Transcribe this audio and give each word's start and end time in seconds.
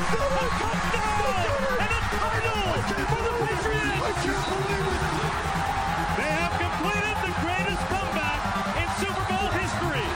a 0.00 0.48
touchdown! 0.60 1.44
And 1.80 1.92
a 1.92 2.00
title 2.16 2.72
for 3.10 3.20
the 3.26 3.32
Patriots! 3.44 4.24
They 6.16 6.30
have 6.40 6.54
completed 6.56 7.16
the 7.26 7.32
greatest 7.44 7.82
comeback 7.92 8.40
in 8.80 8.88
Super 9.00 9.24
Bowl 9.28 9.48
history, 9.60 10.08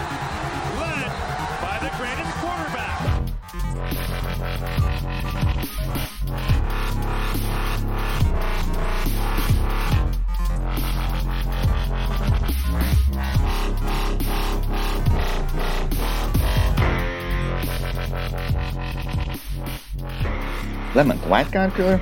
led 0.81 1.11
by 1.61 1.77
the 1.85 1.91
greatest 1.99 2.33
quarterback. 2.41 2.99
Lement 20.95 21.24
a 21.24 21.34
wildcard 21.34 21.73
kör, 21.73 22.01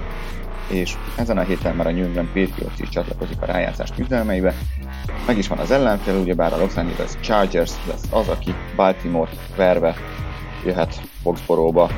és 0.68 0.94
ezen 1.16 1.38
a 1.38 1.42
héten 1.42 1.76
már 1.76 1.86
a 1.86 1.90
New 1.90 2.04
England 2.04 2.28
Patriots 2.28 2.78
is 2.78 2.88
csatlakozik 2.88 3.42
a 3.42 3.46
rájátszás 3.46 3.90
küzdelmeibe. 3.96 4.54
Meg 5.26 5.38
is 5.38 5.48
van 5.48 5.58
az 5.58 5.70
ellenfél, 5.70 6.14
ugyebár 6.14 6.52
a 6.52 6.56
Los 6.56 6.76
Angeles 6.76 7.10
Chargers 7.20 7.72
lesz 7.86 8.06
az, 8.10 8.28
aki 8.28 8.54
Baltimore 8.76 9.30
verve 9.56 9.94
jöhet 10.64 11.00
Foxboróba 11.22 11.90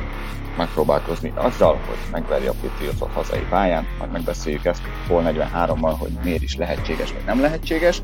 megpróbálkozni 0.56 1.32
azzal, 1.34 1.74
hogy 1.86 1.96
megverje 2.10 2.50
a 2.50 2.54
Patriotsot 2.62 3.12
hazai 3.12 3.46
pályán, 3.50 3.86
majd 3.98 4.10
megbeszéljük 4.10 4.64
ezt 4.64 4.82
Pol 5.08 5.22
43-mal, 5.26 5.94
hogy 5.98 6.10
miért 6.22 6.42
is 6.42 6.56
lehetséges 6.56 7.12
vagy 7.12 7.24
nem 7.24 7.40
lehetséges, 7.40 8.02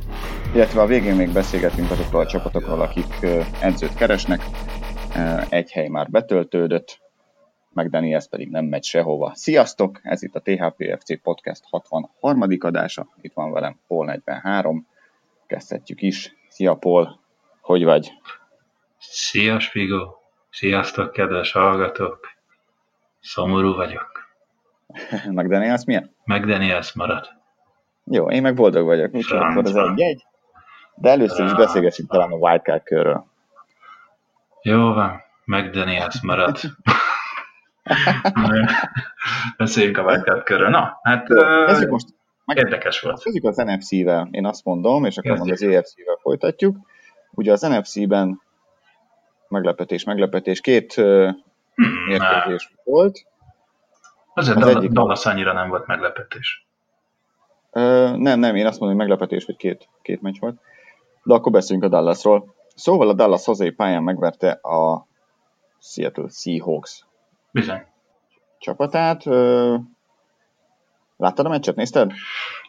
illetve 0.54 0.80
a 0.80 0.86
végén 0.86 1.14
még 1.14 1.32
beszélgetünk 1.32 1.90
azokról 1.90 2.20
a 2.20 2.26
csapatokról, 2.26 2.80
akik 2.80 3.26
edzőt 3.60 3.94
keresnek. 3.94 4.44
Egy 5.48 5.70
hely 5.70 5.88
már 5.88 6.10
betöltődött, 6.10 6.99
meg 7.72 7.90
Daniels 7.90 8.28
pedig 8.28 8.50
nem 8.50 8.64
megy 8.64 8.84
sehova. 8.84 9.32
Sziasztok! 9.34 10.00
Ez 10.02 10.22
itt 10.22 10.34
a 10.34 10.40
THPFC 10.40 11.22
Podcast 11.22 11.62
63. 11.70 12.44
adása. 12.58 13.06
Itt 13.20 13.32
van 13.34 13.52
velem 13.52 13.78
Paul 13.86 14.04
43. 14.04 14.86
Kezdhetjük 15.46 16.02
is. 16.02 16.34
Szia 16.48 16.74
Paul! 16.74 17.20
Hogy 17.60 17.84
vagy? 17.84 18.12
Szia 18.98 19.58
Spigo! 19.58 20.14
Sziasztok, 20.50 21.12
kedves 21.12 21.52
hallgatók! 21.52 22.28
Szomorú 23.20 23.74
vagyok. 23.74 24.28
meg 25.30 25.48
Daniels 25.48 25.84
milyen? 25.84 26.14
Meg 26.24 26.46
Daniels 26.46 26.92
marad. 26.92 27.28
Jó, 28.04 28.30
én 28.30 28.42
meg 28.42 28.54
boldog 28.54 28.84
vagyok. 28.84 29.14
Úgyhogy 29.14 29.38
akkor 29.38 29.64
az 29.64 29.76
egy-egy. 29.76 30.24
De 30.94 31.10
először 31.10 31.46
is 31.46 31.54
beszélgessünk 31.54 32.10
talán 32.10 32.32
a 32.32 32.36
wildcard 32.36 32.82
körről. 32.82 33.26
Jó 34.62 34.92
van, 34.92 35.22
meg 35.44 35.70
Daniels 35.70 36.20
marad. 36.22 36.58
Beszéljünk 39.56 39.98
a 39.98 40.02
wildcard 40.02 40.42
körül. 40.42 40.68
Na, 40.68 41.00
hát 41.02 41.28
Jó, 41.28 41.88
most 41.88 42.06
meg, 42.44 42.56
érdekes 42.56 43.00
volt. 43.00 43.22
Kezdjük 43.22 43.44
az 43.44 43.56
NFC-vel, 43.56 44.28
én 44.30 44.46
azt 44.46 44.64
mondom, 44.64 45.04
és 45.04 45.16
akkor 45.16 45.38
majd 45.38 45.50
az 45.50 45.62
EFC-vel 45.62 46.18
folytatjuk. 46.20 46.76
Ugye 47.30 47.52
az 47.52 47.60
NFC-ben 47.60 48.40
meglepetés, 49.48 50.04
meglepetés, 50.04 50.60
két 50.60 50.94
hmm, 50.94 52.04
mérkőzés 52.06 52.72
volt. 52.84 53.26
Azért 54.34 54.56
az 54.56 54.66
egyik 54.66 54.90
Dallas 54.90 55.26
annyira 55.26 55.52
nem 55.52 55.68
volt 55.68 55.86
meglepetés. 55.86 56.66
Uh, 57.72 58.16
nem, 58.16 58.38
nem, 58.38 58.54
én 58.54 58.66
azt 58.66 58.80
mondom, 58.80 58.98
hogy 58.98 59.08
meglepetés, 59.08 59.44
hogy 59.44 59.56
két, 59.56 59.88
két 60.02 60.22
meccs 60.22 60.38
volt. 60.38 60.60
De 61.22 61.34
akkor 61.34 61.52
beszéljünk 61.52 61.92
a 61.92 61.96
Dallasról. 61.96 62.54
Szóval 62.74 63.08
a 63.08 63.12
Dallas 63.12 63.44
hazai 63.44 63.70
pályán 63.70 64.02
megverte 64.02 64.50
a 64.50 65.06
Seattle 65.78 66.28
Seahawks 66.28 67.04
Bizony. 67.52 67.86
Csapatát. 68.58 69.22
Láttad 71.20 71.46
a 71.46 71.48
meccset, 71.48 71.76
nézted? 71.76 72.12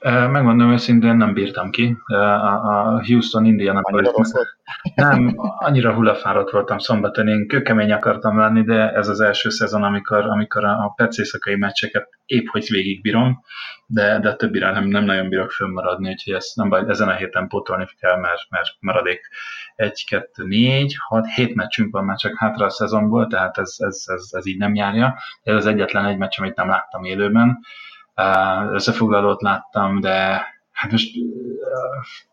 Megmondom 0.01 0.71
őszintén, 0.71 1.15
nem 1.15 1.33
bírtam 1.33 1.69
ki. 1.69 1.97
A 2.07 3.05
Houston 3.05 3.45
Indiana 3.45 3.81
Nem, 4.95 5.33
annyira 5.37 5.93
hullafáradt 5.93 6.51
voltam 6.51 6.77
szombaton, 6.77 7.27
én 7.27 7.47
kőkemény 7.47 7.91
akartam 7.91 8.37
lenni, 8.37 8.63
de 8.63 8.91
ez 8.91 9.07
az 9.07 9.19
első 9.19 9.49
szezon, 9.49 9.83
amikor, 9.83 10.25
amikor 10.25 10.63
a 10.63 10.93
Petsz 10.95 11.17
éjszakai 11.17 11.55
meccseket 11.55 12.09
épp 12.25 12.45
hogy 12.47 12.65
végigbírom, 12.69 13.39
de, 13.85 14.19
de 14.19 14.29
a 14.29 14.35
többire 14.35 14.71
nem, 14.71 14.83
nem 14.83 15.03
nagyon 15.03 15.29
bírok 15.29 15.51
fönnmaradni, 15.51 16.09
úgyhogy 16.09 16.33
ezt 16.33 16.55
nem 16.55 16.69
baj, 16.69 16.83
ezen 16.87 17.07
a 17.07 17.15
héten 17.15 17.47
pótolni 17.47 17.87
kell, 17.99 18.19
mert, 18.19 18.49
mert 18.49 18.75
maradék 18.79 19.19
1, 19.75 20.05
2, 20.09 20.45
4, 20.45 20.95
6, 21.07 21.25
7 21.35 21.55
meccsünk 21.55 21.91
van 21.91 22.05
már 22.05 22.17
csak 22.17 22.37
hátra 22.37 22.65
a 22.65 22.69
szezonból, 22.69 23.27
tehát 23.27 23.57
ez, 23.57 23.75
ez, 23.77 24.03
ez, 24.05 24.29
ez 24.31 24.45
így 24.45 24.57
nem 24.57 24.75
járja. 24.75 25.17
Ez 25.43 25.55
az 25.55 25.65
egyetlen 25.65 26.05
egy 26.05 26.17
meccs, 26.17 26.39
amit 26.39 26.55
nem 26.55 26.69
láttam 26.69 27.03
élőben. 27.03 27.59
Összefoglalót 28.71 29.41
láttam, 29.41 29.99
de 29.99 30.45
hát 30.71 30.91
most 30.91 31.15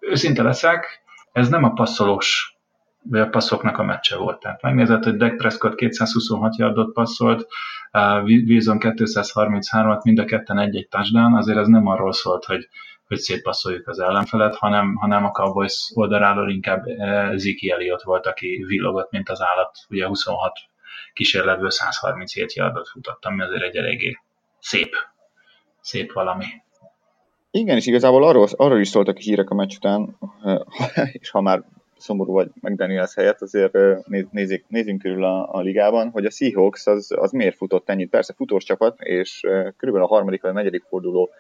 őszinte 0.00 0.42
leszek, 0.42 1.02
ez 1.32 1.48
nem 1.48 1.64
a 1.64 1.72
passzolós 1.72 2.58
vagy 3.02 3.20
a 3.20 3.28
passzoknak 3.28 3.78
a 3.78 3.82
meccse 3.82 4.16
volt. 4.16 4.40
Tehát 4.40 4.62
megnézett, 4.62 5.04
hogy 5.04 5.16
Dak 5.16 5.36
Prescott 5.36 5.74
226 5.74 6.56
yardot 6.56 6.92
passzolt, 6.92 7.46
Wilson 8.24 8.78
233-at, 8.80 10.02
mind 10.02 10.18
a 10.18 10.24
ketten 10.24 10.58
egy-egy 10.58 10.88
touchdown, 10.88 11.36
azért 11.36 11.58
ez 11.58 11.66
nem 11.66 11.86
arról 11.86 12.12
szólt, 12.12 12.44
hogy, 12.44 12.68
hogy 13.06 13.18
szétpasszoljuk 13.18 13.88
az 13.88 13.98
ellenfelet, 13.98 14.56
hanem, 14.56 14.94
hanem 14.94 15.24
a 15.24 15.30
Cowboys 15.30 15.90
oldaláról 15.94 16.50
inkább 16.50 16.84
Ziki 17.34 17.70
Elliott 17.70 18.02
volt, 18.02 18.26
aki 18.26 18.64
villogott, 18.66 19.10
mint 19.10 19.28
az 19.28 19.40
állat. 19.42 19.78
Ugye 19.88 20.06
26 20.06 20.58
kísérletből 21.12 21.70
137 21.70 22.52
yardot 22.52 22.88
futott, 22.88 23.24
ami 23.24 23.42
azért 23.42 23.62
egy 23.62 23.76
eléggé 23.76 24.18
szép, 24.58 24.94
szép 25.88 26.12
valami. 26.12 26.44
Igen, 27.50 27.76
és 27.76 27.86
igazából 27.86 28.24
arról, 28.24 28.48
arról 28.56 28.80
is 28.80 28.88
szóltak 28.88 29.16
a 29.16 29.20
hírek 29.20 29.50
a 29.50 29.54
meccs 29.54 29.76
után, 29.76 30.18
és 31.20 31.30
ha 31.30 31.40
már 31.40 31.64
szomorú 31.96 32.32
vagy 32.32 32.50
meg 32.60 32.76
Daniels 32.76 33.14
helyett, 33.14 33.40
azért 33.40 33.78
nézzék, 34.30 34.64
nézzünk 34.68 35.02
körül 35.02 35.24
a, 35.24 35.54
a 35.54 35.60
ligában, 35.60 36.10
hogy 36.10 36.24
a 36.24 36.30
Seahawks 36.30 36.86
az, 36.86 37.12
az 37.16 37.30
miért 37.32 37.56
futott 37.56 37.88
ennyit. 37.88 38.10
Persze 38.10 38.32
futós 38.32 38.64
csapat, 38.64 39.00
és 39.00 39.40
körülbelül 39.76 40.02
a 40.02 40.14
harmadik 40.14 40.42
vagy 40.42 40.50
a 40.50 40.54
negyedik 40.54 40.82
forduló 40.88 41.30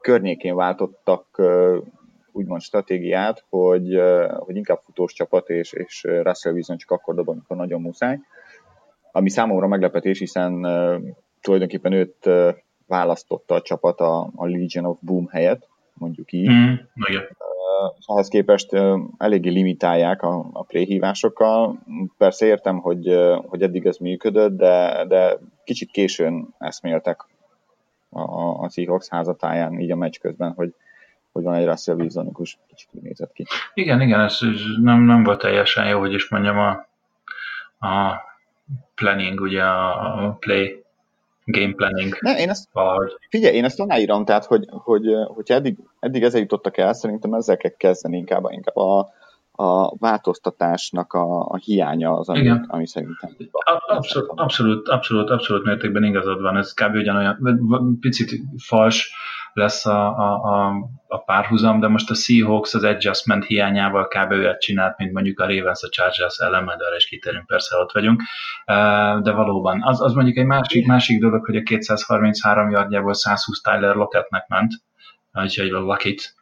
környékén 0.00 0.54
váltottak 0.54 1.42
úgymond 2.32 2.60
stratégiát, 2.60 3.44
hogy, 3.48 4.00
hogy 4.38 4.56
inkább 4.56 4.80
futós 4.84 5.12
csapat, 5.12 5.48
és, 5.48 5.72
és 5.72 6.02
Russell 6.02 6.52
Wilson 6.52 6.76
csak 6.76 6.90
akkor 6.90 7.14
dob, 7.14 7.28
amikor 7.28 7.56
nagyon 7.56 7.80
muszáj. 7.80 8.18
Ami 9.12 9.30
számomra 9.30 9.66
meglepetés, 9.66 10.18
hiszen 10.18 10.66
tulajdonképpen 11.40 11.92
őt 11.92 12.28
választotta 12.86 13.54
a 13.54 13.62
csapat 13.62 14.00
a, 14.00 14.30
a 14.36 14.46
Legion 14.46 14.84
of 14.84 14.98
Boom 15.00 15.26
helyett, 15.26 15.68
mondjuk 15.92 16.32
így. 16.32 16.50
Mm, 16.50 16.74
ehhez 18.06 18.28
képest 18.28 18.76
eléggé 19.18 19.50
limitálják 19.50 20.22
a, 20.22 20.46
a 20.52 20.62
play 20.62 20.84
hívásokkal. 20.84 21.78
Persze 22.18 22.46
értem, 22.46 22.78
hogy, 22.78 23.18
hogy 23.46 23.62
eddig 23.62 23.86
ez 23.86 23.96
működött, 23.96 24.56
de, 24.56 25.04
de 25.08 25.38
kicsit 25.64 25.90
későn 25.90 26.54
eszméltek 26.58 27.26
a, 28.10 28.64
a 28.64 28.68
Seahawks 28.68 29.08
házatáján, 29.08 29.80
így 29.80 29.90
a 29.90 29.96
meccs 29.96 30.18
közben, 30.18 30.52
hogy, 30.52 30.74
hogy 31.32 31.42
van 31.42 31.54
egy 31.54 31.66
Russell 31.66 31.94
Wilsonikus, 31.94 32.58
kicsit 32.68 32.88
úgy 32.92 33.02
nézett 33.02 33.32
ki. 33.32 33.46
Igen, 33.74 34.00
igen, 34.00 34.20
ez 34.20 34.38
nem, 34.82 35.00
nem 35.00 35.22
volt 35.24 35.40
teljesen 35.40 35.88
jó, 35.88 35.98
hogy 35.98 36.12
is 36.12 36.28
mondjam, 36.28 36.58
a, 36.58 36.70
a 37.86 38.20
planning, 38.94 39.40
ugye 39.40 39.62
a, 39.62 40.24
a 40.24 40.36
play 40.40 40.84
game 41.46 41.72
planning. 41.72 42.16
Ne, 42.20 42.38
én 42.38 42.48
ezt, 42.48 42.68
valahogy. 42.72 43.16
Figyelj, 43.28 43.56
én 43.56 43.64
ezt 43.64 43.80
aláírom, 43.80 44.24
tehát, 44.24 44.44
hogy, 44.44 44.64
hogy, 44.68 45.04
hogyha 45.26 45.54
eddig, 45.54 45.78
eddig 46.00 46.22
ezzel 46.22 46.40
jutottak 46.40 46.76
el, 46.76 46.92
szerintem 46.92 47.32
ezzel 47.32 47.56
kell 47.56 47.70
kezdeni 47.76 48.16
inkább, 48.16 48.44
inkább 48.48 48.76
a, 48.76 49.12
a 49.52 49.96
változtatásnak 49.96 51.12
a, 51.12 51.40
a 51.40 51.56
hiánya 51.56 52.12
az, 52.12 52.28
ami, 52.28 52.38
Igen. 52.38 52.64
ami 52.68 52.86
szerintem... 52.86 53.36
Abszolút, 53.86 54.30
abszolút, 54.34 54.88
abszolút, 54.88 55.30
abszolút 55.30 55.64
mértékben 55.64 56.04
igazad 56.04 56.40
van, 56.40 56.56
ez 56.56 56.72
kb. 56.72 56.94
ugyanolyan, 56.94 57.38
picit 58.00 58.40
fals 58.56 59.14
lesz 59.56 59.86
a, 59.86 60.18
a, 60.18 60.42
a, 60.42 60.74
a 61.06 61.18
párhuzam, 61.18 61.80
de 61.80 61.88
most 61.88 62.10
a 62.10 62.14
Seahawks 62.14 62.74
az 62.74 62.84
adjustment 62.84 63.44
hiányával 63.44 64.08
kb. 64.08 64.30
olyat 64.30 64.60
csinált, 64.60 64.98
mint 64.98 65.12
mondjuk 65.12 65.40
a 65.40 65.46
Ravens 65.46 65.82
a 65.82 65.88
Chargers 65.88 66.38
ellen, 66.38 66.64
majd 66.64 66.80
arra 66.80 66.96
is 66.96 67.06
kitérünk, 67.06 67.46
persze 67.46 67.76
ott 67.76 67.92
vagyunk, 67.92 68.22
de 69.22 69.32
valóban. 69.32 69.82
Az, 69.82 70.02
az 70.02 70.12
mondjuk 70.12 70.36
egy 70.36 70.44
másik, 70.44 70.86
másik 70.86 71.20
dolog, 71.20 71.44
hogy 71.44 71.56
a 71.56 71.62
233 71.62 72.70
yardjából 72.70 73.14
120 73.14 73.60
Tyler 73.60 73.94
Lockettnek 73.94 74.48
ment, 74.48 74.72
úgyhogy 75.32 75.70
a 75.70 75.78
Lockett, 75.78 76.34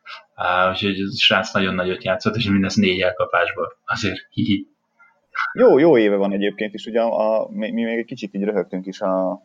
úgyhogy 0.70 1.00
a 1.00 1.16
srác 1.16 1.52
nagyon 1.52 1.74
nagyot 1.74 2.04
játszott, 2.04 2.36
és 2.36 2.48
mindez 2.48 2.74
négy 2.74 3.00
elkapásból. 3.00 3.76
Azért 3.84 4.26
hihi. 4.30 4.66
Jó, 5.52 5.78
jó 5.78 5.98
éve 5.98 6.16
van 6.16 6.32
egyébként 6.32 6.74
is, 6.74 6.86
ugye 6.86 7.00
a, 7.00 7.40
a, 7.40 7.48
mi, 7.50 7.70
mi 7.70 7.82
még 7.82 7.98
egy 7.98 8.04
kicsit 8.04 8.34
így 8.34 8.42
röhögtünk 8.42 8.86
is 8.86 9.00
a, 9.00 9.42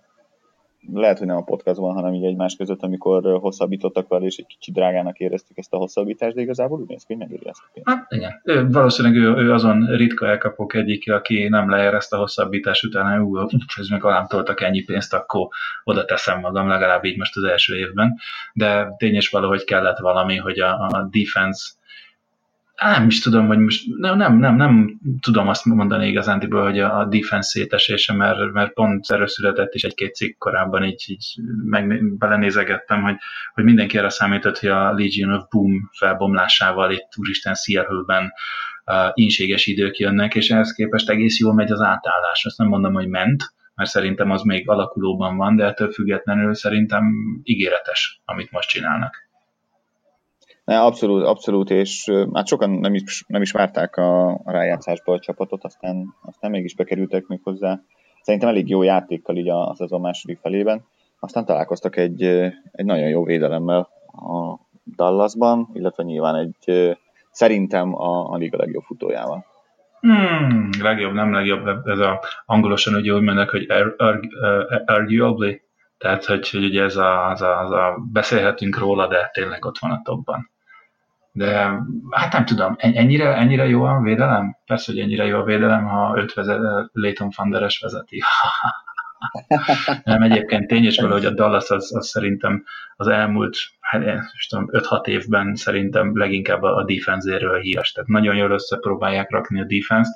lehet, 0.93 1.17
hogy 1.17 1.27
nem 1.27 1.37
a 1.37 1.43
podcastban, 1.43 1.93
hanem 1.93 2.13
így 2.13 2.23
egymás 2.23 2.55
között, 2.55 2.81
amikor 2.81 3.39
hosszabbítottak 3.39 4.07
vele, 4.07 4.25
és 4.25 4.37
egy 4.37 4.45
kicsit 4.45 4.73
drágának 4.73 5.17
éreztük 5.17 5.57
ezt 5.57 5.73
a 5.73 5.77
hosszabbítást, 5.77 6.35
de 6.35 6.41
igazából 6.41 6.79
úgy 6.79 6.87
néz 6.87 7.03
ki, 7.03 7.13
hogy 7.13 7.21
megéri 7.21 7.47
ezt 7.47 7.61
a 7.65 7.69
pénzt. 7.73 7.89
Hát 7.89 8.11
igen, 8.11 8.41
ő, 8.43 8.69
valószínűleg 8.69 9.17
ő, 9.17 9.43
ő, 9.43 9.53
azon 9.53 9.85
ritka 9.85 10.27
elkapok 10.27 10.73
egyik, 10.73 11.11
aki 11.11 11.47
nem 11.47 11.69
leér 11.69 11.93
ezt 11.93 12.13
a 12.13 12.17
hosszabbítás 12.17 12.83
után, 12.83 13.21
hogy 13.21 13.61
ez 13.77 13.87
meg 13.87 14.03
alám 14.03 14.27
toltak 14.27 14.61
ennyi 14.61 14.81
pénzt, 14.83 15.13
akkor 15.13 15.47
oda 15.83 16.05
teszem 16.05 16.39
magam, 16.39 16.67
legalább 16.67 17.03
így 17.03 17.17
most 17.17 17.37
az 17.37 17.43
első 17.43 17.77
évben. 17.77 18.17
De 18.53 18.93
tényes 18.97 19.29
valahogy 19.29 19.63
kellett 19.63 19.97
valami, 19.97 20.35
hogy 20.35 20.59
a, 20.59 20.71
a 20.71 21.09
defense 21.11 21.77
nem 22.81 23.07
is 23.07 23.19
tudom, 23.19 23.47
hogy 23.47 23.57
most 23.57 23.85
nem, 23.97 24.17
nem, 24.17 24.37
nem, 24.37 24.55
nem 24.55 24.99
tudom 25.21 25.47
azt 25.47 25.65
mondani 25.65 26.07
igazándiból, 26.07 26.63
hogy 26.63 26.79
a, 26.79 26.99
a 26.99 27.05
defense 27.05 27.49
szétesése, 27.49 28.13
mert, 28.13 28.51
mert 28.51 28.73
pont 28.73 29.11
erről 29.11 29.27
született 29.27 29.73
is 29.73 29.83
egy-két 29.83 30.15
cikk 30.15 30.37
korábban, 30.37 30.83
így, 30.83 31.03
így 31.07 31.35
meg, 31.63 32.03
belenézegettem, 32.17 33.01
hogy, 33.01 33.15
hogy 33.53 33.63
mindenki 33.63 33.97
erre 33.97 34.09
számított, 34.09 34.59
hogy 34.59 34.69
a 34.69 34.91
Legion 34.91 35.33
of 35.33 35.47
Boom 35.49 35.89
felbomlásával 35.97 36.91
itt 36.91 37.07
úristen 37.15 37.53
Seattle-ben 37.53 38.33
uh, 38.85 39.11
inséges 39.13 39.65
idők 39.65 39.97
jönnek, 39.97 40.35
és 40.35 40.49
ehhez 40.49 40.71
képest 40.71 41.09
egész 41.09 41.39
jól 41.39 41.53
megy 41.53 41.71
az 41.71 41.81
átállás. 41.81 42.45
Azt 42.45 42.57
nem 42.57 42.67
mondom, 42.67 42.93
hogy 42.93 43.07
ment, 43.07 43.53
mert 43.75 43.89
szerintem 43.89 44.31
az 44.31 44.41
még 44.41 44.69
alakulóban 44.69 45.37
van, 45.37 45.55
de 45.55 45.65
ettől 45.65 45.91
függetlenül 45.91 46.53
szerintem 46.53 47.03
ígéretes, 47.43 48.21
amit 48.25 48.51
most 48.51 48.69
csinálnak. 48.69 49.28
Ne, 50.69 50.79
abszolút, 50.81 51.25
abszolút, 51.25 51.69
és 51.69 52.11
hát 52.33 52.47
sokan 52.47 52.69
nem 52.69 52.93
is, 52.93 53.23
nem 53.27 53.41
is 53.41 53.51
várták 53.51 53.95
a, 53.97 54.29
a 54.29 54.51
rájátszásba 54.51 55.13
a 55.13 55.19
csapatot, 55.19 55.63
aztán, 55.63 56.15
aztán 56.21 56.51
mégis 56.51 56.75
bekerültek 56.75 57.27
még 57.27 57.39
hozzá. 57.43 57.79
Szerintem 58.21 58.49
elég 58.49 58.69
jó 58.69 58.83
játékkal 58.83 59.37
így 59.37 59.49
a, 59.49 59.67
a 59.67 59.75
szezon 59.75 60.01
második 60.01 60.39
felében. 60.41 60.85
Aztán 61.19 61.45
találkoztak 61.45 61.95
egy, 61.95 62.23
egy 62.71 62.85
nagyon 62.85 63.07
jó 63.09 63.23
védelemmel 63.23 63.89
a 64.07 64.59
Dallasban, 64.95 65.69
illetve 65.73 66.03
nyilván 66.03 66.35
egy 66.35 66.97
szerintem 67.31 67.95
a, 67.95 68.31
a 68.31 68.35
liga 68.35 68.57
legjobb 68.57 68.83
futójával. 68.83 69.45
Hmm, 69.99 70.69
legjobb, 70.81 71.13
nem 71.13 71.33
legjobb, 71.33 71.87
ez 71.87 71.99
a 71.99 72.19
angolosan 72.45 72.95
ugye 72.95 73.13
úgy 73.13 73.21
mennek, 73.21 73.49
hogy 73.49 73.71
ar, 73.71 73.95
ar, 73.97 74.19
ar, 74.41 74.83
arguably, 74.85 75.61
tehát 75.97 76.25
hogy, 76.25 76.49
hogy 76.49 76.63
ugye 76.63 76.83
ez 76.83 76.95
a, 76.95 77.29
az 77.29 77.41
a, 77.41 77.59
az 77.59 77.71
a, 77.71 77.97
beszélhetünk 78.11 78.77
róla, 78.77 79.07
de 79.07 79.29
tényleg 79.33 79.65
ott 79.65 79.77
van 79.77 79.91
a 79.91 80.01
topban. 80.03 80.49
De 81.39 81.79
hát 82.09 82.33
nem 82.33 82.45
tudom, 82.45 82.75
ennyire, 82.77 83.35
ennyire 83.35 83.67
jó 83.67 83.83
a 83.83 84.01
védelem? 84.01 84.57
Persze, 84.65 84.91
hogy 84.91 85.01
ennyire 85.01 85.25
jó 85.25 85.39
a 85.39 85.43
védelem, 85.43 85.85
ha 85.85 86.17
őt 86.17 86.33
vezet, 86.33 86.59
Leighton 86.91 87.31
Fanderes 87.31 87.79
vezeti. 87.79 88.21
nem, 90.03 90.21
egyébként 90.21 90.67
tény 90.67 90.85
is 90.85 90.99
hogy 90.99 91.25
a 91.25 91.29
Dallas 91.29 91.69
az, 91.69 91.95
az 91.95 92.07
szerintem 92.07 92.63
az 92.95 93.07
elmúlt 93.07 93.57
hát, 93.79 94.03
5-6 94.49 95.05
évben 95.05 95.55
szerintem 95.55 96.17
leginkább 96.17 96.61
a 96.61 96.83
defenzéről 96.85 97.59
híres. 97.59 97.91
Tehát 97.91 98.09
nagyon 98.09 98.35
jól 98.35 98.51
összepróbálják 98.51 99.31
rakni 99.31 99.61
a 99.61 99.65
defense 99.65 100.11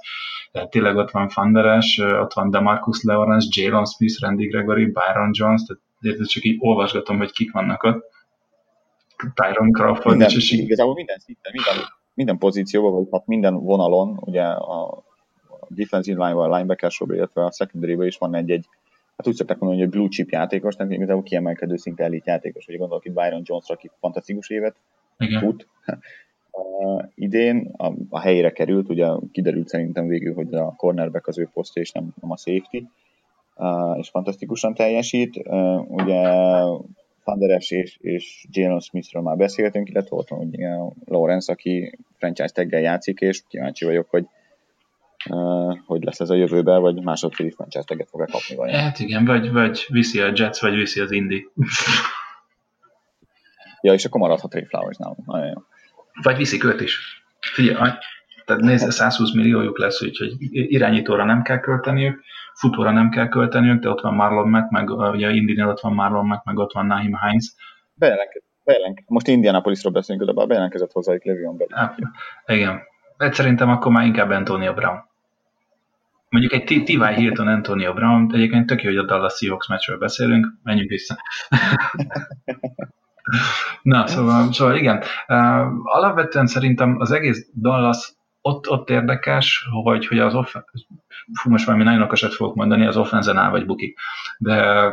tehát 0.52 0.70
tényleg 0.70 0.96
ott 0.96 1.12
van 1.12 1.30
Fanderes, 1.30 1.98
ott 1.98 2.34
van 2.34 2.50
Demarcus 2.50 3.04
Lawrence, 3.04 3.48
Jalen 3.62 3.86
Smith, 3.86 4.22
Randy 4.22 4.46
Gregory, 4.46 4.86
Byron 4.86 5.30
Jones, 5.32 5.62
tehát 6.02 6.28
csak 6.28 6.44
így 6.44 6.56
olvasgatom, 6.60 7.18
hogy 7.18 7.32
kik 7.32 7.52
vannak 7.52 7.84
ott 7.84 8.13
Tyron 9.34 9.72
Crawford 9.72 10.18
minden, 10.18 10.38
is. 10.38 10.52
Igazából 10.52 10.94
minden 10.94 11.18
szinten, 11.20 11.52
minden, 11.52 11.86
minden 12.14 12.38
pozícióban, 12.38 12.94
vagy 12.94 13.08
hát 13.12 13.28
minden 13.28 13.54
vonalon, 13.54 14.18
ugye 14.22 14.44
a 14.44 15.04
defensive 15.68 16.28
line 16.28 16.40
a 16.40 16.56
linebacker 16.56 16.92
sorban, 16.92 17.16
illetve 17.16 17.46
a 17.46 17.52
secondary 17.52 18.06
is 18.06 18.18
van 18.18 18.36
egy-egy, 18.36 18.66
hát 19.18 19.28
úgy 19.28 19.36
szokták 19.36 19.60
mondani, 19.60 19.82
hogy 19.82 19.92
blue 19.92 20.08
chip 20.08 20.30
játékos, 20.30 20.76
tehát 20.76 20.92
igazából 20.92 21.24
kiemelkedő 21.24 21.76
szinte 21.76 22.04
elit 22.04 22.26
játékos, 22.26 22.66
hogy 22.66 22.78
gondolok 22.78 23.06
itt 23.06 23.14
Byron 23.14 23.42
Jones-ra, 23.44 23.76
aki 23.76 23.90
fantasztikus 24.00 24.50
évet 24.50 24.76
Igen. 25.18 25.42
fut. 25.42 25.68
Uh, 26.52 27.04
idén 27.16 27.74
a, 27.78 27.92
a 28.10 28.20
helyére 28.20 28.52
került, 28.52 28.90
ugye 28.90 29.08
kiderült 29.32 29.68
szerintem 29.68 30.08
végül, 30.08 30.34
hogy 30.34 30.54
a 30.54 30.74
cornerback 30.78 31.28
az 31.28 31.38
ő 31.38 31.50
posztja, 31.54 31.82
és 31.82 31.92
nem, 31.92 32.14
nem 32.22 32.32
a 32.32 32.38
safety, 32.38 32.84
uh, 33.56 33.98
és 33.98 34.10
fantasztikusan 34.10 34.74
teljesít. 34.74 35.38
Uh, 35.38 35.92
ugye 35.92 36.30
Thunderes 37.24 37.72
és, 37.72 37.98
és 38.02 38.46
Jalen 38.52 38.80
Smithről 38.80 39.22
már 39.22 39.38
beszéltünk, 39.38 39.90
illetve 39.90 40.16
ott 40.16 40.28
van 40.28 40.40
ugye 40.40 40.70
Lawrence, 41.06 41.52
aki 41.52 41.98
franchise 42.18 42.54
taggel 42.54 42.82
játszik, 42.82 43.20
és 43.20 43.42
kíváncsi 43.48 43.86
vagyok, 43.86 44.10
hogy 44.10 44.26
uh, 45.30 45.78
hogy 45.86 46.04
lesz 46.04 46.20
ez 46.20 46.30
a 46.30 46.36
jövőben, 46.36 46.82
vagy 46.82 47.04
másodféli 47.04 47.52
franchise 47.52 47.84
tagget 47.84 48.10
fog-e 48.10 48.26
kapni. 48.26 48.56
Vagy. 48.56 48.72
Hát 48.72 49.00
igen, 49.00 49.26
vagy, 49.26 49.52
vagy 49.52 49.86
viszi 49.88 50.20
a 50.20 50.32
Jets, 50.36 50.60
vagy 50.60 50.76
viszi 50.76 51.00
az 51.00 51.12
Indy. 51.12 51.48
ja, 53.82 53.94
és 53.94 54.06
akkor 54.06 54.22
maradhat 54.22 54.54
Ray 54.54 54.66
Flowers 54.66 54.98
nálunk. 54.98 55.26
Nagyon 55.26 55.48
jó. 55.48 55.62
Vagy 56.22 56.38
viszik 56.38 56.64
őt 56.64 56.82
is. 56.82 57.24
Figyelj, 57.40 57.92
tehát 58.46 58.62
nézd, 58.62 58.92
120 58.92 59.34
milliójuk 59.34 59.78
lesz, 59.78 60.02
úgyhogy 60.02 60.36
irányítóra 60.50 61.26
nem 61.26 61.42
kell 61.42 61.60
költeniük, 61.60 62.24
futóra 62.54 62.92
nem 62.92 63.10
kell 63.10 63.28
költeniük, 63.28 63.82
de 63.82 63.90
ott 63.90 64.02
van 64.02 64.14
Marlon 64.14 64.50
Mack, 64.50 64.70
meg 64.70 64.90
ugye 64.90 65.30
Indinél 65.30 65.68
ott 65.68 65.80
van 65.80 65.94
Marlon 65.94 66.26
Mack, 66.26 66.46
meg 66.46 66.58
ott 66.58 66.74
van 66.74 66.86
Nahim 66.86 67.14
Heinz. 67.14 67.56
Bejelenkezett. 67.94 68.50
Bejelenkezett. 68.64 69.10
Most 69.10 69.28
Indianapolisról 69.28 69.94
beszélünk, 69.94 70.32
de 70.32 70.46
bejelentkezett 70.46 70.92
hozzájuk 70.92 71.26
Levion 71.26 71.58
Bell. 71.58 71.68
Hát, 71.72 71.98
igen. 72.46 72.82
De 73.18 73.32
szerintem 73.32 73.70
akkor 73.70 73.92
már 73.92 74.06
inkább 74.06 74.30
Antonio 74.30 74.74
Brown. 74.74 75.12
Mondjuk 76.30 76.54
egy 76.54 76.64
T.Y. 76.64 77.14
Hilton, 77.14 77.48
Antonio 77.48 77.94
Brown, 77.94 78.32
egyébként 78.34 78.66
tök 78.66 78.84
jó, 78.84 78.90
hogy 78.90 78.98
a 78.98 79.06
Dallas 79.06 79.38
Seahawks 79.38 79.68
meccsről 79.68 79.98
beszélünk, 79.98 80.48
menjünk 80.64 80.90
vissza. 80.90 81.18
Na, 83.82 84.08
szóval, 84.08 84.54
szóval 84.54 84.76
igen. 84.76 84.98
Uh, 85.28 85.68
alapvetően 85.84 86.48
szerintem 86.48 86.96
az 87.00 87.12
egész 87.12 87.50
Dallas 87.56 88.14
ott, 88.46 88.70
ott 88.70 88.90
érdekes, 88.90 89.68
hogy, 89.84 90.08
hogy 90.08 90.20
az 90.20 90.36
off- 90.36 90.64
fú, 91.34 91.50
most 91.50 91.66
valami 91.66 91.84
nagyon 91.84 92.02
okosat 92.02 92.34
fogok 92.34 92.56
mondani, 92.56 92.86
az 92.86 92.98
offenzen 92.98 93.38
áll 93.38 93.50
vagy 93.50 93.66
bukik. 93.66 94.00
De, 94.38 94.90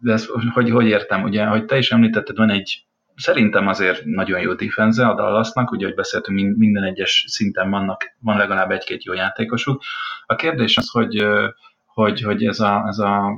de 0.00 0.12
ez, 0.12 0.26
hogy, 0.52 0.70
hogy 0.70 0.86
értem, 0.86 1.22
ugye, 1.22 1.46
hogy 1.46 1.64
te 1.64 1.78
is 1.78 1.90
említetted, 1.90 2.36
van 2.36 2.50
egy 2.50 2.86
szerintem 3.16 3.66
azért 3.66 4.04
nagyon 4.04 4.40
jó 4.40 4.54
defense 4.54 5.06
a 5.06 5.14
Dallasnak, 5.14 5.70
ugye, 5.70 5.86
hogy 5.86 5.94
beszéltünk, 5.94 6.56
minden 6.56 6.82
egyes 6.82 7.24
szinten 7.28 7.70
vannak, 7.70 8.04
van 8.20 8.36
legalább 8.36 8.70
egy-két 8.70 9.04
jó 9.04 9.12
játékosuk. 9.12 9.82
A 10.26 10.34
kérdés 10.34 10.76
az, 10.76 10.90
hogy, 10.90 11.26
hogy, 11.84 12.22
hogy 12.22 12.44
ez 12.44 12.60
a, 12.60 12.84
ez 12.86 12.98
a 12.98 13.32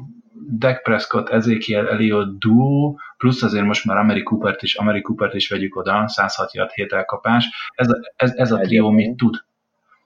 Dak 0.50 0.82
Prescott, 0.82 1.29
Ezekiel 1.29 1.88
Elliott 1.88 2.38
duo, 2.38 2.94
plusz 3.17 3.43
azért 3.43 3.64
most 3.64 3.85
már 3.85 3.96
Ameri 3.96 4.23
Coopert 4.23 4.62
is, 4.62 4.75
Ameri 4.75 5.00
Coopert 5.00 5.35
is 5.35 5.49
vegyük 5.49 5.76
oda, 5.76 6.08
106 6.08 6.55
yard 6.55 6.70
hét 6.70 6.93
elkapás. 6.93 7.49
Ez, 7.75 7.88
ez, 8.17 8.32
ez 8.35 8.52
a 8.52 8.58
trió 8.58 8.90
mit 8.90 9.17
tud? 9.17 9.46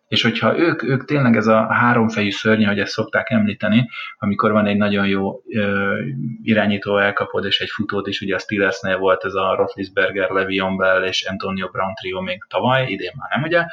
És 0.09 0.23
hogyha 0.23 0.59
ők, 0.59 0.83
ők 0.83 1.05
tényleg 1.05 1.37
ez 1.37 1.47
a 1.47 1.73
háromfejű 1.73 2.31
szörny, 2.31 2.65
hogy 2.65 2.79
ezt 2.79 2.93
szokták 2.93 3.31
említeni, 3.31 3.89
amikor 4.19 4.53
van 4.53 4.67
egy 4.67 4.77
nagyon 4.77 5.07
jó 5.07 5.43
ö, 5.49 5.99
irányító 6.43 6.99
elkapod 6.99 7.45
és 7.45 7.61
egy 7.61 7.71
futód 7.71 8.07
is, 8.07 8.21
ugye 8.21 8.35
a 8.35 8.39
Steelersnél 8.39 8.99
volt 8.99 9.25
ez 9.25 9.35
a 9.35 9.55
Roethlisberger, 9.55 10.29
Le'Veon 10.31 10.75
Bell 10.77 11.05
és 11.05 11.25
Antonio 11.25 11.69
Brown 11.69 11.95
trió 11.95 12.21
még 12.21 12.45
tavaly, 12.49 12.91
idén 12.91 13.13
már 13.17 13.31
nem, 13.31 13.43
ugye? 13.43 13.65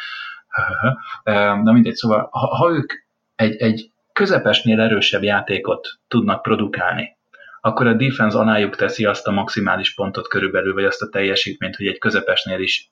De 1.64 1.72
mindegy, 1.72 1.96
szóval 1.96 2.28
ha, 2.32 2.56
ha 2.56 2.72
ők 2.72 2.94
egy, 3.36 3.56
egy 3.56 3.92
közepesnél 4.20 4.82
erősebb 4.82 5.24
játékot 5.24 5.88
tudnak 6.08 6.42
produkálni, 6.42 7.18
akkor 7.62 7.88
a 7.88 7.94
defense 7.94 8.38
alájuk 8.38 8.76
teszi 8.76 9.06
azt 9.06 9.28
a 9.28 9.32
maximális 9.32 9.94
pontot 9.94 10.28
körülbelül, 10.28 10.74
vagy 10.74 10.84
azt 10.84 11.02
a 11.02 11.10
teljesítményt, 11.10 11.76
hogy 11.76 11.88
egy 11.88 11.98
közepesnél 11.98 12.60
is 12.60 12.90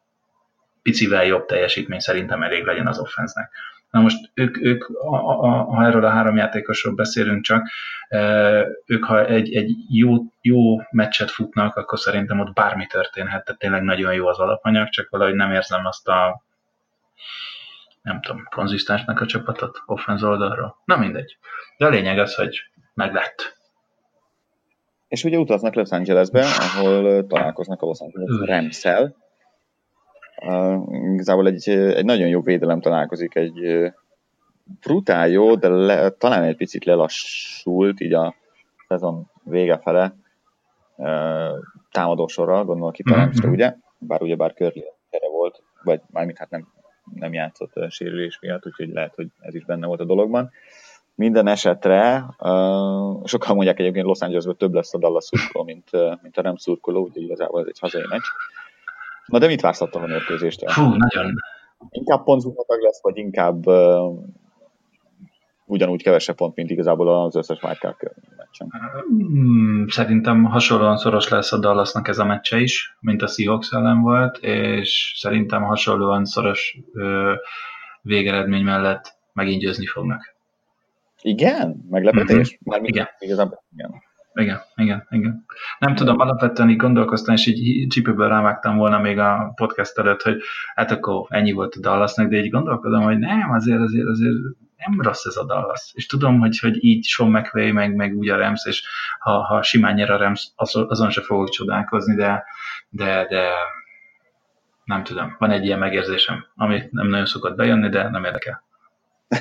picivel 0.81 1.25
jobb 1.25 1.45
teljesítmény 1.45 1.99
szerintem 1.99 2.43
elég 2.43 2.65
legyen 2.65 2.87
az 2.87 2.99
offense 2.99 3.49
Na 3.89 3.99
most 4.01 4.31
ők, 4.33 4.61
ők 4.61 4.89
a, 4.89 5.15
a, 5.15 5.63
ha 5.63 5.85
erről 5.85 6.05
a 6.05 6.09
három 6.09 6.35
játékosról 6.35 6.95
beszélünk 6.95 7.43
csak, 7.43 7.67
e, 8.07 8.19
ők 8.85 9.05
ha 9.05 9.25
egy, 9.25 9.55
egy 9.55 9.71
jó, 9.89 10.15
jó 10.41 10.81
meccset 10.91 11.31
futnak, 11.31 11.75
akkor 11.75 11.99
szerintem 11.99 12.39
ott 12.39 12.53
bármi 12.53 12.85
történhet, 12.85 13.45
tehát 13.45 13.61
tényleg 13.61 13.81
nagyon 13.81 14.13
jó 14.13 14.27
az 14.27 14.39
alapanyag, 14.39 14.89
csak 14.89 15.09
valahogy 15.09 15.35
nem 15.35 15.51
érzem 15.51 15.85
azt 15.85 16.07
a 16.07 16.41
nem 18.07 18.21
tudom, 18.21 18.43
konzisztensnek 18.49 19.21
a 19.21 19.25
csapatot 19.25 19.81
offenz 19.85 20.23
oldalról. 20.23 20.77
Na 20.85 20.97
mindegy. 20.97 21.37
De 21.77 21.85
a 21.85 21.89
lényeg 21.89 22.19
az, 22.19 22.35
hogy 22.35 22.57
meg 22.93 23.13
lett. 23.13 23.55
És 25.07 25.23
ugye 25.23 25.37
utaznak 25.37 25.73
Los 25.73 25.89
Angelesbe, 25.89 26.45
ahol 26.45 27.27
találkoznak 27.27 27.81
a 27.81 27.85
Los 27.85 27.99
Angeles 27.99 28.45
rams. 28.45 28.83
Uh, 30.41 31.13
igazából 31.13 31.47
egy, 31.47 31.69
egy 31.69 32.05
nagyon 32.05 32.27
jó 32.27 32.41
védelem 32.41 32.81
találkozik, 32.81 33.35
egy 33.35 33.91
brutál 34.81 35.27
jó, 35.27 35.55
de 35.55 35.67
le, 35.67 36.09
talán 36.09 36.43
egy 36.43 36.55
picit 36.55 36.85
lelassult 36.85 37.99
így 37.99 38.13
a 38.13 38.35
szezon 38.87 39.31
vége 39.43 39.77
fele 39.77 40.15
uh, 40.95 41.57
támadósorral, 41.91 42.65
gondolok 42.65 42.99
itt 42.99 43.07
a 43.07 43.17
mm-hmm. 43.17 43.51
ugye? 43.51 43.75
Bár 43.97 44.21
ugye 44.21 44.35
bár 44.35 44.53
Curly 44.53 44.83
volt, 45.31 45.63
vagy 45.83 46.01
mármint 46.11 46.37
hát 46.37 46.49
nem 46.49 46.67
nem 47.15 47.33
játszott 47.33 47.75
a 47.75 47.89
sérülés 47.89 48.39
miatt, 48.41 48.65
úgyhogy 48.65 48.89
lehet, 48.89 49.15
hogy 49.15 49.27
ez 49.39 49.55
is 49.55 49.65
benne 49.65 49.87
volt 49.87 49.99
a 49.99 50.05
dologban. 50.05 50.51
minden 51.15 51.47
esetre, 51.47 52.25
uh, 52.39 53.25
sokan 53.25 53.55
mondják 53.55 53.79
egyébként 53.79 54.05
Los 54.05 54.19
Angelesben 54.19 54.57
több 54.57 54.73
lesz 54.73 54.93
a 54.93 54.97
Dallas 54.97 55.23
szurkoló, 55.23 55.63
mint, 55.63 55.89
uh, 55.91 56.13
mint 56.21 56.37
a 56.37 56.41
nem 56.41 56.55
szurkoló, 56.55 57.01
úgyhogy 57.01 57.23
igazából 57.23 57.61
ez 57.61 57.67
egy 57.67 57.79
hazai 57.79 58.05
meccs. 58.09 58.25
Na 59.25 59.39
de 59.39 59.47
mit 59.47 59.61
vársz 59.61 59.81
attól 59.81 60.03
a 60.03 60.05
mérkőzéstől? 60.05 60.69
Fú, 60.69 60.81
nagyon. 60.81 61.33
Inkább 61.89 62.23
pontzuhatag 62.23 62.81
lesz, 62.81 63.01
vagy 63.01 63.17
inkább 63.17 63.67
uh, 63.67 64.19
ugyanúgy 65.67 66.03
kevesebb 66.03 66.35
pont, 66.35 66.55
mint 66.55 66.69
igazából 66.69 67.25
az 67.25 67.35
összes 67.35 67.61
wildcard 67.61 67.95
meccsen? 68.37 68.71
Hmm, 69.07 69.87
szerintem 69.87 70.43
hasonlóan 70.43 70.97
szoros 70.97 71.29
lesz 71.29 71.51
a 71.51 71.59
Dallasnak 71.59 72.07
ez 72.07 72.19
a 72.19 72.25
meccse 72.25 72.59
is, 72.59 72.97
mint 72.99 73.21
a 73.21 73.27
Seahawks 73.27 73.71
ellen 73.71 74.01
volt, 74.01 74.37
és 74.37 75.13
szerintem 75.17 75.63
hasonlóan 75.63 76.25
szoros 76.25 76.77
ö, 76.93 77.33
végeredmény 78.01 78.63
mellett 78.63 79.15
megint 79.33 79.61
győzni 79.61 79.85
fognak. 79.85 80.35
Igen? 81.21 81.85
Meglepetés? 81.89 82.59
Mm-hmm. 82.69 82.83
igen. 82.83 83.07
Igazából 83.19 83.63
igen. 83.75 84.05
Igen, 84.33 84.59
igen, 84.75 85.07
igen. 85.09 85.45
Nem 85.79 85.95
tudom, 85.95 86.19
alapvetően 86.19 86.69
így 86.69 86.75
gondolkoztam, 86.75 87.33
és 87.35 87.47
így 87.47 87.87
csípőből 87.87 88.27
rávágtam 88.27 88.77
volna 88.77 88.99
még 88.99 89.17
a 89.17 89.51
podcast 89.55 89.97
előtt, 89.97 90.21
hogy 90.21 90.41
hát 90.75 90.91
akkor 90.91 91.25
ennyi 91.29 91.51
volt 91.51 91.75
a 91.75 91.79
Dallasnak, 91.79 92.29
de 92.29 92.37
így 92.37 92.49
gondolkodom, 92.49 93.03
hogy 93.03 93.17
nem, 93.17 93.51
azért, 93.51 93.79
azért, 93.79 94.07
azért 94.07 94.35
nem 94.77 95.01
rossz 95.01 95.25
ez 95.25 95.35
a 95.35 95.45
Dallas. 95.45 95.91
És 95.93 96.05
tudom, 96.05 96.39
hogy, 96.39 96.59
hogy 96.59 96.83
így 96.83 97.05
Sean 97.05 97.31
McVay, 97.31 97.71
meg, 97.71 97.95
meg 97.95 98.15
úgy 98.15 98.29
a 98.29 98.37
Rams, 98.37 98.65
és 98.65 98.83
ha, 99.19 99.45
ha 99.45 99.61
simán 99.61 99.93
nyer 99.93 100.11
a 100.11 100.17
Rams, 100.17 100.47
azon 100.55 101.09
se 101.09 101.21
fogok 101.21 101.49
csodálkozni, 101.49 102.15
de, 102.15 102.43
de, 102.89 103.25
de 103.29 103.49
nem 104.83 105.03
tudom, 105.03 105.35
van 105.39 105.51
egy 105.51 105.65
ilyen 105.65 105.79
megérzésem, 105.79 106.45
ami 106.55 106.83
nem 106.91 107.07
nagyon 107.07 107.25
szokott 107.25 107.55
bejönni, 107.55 107.89
de 107.89 108.09
nem 108.09 108.23
érdekel. 108.23 108.65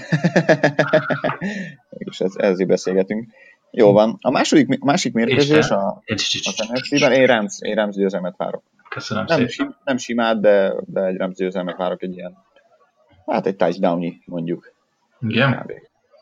és 1.91 2.21
ez, 2.21 2.33
ezzel 2.37 2.67
beszélgetünk. 2.67 3.33
Jó 3.71 3.93
van. 3.93 4.19
A 4.21 4.31
második, 4.31 4.79
a 4.81 4.85
másik 4.85 5.13
mérkőzés 5.13 5.71
a, 5.71 5.87
a 5.87 6.03
NFC-ben, 6.73 7.13
én 7.13 7.27
Rams, 7.27 7.59
én 7.61 7.75
Rams 7.75 7.97
győzelmet 7.97 8.37
várok. 8.37 8.63
Köszönöm 8.89 9.25
nem, 9.25 9.37
szépen. 9.37 9.53
Sim, 9.53 9.77
nem 9.85 9.97
simát, 9.97 10.41
de, 10.41 10.75
de 10.87 11.05
egy 11.05 11.17
Rams 11.17 11.37
győzelmet 11.37 11.77
várok 11.77 12.03
egy 12.03 12.17
ilyen, 12.17 12.37
hát 13.27 13.47
egy 13.47 13.57
touchdowni 13.57 14.23
mondjuk. 14.25 14.75
Igen? 15.21 15.71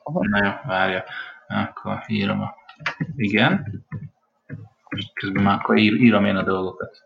Na 0.04 0.44
jó, 0.44 0.50
várja. 0.64 1.04
Akkor 1.48 2.04
írom 2.06 2.40
a... 2.40 2.54
Igen. 3.16 3.84
Közben 5.14 5.42
már 5.42 5.58
akkor 5.58 5.76
ír, 5.76 5.94
írom 5.94 6.24
én 6.24 6.36
a 6.36 6.42
dolgokat. 6.42 7.02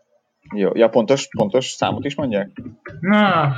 Jó, 0.53 0.71
ja, 0.73 0.89
pontos, 0.89 1.27
pontos 1.37 1.65
számot 1.65 2.05
is 2.05 2.15
mondják? 2.15 2.51
Na, 2.99 3.53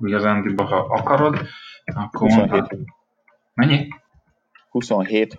igazán, 0.00 0.54
ha 0.56 0.76
akarod, 0.76 1.38
akkor 1.84 2.30
27. 2.30 2.78
Mennyi? 3.54 3.88
27-20. 4.72 5.34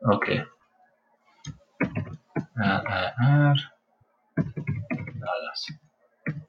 Oké. 0.00 0.32
Okay. 0.32 0.44
LER. 2.54 3.56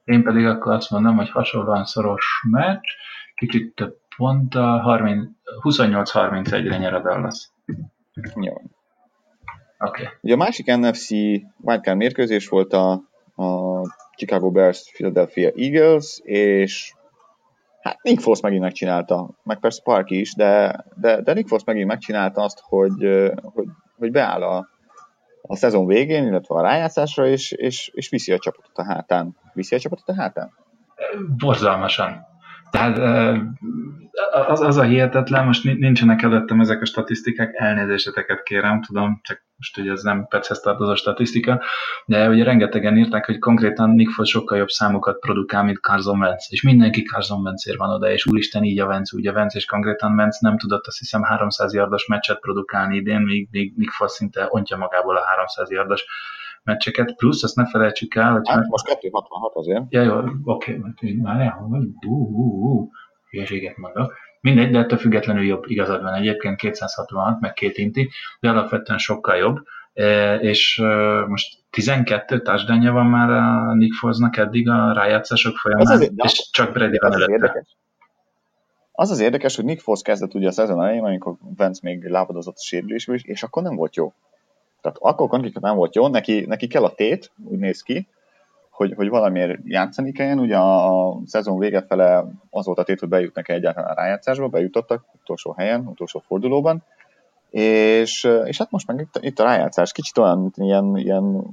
Én 0.04 0.22
pedig 0.22 0.46
akkor 0.46 0.72
azt 0.72 0.90
mondom, 0.90 1.16
hogy 1.16 1.30
hasonlóan 1.30 1.84
szoros 1.84 2.44
meccs, 2.50 2.86
kicsit 3.34 3.74
több 3.74 3.99
ponttal, 4.16 4.82
28-31-re 5.62 6.76
nyer 6.76 6.94
a 6.94 7.00
Dallas. 7.00 7.50
Jó. 8.40 8.52
Oké. 8.52 10.02
Okay. 10.02 10.06
Ugye 10.20 10.34
a 10.34 10.36
másik 10.36 10.76
NFC 10.76 11.10
wildcard 11.60 11.96
mérkőzés 11.96 12.48
volt 12.48 12.72
a, 12.72 12.90
a 13.36 13.80
Chicago 14.16 14.50
Bears 14.50 14.90
Philadelphia 14.92 15.50
Eagles, 15.56 16.20
és 16.22 16.94
hát 17.80 18.02
Nick 18.02 18.20
Foles 18.20 18.40
megint 18.40 18.62
megcsinálta, 18.62 19.30
meg 19.42 19.58
persze 19.58 19.80
Parky 19.84 20.20
is, 20.20 20.34
de, 20.34 20.84
de, 20.94 21.20
de 21.20 21.32
Nick 21.32 21.48
Foles 21.48 21.64
megint 21.64 21.86
megcsinálta 21.86 22.42
azt, 22.42 22.60
hogy, 22.62 23.30
hogy, 23.42 23.68
hogy 23.98 24.10
beáll 24.10 24.42
a, 24.42 24.68
a 25.42 25.56
szezon 25.56 25.86
végén, 25.86 26.26
illetve 26.26 26.54
a 26.54 26.62
rájátszásra, 26.62 27.26
és, 27.26 27.52
és, 27.52 27.90
és 27.94 28.08
viszi 28.08 28.32
a 28.32 28.38
csapatot 28.38 28.78
a 28.78 28.84
hátán. 28.84 29.36
Viszi 29.52 29.74
a 29.74 29.78
csapatot 29.78 30.08
a 30.08 30.14
hátán? 30.14 30.52
Borzalmasan. 31.36 32.29
Tehát 32.70 32.98
az, 34.30 34.60
az 34.60 34.76
a 34.76 34.82
hihetetlen, 34.82 35.44
most 35.44 35.64
nincsenek 35.64 36.22
előttem 36.22 36.60
ezek 36.60 36.80
a 36.80 36.84
statisztikák, 36.84 37.50
elnézéseteket 37.54 38.42
kérem, 38.42 38.82
tudom, 38.82 39.20
csak 39.22 39.48
most 39.56 39.78
ugye 39.78 39.90
ez 39.90 40.02
nem 40.02 40.26
perchez 40.28 40.60
tartozó 40.60 40.94
statisztika, 40.94 41.62
de 42.06 42.28
ugye 42.28 42.44
rengetegen 42.44 42.96
írták, 42.96 43.26
hogy 43.26 43.38
konkrétan 43.38 43.90
Nick 43.90 44.10
Foles 44.10 44.30
sokkal 44.30 44.58
jobb 44.58 44.68
számokat 44.68 45.18
produkál, 45.18 45.64
mint 45.64 45.78
Carson 45.78 46.18
Wentz, 46.20 46.46
és 46.50 46.62
mindenki 46.62 47.02
Carson 47.02 47.40
Wentzért 47.40 47.78
van 47.78 47.90
oda, 47.90 48.10
és 48.10 48.26
úristen 48.26 48.64
így 48.64 48.80
a 48.80 48.86
Wentz, 48.86 49.12
ugye 49.12 49.32
Wentz, 49.32 49.56
és 49.56 49.64
konkrétan 49.64 50.12
Wentz 50.12 50.40
nem 50.40 50.58
tudott 50.58 50.86
azt 50.86 50.98
hiszem 50.98 51.22
300 51.22 51.74
yardos 51.74 52.06
meccset 52.06 52.40
produkálni 52.40 52.96
idén, 52.96 53.20
míg, 53.20 53.48
míg 53.50 53.72
Nick 53.76 53.92
Foles 53.92 54.12
szinte 54.12 54.46
ontja 54.48 54.76
magából 54.76 55.16
a 55.16 55.26
300 55.26 55.70
yardos 55.70 56.04
meccseket, 56.62 57.14
plusz 57.16 57.42
azt 57.42 57.56
ne 57.56 57.66
felejtsük 57.66 58.14
el, 58.14 58.32
hogy... 58.32 58.48
Hát 58.48 58.66
most 58.68 58.98
266 58.98 59.54
azért. 59.54 59.82
Ja, 59.88 60.02
jó, 60.02 60.16
oké, 60.44 60.80
okay, 60.92 61.20
várjál, 61.22 61.66
vagy, 61.68 61.84
ú, 62.06 62.14
ú, 62.14 62.68
ú, 62.68 62.90
hülyeséget 63.30 63.76
mondok. 63.76 64.14
Mindegy, 64.40 64.70
de 64.70 64.78
ettől 64.78 64.98
függetlenül 64.98 65.44
jobb, 65.44 65.64
igazad 65.66 66.02
van 66.02 66.14
egyébként, 66.14 66.56
266, 66.56 67.40
meg 67.40 67.52
két 67.52 67.78
inti, 67.78 68.10
de 68.40 68.48
alapvetően 68.48 68.98
sokkal 68.98 69.36
jobb. 69.36 69.58
E, 69.92 70.34
és 70.34 70.78
e, 70.78 70.84
most 71.26 71.58
12 71.70 72.40
touchdownja 72.40 72.92
van 72.92 73.06
már 73.06 73.30
a 73.30 73.74
Nick 73.74 73.94
Folesnak 73.94 74.36
eddig 74.36 74.68
a 74.68 74.92
rájátszások 74.92 75.56
folyamán, 75.56 75.86
az 75.86 75.92
azért, 75.92 76.12
és 76.16 76.48
csak 76.52 76.72
Brady 76.72 76.98
van 76.98 77.12
előtte. 77.12 77.64
Az 78.92 79.10
az 79.10 79.20
érdekes, 79.20 79.56
hogy 79.56 79.64
Nick 79.64 79.80
Foles 79.80 80.02
kezdett 80.02 80.34
ugye 80.34 80.48
a 80.48 80.52
szezon 80.52 80.82
elején, 80.82 81.04
amikor 81.04 81.36
Vance 81.56 81.80
még 81.82 82.04
lábadozott 82.04 82.56
a 82.56 82.62
sérülésből 82.62 83.16
és 83.22 83.42
akkor 83.42 83.62
nem 83.62 83.76
volt 83.76 83.96
jó. 83.96 84.12
Tehát 84.80 84.98
akkor 85.00 85.28
konkrétan 85.28 85.62
nem 85.62 85.76
volt 85.76 85.94
jó, 85.94 86.08
neki, 86.08 86.44
neki 86.46 86.66
kell 86.66 86.84
a 86.84 86.94
tét, 86.94 87.30
úgy 87.44 87.58
néz 87.58 87.82
ki, 87.82 88.08
hogy, 88.70 88.92
hogy 88.96 89.08
valamiért 89.08 89.58
játszani 89.64 90.12
kelljen. 90.12 90.38
Ugye 90.38 90.56
a, 90.56 91.08
a 91.08 91.18
szezon 91.24 91.58
vége 91.58 91.82
fele 91.82 92.24
az 92.50 92.66
volt 92.66 92.78
a 92.78 92.82
tét, 92.82 93.00
hogy 93.00 93.08
bejutnak 93.08 93.48
egyáltalán 93.48 93.90
a 93.90 93.94
rájátszásba, 93.94 94.48
bejutottak 94.48 95.04
utolsó 95.20 95.52
helyen, 95.52 95.86
utolsó 95.86 96.22
fordulóban, 96.26 96.82
és, 97.50 98.28
és 98.44 98.58
hát 98.58 98.70
most 98.70 98.86
meg 98.86 99.00
itt, 99.00 99.24
itt 99.24 99.38
a 99.38 99.44
rájátszás 99.44 99.92
kicsit 99.92 100.18
olyan 100.18 100.52
ilyen, 100.56 100.96
ilyen 100.96 101.44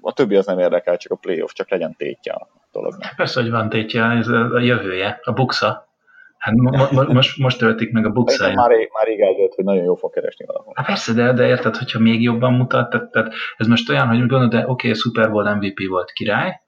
a 0.00 0.12
többi 0.12 0.36
az 0.36 0.46
nem 0.46 0.58
érdekel, 0.58 0.96
csak 0.96 1.12
a 1.12 1.16
playoff, 1.16 1.52
csak 1.52 1.70
legyen 1.70 1.94
tétje 1.96 2.32
a 2.32 2.48
dolognak. 2.72 3.12
Persze, 3.16 3.40
hogy 3.40 3.50
van 3.50 3.68
tétje, 3.68 4.04
ez 4.04 4.28
a 4.28 4.60
jövője, 4.60 5.20
a 5.22 5.32
buksa. 5.32 5.86
Hát 6.42 6.54
mo- 6.54 6.90
mo- 6.90 7.12
most, 7.12 7.38
most 7.38 7.58
töltik 7.58 7.92
meg 7.92 8.06
a 8.06 8.10
bukszáját. 8.10 8.54
Már, 8.54 8.68
már 8.68 9.06
rég 9.06 9.20
eldőlt, 9.20 9.54
hogy 9.54 9.64
nagyon 9.64 9.84
jó 9.84 9.94
fog 9.94 10.12
keresni 10.12 10.44
valahol. 10.44 10.72
Hát 10.76 10.86
persze, 10.86 11.12
de, 11.12 11.32
de 11.32 11.46
érted, 11.46 11.76
hogyha 11.76 11.98
még 11.98 12.22
jobban 12.22 12.52
mutat, 12.52 12.90
tehát, 12.90 13.10
tehát 13.10 13.32
ez 13.56 13.66
most 13.66 13.90
olyan, 13.90 14.08
hogy 14.08 14.18
gondolod, 14.18 14.50
de 14.50 14.58
oké, 14.58 14.70
okay, 14.70 14.94
Super 14.94 15.30
Bowl 15.30 15.54
MVP 15.54 15.88
volt 15.88 16.12
király, 16.12 16.60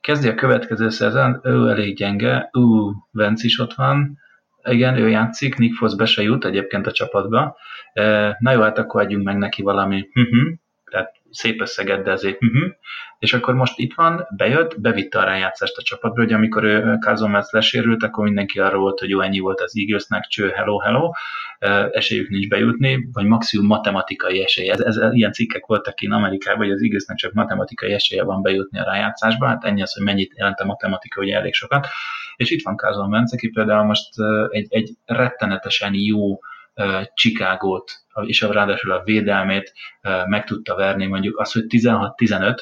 kezdi 0.00 0.28
a 0.28 0.34
következő 0.34 0.88
szezon, 0.88 1.40
ő 1.42 1.68
elég 1.68 1.96
gyenge, 1.96 2.48
ú, 2.52 2.92
Vence 3.10 3.44
is 3.44 3.58
ott 3.58 3.74
van, 3.74 4.18
igen, 4.64 4.96
ő 4.96 5.08
játszik, 5.08 5.56
Nick 5.56 5.76
Foss 5.76 5.94
be 5.94 6.04
se 6.04 6.22
jut 6.22 6.44
egyébként 6.44 6.86
a 6.86 6.92
csapatba. 6.92 7.56
Na 8.38 8.52
jó, 8.52 8.60
hát 8.60 8.78
akkor 8.78 9.00
adjunk 9.00 9.24
meg 9.24 9.36
neki 9.36 9.62
valami, 9.62 10.08
tehát 10.90 11.19
szép 11.30 11.60
összeget, 11.60 12.02
de 12.02 12.10
ezért 12.10 12.42
uh-huh. 12.42 12.70
És 13.18 13.32
akkor 13.32 13.54
most 13.54 13.78
itt 13.78 13.94
van, 13.94 14.26
bejött, 14.36 14.80
bevitte 14.80 15.18
a 15.18 15.24
rájátszást 15.24 15.76
a 15.76 15.82
csapatba, 15.82 16.20
hogy 16.20 16.32
amikor 16.32 16.64
ő 16.64 16.96
Carson 17.00 17.30
Wentz 17.30 17.50
lesérült, 17.50 18.02
akkor 18.02 18.24
mindenki 18.24 18.58
arra 18.58 18.78
volt, 18.78 18.98
hogy 18.98 19.08
jó, 19.08 19.20
ennyi 19.20 19.38
volt 19.38 19.60
az 19.60 19.72
Eaglesnek, 19.76 20.26
cső, 20.26 20.48
hello, 20.48 20.78
hello, 20.78 21.10
esélyük 21.90 22.28
nincs 22.28 22.48
bejutni, 22.48 23.08
vagy 23.12 23.24
maximum 23.24 23.66
matematikai 23.66 24.42
esély. 24.42 24.70
Ez, 24.70 24.80
ez, 24.80 24.96
ilyen 25.10 25.32
cikkek 25.32 25.66
voltak 25.66 25.94
ki 25.94 26.06
Amerikában, 26.06 26.64
hogy 26.64 26.70
az 26.70 26.82
Eaglesnek 26.82 27.16
csak 27.16 27.32
matematikai 27.32 27.92
esélye 27.92 28.22
van 28.22 28.42
bejutni 28.42 28.78
a 28.78 28.84
rájátszásba, 28.84 29.46
hát 29.46 29.64
ennyi 29.64 29.82
az, 29.82 29.94
hogy 29.94 30.04
mennyit 30.04 30.36
jelent 30.36 30.60
a 30.60 30.64
matematika, 30.64 31.20
hogy 31.20 31.30
elég 31.30 31.54
sokat. 31.54 31.86
És 32.36 32.50
itt 32.50 32.64
van 32.64 32.76
Carson 32.76 33.08
Wentz, 33.08 33.32
aki 33.32 33.48
például 33.48 33.84
most 33.84 34.08
egy, 34.48 34.66
egy 34.70 34.90
rettenetesen 35.04 35.94
jó 35.94 36.38
Chicagót, 37.14 37.92
és 38.24 38.40
ráadásul 38.40 38.92
a 38.92 39.02
védelmét 39.04 39.72
meg 40.26 40.44
tudta 40.44 40.74
verni, 40.74 41.06
mondjuk 41.06 41.38
az, 41.38 41.52
hogy 41.52 41.64
16-15, 41.68 42.58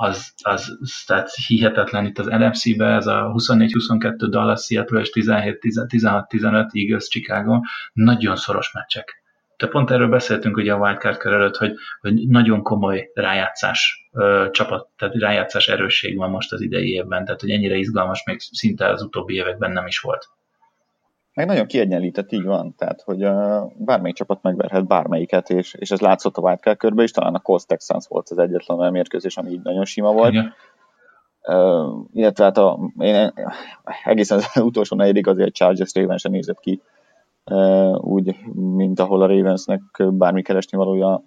az, 0.00 0.32
az 0.42 0.76
tehát 1.06 1.30
hihetetlen 1.46 2.06
itt 2.06 2.18
az 2.18 2.26
NFC-be, 2.26 2.86
ez 2.94 3.06
a 3.06 3.32
24-22 3.36 4.26
Dallas 4.30 4.64
Seattle 4.64 5.00
és 5.00 5.10
17-16-15 5.14 6.68
Eagles 6.72 7.08
Chicago, 7.08 7.60
nagyon 7.92 8.36
szoros 8.36 8.72
meccsek. 8.72 9.22
De 9.56 9.66
pont 9.66 9.90
erről 9.90 10.08
beszéltünk 10.08 10.56
ugye 10.56 10.72
a 10.72 10.78
wildcard 10.78 11.16
kör 11.16 11.32
előtt, 11.32 11.56
hogy, 11.56 11.74
hogy 12.00 12.28
nagyon 12.28 12.62
komoly 12.62 13.10
rájátszás 13.14 14.08
ö, 14.12 14.46
csapat, 14.50 14.88
tehát 14.96 15.14
rájátszás 15.14 15.68
erősség 15.68 16.16
van 16.16 16.30
most 16.30 16.52
az 16.52 16.60
idei 16.60 16.92
évben, 16.92 17.24
tehát 17.24 17.40
hogy 17.40 17.50
ennyire 17.50 17.76
izgalmas 17.76 18.24
még 18.24 18.40
szinte 18.40 18.88
az 18.88 19.02
utóbbi 19.02 19.34
években 19.34 19.70
nem 19.70 19.86
is 19.86 19.98
volt 19.98 20.28
meg 21.38 21.46
nagyon 21.46 21.66
kiegyenlített, 21.66 22.32
így 22.32 22.44
van, 22.44 22.74
tehát, 22.76 23.02
hogy 23.02 23.24
uh, 23.24 23.72
bármelyik 23.76 24.16
csapat 24.16 24.42
megverhet 24.42 24.86
bármelyiket, 24.86 25.50
és, 25.50 25.74
és 25.74 25.90
ez 25.90 26.00
látszott 26.00 26.36
a 26.36 26.40
wildcard 26.40 26.76
körbe 26.76 27.02
is, 27.02 27.10
talán 27.10 27.34
a 27.34 27.38
Colts 27.40 27.64
Texans 27.64 28.06
volt 28.08 28.28
az 28.28 28.38
egyetlen 28.38 28.78
olyan 28.78 28.92
mérkőzés, 28.92 29.36
ami 29.36 29.50
így 29.50 29.62
nagyon 29.62 29.84
sima 29.84 30.12
volt. 30.12 30.32
Igen. 30.32 30.52
Uh, 31.42 32.06
illetve 32.12 32.44
hát 32.44 32.58
a, 32.58 32.78
én 32.98 33.32
egészen 34.04 34.38
az 34.38 34.62
utolsó 34.62 34.96
negyedik 34.96 35.26
azért 35.26 35.54
Chargers 35.54 35.94
Raven 35.94 36.16
sem 36.16 36.32
nézett 36.32 36.60
ki 36.60 36.82
úgy, 37.96 38.36
mint 38.54 39.00
ahol 39.00 39.22
a 39.22 39.26
Ravensnek 39.26 39.82
bármi 39.96 40.42
keresni 40.42 40.78
valója 40.78 41.22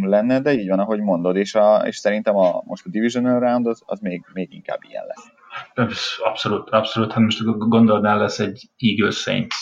lenne, 0.00 0.40
de 0.40 0.52
így 0.52 0.68
van, 0.68 0.78
ahogy 0.78 1.00
mondod, 1.00 1.36
és, 1.36 1.54
a, 1.54 1.82
és 1.86 1.96
szerintem 1.96 2.36
a, 2.36 2.62
most 2.64 2.86
a 2.86 2.90
Divisional 2.90 3.40
Round 3.40 3.66
az, 3.66 3.82
az 3.86 4.00
még, 4.00 4.24
még 4.32 4.54
inkább 4.54 4.78
ilyen 4.88 5.04
lesz. 5.06 5.32
Abszolút, 6.24 6.70
abszolút. 6.70 7.12
Hát 7.12 7.22
most 7.22 7.44
gondolnál 7.44 8.18
lesz 8.18 8.38
egy 8.38 8.70
Eagles 8.76 9.16
Saints. 9.16 9.56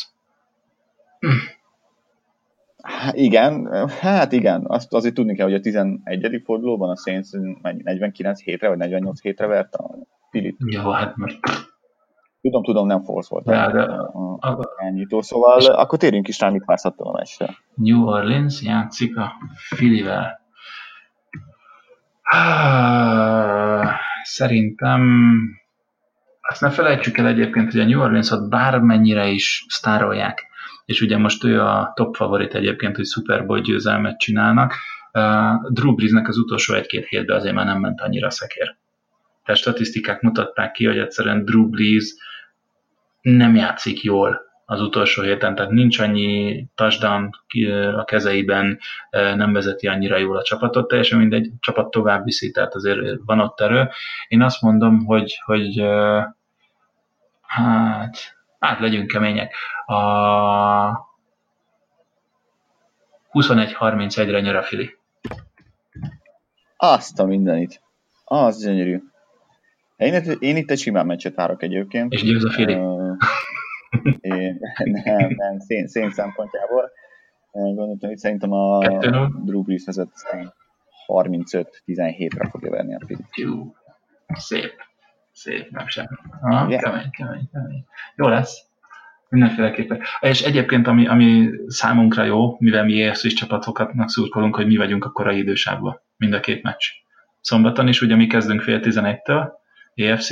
Hát 2.82 3.14
igen, 3.14 3.86
hát 3.88 4.32
igen, 4.32 4.64
azt 4.66 4.92
azért 4.92 5.14
tudni 5.14 5.34
kell, 5.34 5.46
hogy 5.46 5.54
a 5.54 5.60
11. 5.60 6.42
fordulóban 6.44 6.90
a 6.90 6.96
Saints 6.96 7.28
49 7.62 8.42
hétre 8.42 8.68
vagy 8.68 8.78
48 8.78 9.20
hétre 9.20 9.46
vert 9.46 9.74
a 9.74 9.90
Philip. 10.30 10.56
Jó, 10.58 10.90
hát 10.90 11.16
most 11.16 11.38
Tudom, 12.44 12.62
tudom, 12.62 12.86
nem 12.86 13.02
false 13.02 13.28
volt 13.30 13.44
de, 13.44 13.70
de, 13.72 13.82
a, 13.82 14.36
a, 14.40 14.58
a, 15.08 15.22
szóval 15.22 15.58
és 15.58 15.66
akkor 15.66 15.98
térjünk 15.98 16.28
is 16.28 16.40
rá, 16.40 16.48
mit 16.48 16.64
várszhattam 16.64 17.06
a 17.06 17.12
meccsre. 17.12 17.56
New 17.74 18.06
Orleans 18.06 18.62
játszik 18.62 19.16
a 19.16 19.32
Filivel. 19.56 20.40
Szerintem 24.22 25.00
azt 26.48 26.60
ne 26.60 26.70
felejtsük 26.70 27.18
el 27.18 27.26
egyébként, 27.26 27.72
hogy 27.72 27.80
a 27.80 27.84
New 27.84 28.00
Orleans-ot 28.00 28.48
bármennyire 28.48 29.26
is 29.26 29.64
sztárolják, 29.68 30.46
és 30.84 31.00
ugye 31.00 31.18
most 31.18 31.44
ő 31.44 31.60
a 31.60 31.92
top 31.94 32.16
favorit 32.16 32.54
egyébként, 32.54 32.96
hogy 32.96 33.06
Super 33.06 33.46
Bowl 33.46 33.60
győzelmet 33.60 34.18
csinálnak. 34.18 34.74
Uh, 35.12 35.70
Drew 35.70 35.94
Breesnek 35.94 36.28
az 36.28 36.38
utolsó 36.38 36.74
egy-két 36.74 37.06
hétben 37.06 37.36
azért 37.36 37.54
már 37.54 37.66
nem 37.66 37.80
ment 37.80 38.00
annyira 38.00 38.30
szekér. 38.30 38.76
Tehát 39.44 39.60
statisztikák 39.60 40.20
mutatták 40.20 40.72
ki, 40.72 40.86
hogy 40.86 40.98
egyszerűen 40.98 41.44
Drew 41.44 41.68
Brees 41.68 42.14
nem 43.20 43.54
játszik 43.54 44.02
jól 44.02 44.40
az 44.66 44.80
utolsó 44.80 45.22
héten, 45.22 45.54
tehát 45.54 45.70
nincs 45.70 45.98
annyi 45.98 46.66
touchdown 46.74 47.30
a 47.96 48.04
kezeiben, 48.04 48.78
nem 49.10 49.52
vezeti 49.52 49.86
annyira 49.86 50.16
jól 50.16 50.36
a 50.36 50.42
csapatot, 50.42 50.88
teljesen 50.88 51.18
mindegy, 51.18 51.50
csapat 51.60 51.90
tovább 51.90 52.24
viszi, 52.24 52.50
tehát 52.50 52.74
azért 52.74 52.98
van 53.24 53.40
ott 53.40 53.60
erő. 53.60 53.88
Én 54.28 54.42
azt 54.42 54.62
mondom, 54.62 55.04
hogy, 55.04 55.40
hogy 55.44 55.84
hát, 57.42 58.16
hát 58.58 58.80
legyünk 58.80 59.06
kemények. 59.06 59.54
A 59.86 61.12
21-31-re 63.32 64.40
nyer 64.40 64.56
a 64.56 64.62
Fili. 64.62 64.96
Azt 66.76 67.20
a 67.20 67.24
mindenit. 67.24 67.82
Az 68.24 68.64
gyönyörű. 68.64 69.02
Én, 69.96 70.22
én 70.38 70.56
itt 70.56 70.70
egy 70.70 70.78
simán 70.78 71.06
meccset 71.06 71.34
várok 71.34 71.62
egyébként. 71.62 72.12
És 72.12 72.22
győz 72.22 72.44
a 72.44 72.50
Fili. 72.50 72.72
én, 72.72 72.93
nem, 74.76 75.28
nem, 75.36 75.58
szén, 75.58 75.86
szén 75.86 76.10
szempontjából. 76.10 76.90
Gondoltam, 77.52 78.08
hogy 78.08 78.18
szerintem 78.18 78.52
a 78.52 78.78
Drew 79.44 79.62
Brees 79.62 79.84
vezet 79.84 80.08
35-17-re 81.06 82.48
fogja 82.50 82.70
verni 82.70 82.94
a 82.94 83.00
Fili. 83.06 83.24
Jó, 83.34 83.74
szép. 84.34 84.72
Szép, 85.32 85.70
nem 85.70 85.86
sem. 85.86 86.06
Aha, 86.40 86.68
yeah. 86.68 86.82
kemény, 86.82 87.10
kemény, 87.10 87.48
kemény. 87.52 87.84
Jó 88.16 88.28
lesz. 88.28 88.66
Mindenféleképpen. 89.28 90.00
És 90.20 90.42
egyébként, 90.42 90.86
ami, 90.86 91.06
ami 91.06 91.50
számunkra 91.66 92.24
jó, 92.24 92.56
mivel 92.58 92.84
mi 92.84 93.02
EFC 93.02 93.34
csapatokatnak 93.34 94.10
szurkolunk, 94.10 94.56
hogy 94.56 94.66
mi 94.66 94.76
vagyunk 94.76 95.04
a 95.04 95.10
korai 95.10 95.38
idősávban, 95.38 96.00
mind 96.16 96.32
a 96.32 96.40
két 96.40 96.62
meccs. 96.62 96.84
Szombaton 97.40 97.88
is 97.88 98.00
ugye 98.00 98.16
mi 98.16 98.26
kezdünk 98.26 98.60
fél 98.60 98.80
11-től, 98.82 99.48
EFC, 99.94 100.30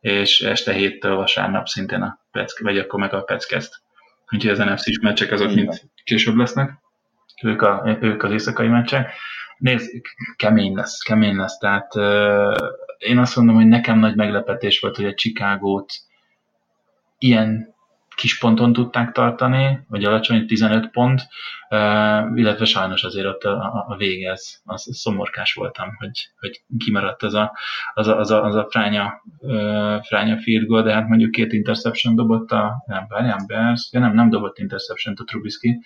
és 0.00 0.40
este 0.40 0.72
héttől 0.72 1.16
vasárnap 1.16 1.66
szintén 1.66 2.02
a 2.02 2.20
Pec, 2.38 2.60
vagy 2.60 2.78
akkor 2.78 3.00
meg 3.00 3.14
a 3.14 3.20
Pec 3.20 3.46
kezd. 3.46 3.72
Úgyhogy 4.30 4.50
az 4.50 4.58
NFC-s 4.58 4.98
meccsek 5.00 5.32
azok 5.32 5.54
mind 5.54 5.80
később 6.04 6.36
lesznek, 6.36 6.70
ők, 7.42 7.62
a, 7.62 7.98
ők 8.00 8.22
az 8.22 8.30
éjszakai 8.30 8.68
meccsek. 8.68 9.12
Nézd, 9.58 9.90
kemény 10.36 10.74
lesz, 10.74 10.98
kemény 10.98 11.36
lesz, 11.36 11.58
tehát 11.58 11.94
uh, 11.94 12.56
én 12.98 13.18
azt 13.18 13.36
mondom, 13.36 13.54
hogy 13.54 13.66
nekem 13.66 13.98
nagy 13.98 14.16
meglepetés 14.16 14.80
volt, 14.80 14.96
hogy 14.96 15.04
a 15.04 15.14
Chicagót 15.14 15.92
ilyen 17.18 17.74
kis 18.18 18.38
ponton 18.38 18.72
tudták 18.72 19.12
tartani, 19.12 19.80
vagy 19.88 20.04
alacsony 20.04 20.46
15 20.46 20.90
pont, 20.90 21.20
illetve 22.34 22.64
sajnos 22.64 23.04
azért 23.04 23.26
ott 23.26 23.42
a, 23.42 23.84
a 23.88 23.96
vége, 23.96 24.30
ez, 24.30 24.60
az 24.64 24.88
szomorkás 24.90 25.52
voltam, 25.52 25.94
hogy, 25.98 26.30
hogy 26.40 26.62
kimaradt 26.78 27.22
az 27.22 27.34
a, 27.34 27.56
az 27.94 28.06
a, 28.06 28.18
az 28.18 28.30
a, 28.30 28.44
az 28.44 28.54
a 28.54 28.66
fránya, 28.70 29.22
fránya 30.02 30.38
field 30.38 30.66
goal, 30.66 30.82
de 30.82 30.92
hát 30.92 31.08
mondjuk 31.08 31.30
két 31.30 31.52
interception 31.52 32.14
dobott 32.14 32.50
a, 32.50 32.84
nem, 32.86 33.06
várjám, 33.08 33.46
Bears, 33.46 33.88
ja 33.92 34.00
nem, 34.00 34.14
nem 34.14 34.30
dobott 34.30 34.58
interception 34.58 35.14
a 35.18 35.24
Trubisky, 35.24 35.80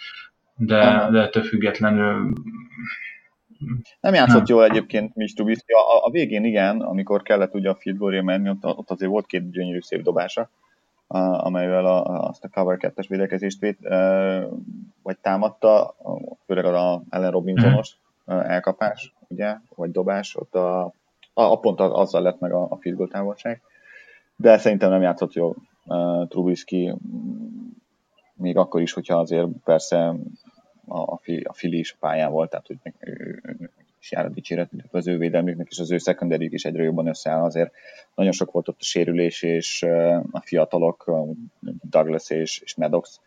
de, 0.57 1.09
de 1.11 1.21
ettől 1.21 1.43
függetlenül 1.43 2.33
nem 4.01 4.15
játszott 4.15 4.49
nem. 4.49 4.57
jól 4.57 4.65
egyébként 4.65 5.15
Mitch 5.15 5.35
Trubisky. 5.35 5.73
A, 5.73 6.07
a, 6.07 6.11
végén 6.11 6.45
igen, 6.45 6.81
amikor 6.81 7.23
kellett 7.23 7.55
ugye 7.55 7.71
a 7.71 7.75
field 7.75 7.99
goal 7.99 8.23
menni, 8.23 8.49
ott, 8.49 8.65
ott 8.65 8.91
azért 8.91 9.11
volt 9.11 9.27
két 9.27 9.51
gyönyörű 9.51 9.81
szép 9.81 10.03
dobása 10.03 10.51
amelyvel 11.19 11.87
a, 11.87 12.29
azt 12.29 12.45
a 12.45 12.49
cover 12.49 12.77
2-es 12.81 13.05
védekezést 13.09 13.61
vét, 13.61 13.79
vagy 15.03 15.19
támadta, 15.21 15.95
főleg 16.47 16.65
a 16.65 17.03
Ellen 17.11 17.31
Robinsonos 17.31 17.97
mm. 18.33 18.39
elkapás, 18.39 19.15
ugye, 19.29 19.57
vagy 19.75 19.91
dobás, 19.91 20.37
ott 20.37 20.55
a, 20.55 20.85
a, 21.35 21.43
a 21.43 21.59
pont 21.59 21.81
azzal 21.81 22.23
lett 22.23 22.41
meg 22.41 22.53
a, 22.53 22.67
a 22.71 22.77
field 22.77 22.97
goal 22.97 23.09
távolság. 23.09 23.61
De 24.37 24.59
szerintem 24.59 24.91
nem 24.91 25.03
játszott 25.03 25.33
jó 25.33 25.55
uh, 25.85 26.29
Trubisky, 26.29 26.95
még 28.35 28.57
akkor 28.57 28.81
is, 28.81 28.93
hogyha 28.93 29.19
azért 29.19 29.49
persze 29.65 30.15
a, 30.89 30.99
a, 30.99 31.21
a 31.45 31.53
Fili 31.53 31.79
is 31.79 31.97
pályán 32.01 32.31
volt, 32.31 32.51
tehát 32.51 32.67
hogy 32.67 32.79
ő, 32.99 33.41
ő, 33.43 33.71
is 34.03 34.11
jár 34.11 34.25
a 34.25 34.29
dicséret, 34.29 34.71
az 34.91 35.07
ő 35.07 35.19
védelmüknek 35.19 35.67
és 35.71 35.79
az 35.79 35.91
ő 35.91 35.99
secondary 35.99 36.49
is 36.53 36.65
egyre 36.65 36.83
jobban 36.83 37.07
összeáll. 37.07 37.43
Azért 37.43 37.73
nagyon 38.15 38.33
sok 38.33 38.51
volt 38.51 38.69
ott 38.69 38.81
a 38.81 38.85
sérülés, 38.85 39.43
és 39.43 39.83
a 40.31 40.41
fiatalok, 40.41 41.11
Douglas 41.91 42.31
és, 42.31 42.59
és 42.59 42.75
Maddox, 42.75 43.21